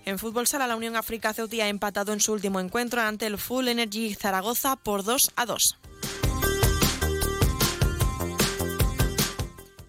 En 0.07 0.17
fútbol 0.17 0.47
sala, 0.47 0.67
la 0.67 0.77
Unión 0.77 0.95
África 0.95 1.33
Ceuti 1.33 1.59
ha 1.59 1.67
empatado 1.67 2.13
en 2.13 2.21
su 2.21 2.31
último 2.31 2.61
encuentro 2.61 3.01
ante 3.01 3.25
el 3.25 3.37
Full 3.37 3.67
Energy 3.67 4.15
Zaragoza 4.15 4.77
por 4.77 5.03
2 5.03 5.31
a 5.35 5.45
2. 5.45 5.77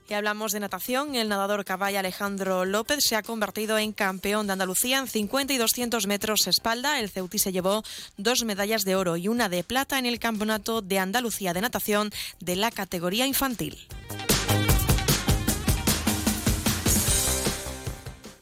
Y 0.09 0.15
hablamos 0.15 0.51
de 0.51 0.59
natación. 0.59 1.15
El 1.15 1.29
nadador 1.29 1.65
caballa 1.65 2.01
Alejandro 2.01 2.65
López 2.65 3.05
se 3.05 3.15
ha 3.15 3.23
convertido 3.23 3.79
en 3.79 3.93
campeón 3.93 4.49
de 4.49 4.55
Andalucía 4.55 4.99
en 4.99 5.07
50 5.07 5.53
y 5.53 5.57
200 5.57 6.09
metros 6.09 6.49
espalda. 6.49 6.99
El 6.99 7.11
Ceuti 7.11 7.39
se 7.39 7.53
llevó 7.53 7.85
dos 8.17 8.43
medallas 8.43 8.85
de 8.85 8.97
oro 8.97 9.17
y 9.17 9.29
una 9.29 9.49
de 9.49 9.63
plata 9.63 10.01
en 10.01 10.07
el 10.07 10.19
Campeonato 10.19 10.83
de 10.83 10.99
Andalucía 10.99 11.53
de 11.53 11.61
Natación 11.61 12.11
de 12.41 12.57
la 12.57 12.73
categoría 12.73 13.29
infantil. 13.29 13.87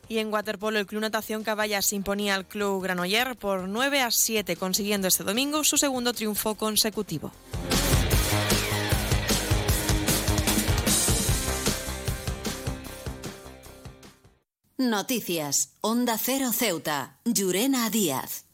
Y 0.08 0.18
en 0.18 0.32
waterpolo 0.32 0.78
el 0.78 0.86
Club 0.86 1.02
Natación 1.02 1.42
Caballas 1.42 1.92
imponía 1.92 2.34
al 2.34 2.46
Club 2.46 2.82
Granoller 2.82 3.36
por 3.36 3.68
9 3.68 4.00
a 4.00 4.10
7, 4.10 4.56
consiguiendo 4.56 5.08
este 5.08 5.24
domingo 5.24 5.64
su 5.64 5.76
segundo 5.76 6.12
triunfo 6.12 6.54
consecutivo. 6.54 7.32
Noticias. 14.78 15.70
Onda 15.80 16.18
Cero 16.18 16.52
Ceuta. 16.52 17.18
Llurena 17.24 17.88
Díaz. 17.90 18.45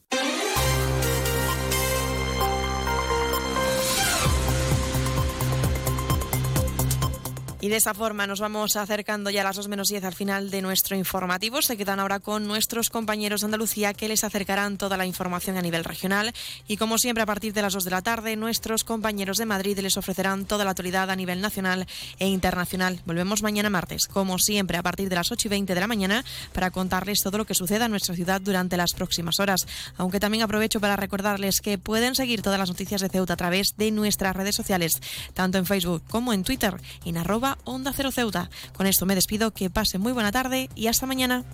Y 7.62 7.68
de 7.68 7.76
esta 7.76 7.94
forma 7.94 8.26
nos 8.26 8.40
vamos 8.40 8.74
acercando 8.74 9.30
ya 9.30 9.42
a 9.42 9.44
las 9.44 9.54
2 9.54 9.68
menos 9.68 9.86
10 9.86 10.02
al 10.02 10.14
final 10.14 10.50
de 10.50 10.60
nuestro 10.62 10.96
informativo. 10.96 11.62
Se 11.62 11.76
quedan 11.76 12.00
ahora 12.00 12.18
con 12.18 12.48
nuestros 12.48 12.90
compañeros 12.90 13.42
de 13.42 13.44
Andalucía 13.44 13.94
que 13.94 14.08
les 14.08 14.24
acercarán 14.24 14.78
toda 14.78 14.96
la 14.96 15.06
información 15.06 15.56
a 15.56 15.62
nivel 15.62 15.84
regional. 15.84 16.34
Y 16.66 16.76
como 16.76 16.98
siempre, 16.98 17.22
a 17.22 17.26
partir 17.26 17.52
de 17.52 17.62
las 17.62 17.74
2 17.74 17.84
de 17.84 17.90
la 17.92 18.02
tarde, 18.02 18.34
nuestros 18.34 18.82
compañeros 18.82 19.38
de 19.38 19.46
Madrid 19.46 19.78
les 19.78 19.96
ofrecerán 19.96 20.44
toda 20.44 20.64
la 20.64 20.72
actualidad 20.72 21.08
a 21.08 21.14
nivel 21.14 21.40
nacional 21.40 21.86
e 22.18 22.26
internacional. 22.26 23.00
Volvemos 23.06 23.44
mañana 23.44 23.70
martes, 23.70 24.08
como 24.08 24.40
siempre, 24.40 24.76
a 24.76 24.82
partir 24.82 25.08
de 25.08 25.14
las 25.14 25.30
8 25.30 25.46
y 25.46 25.50
20 25.50 25.72
de 25.72 25.80
la 25.80 25.86
mañana, 25.86 26.24
para 26.52 26.72
contarles 26.72 27.22
todo 27.22 27.38
lo 27.38 27.44
que 27.44 27.54
suceda 27.54 27.84
en 27.84 27.92
nuestra 27.92 28.16
ciudad 28.16 28.40
durante 28.40 28.76
las 28.76 28.92
próximas 28.92 29.38
horas. 29.38 29.68
Aunque 29.98 30.18
también 30.18 30.42
aprovecho 30.42 30.80
para 30.80 30.96
recordarles 30.96 31.60
que 31.60 31.78
pueden 31.78 32.16
seguir 32.16 32.42
todas 32.42 32.58
las 32.58 32.70
noticias 32.70 33.02
de 33.02 33.08
Ceuta 33.08 33.34
a 33.34 33.36
través 33.36 33.76
de 33.76 33.92
nuestras 33.92 34.34
redes 34.34 34.56
sociales, 34.56 35.00
tanto 35.32 35.58
en 35.58 35.66
Facebook 35.66 36.02
como 36.10 36.32
en 36.32 36.42
Twitter, 36.42 36.74
en 37.04 37.18
arroba 37.18 37.51
Onda 37.64 37.92
Cero 37.94 38.10
Ceuta. 38.12 38.50
Con 38.76 38.86
esto 38.86 39.06
me 39.06 39.14
despido, 39.14 39.52
que 39.52 39.70
pasen 39.70 40.00
muy 40.00 40.12
buena 40.12 40.32
tarde 40.32 40.68
y 40.74 40.86
hasta 40.86 41.06
mañana. 41.06 41.44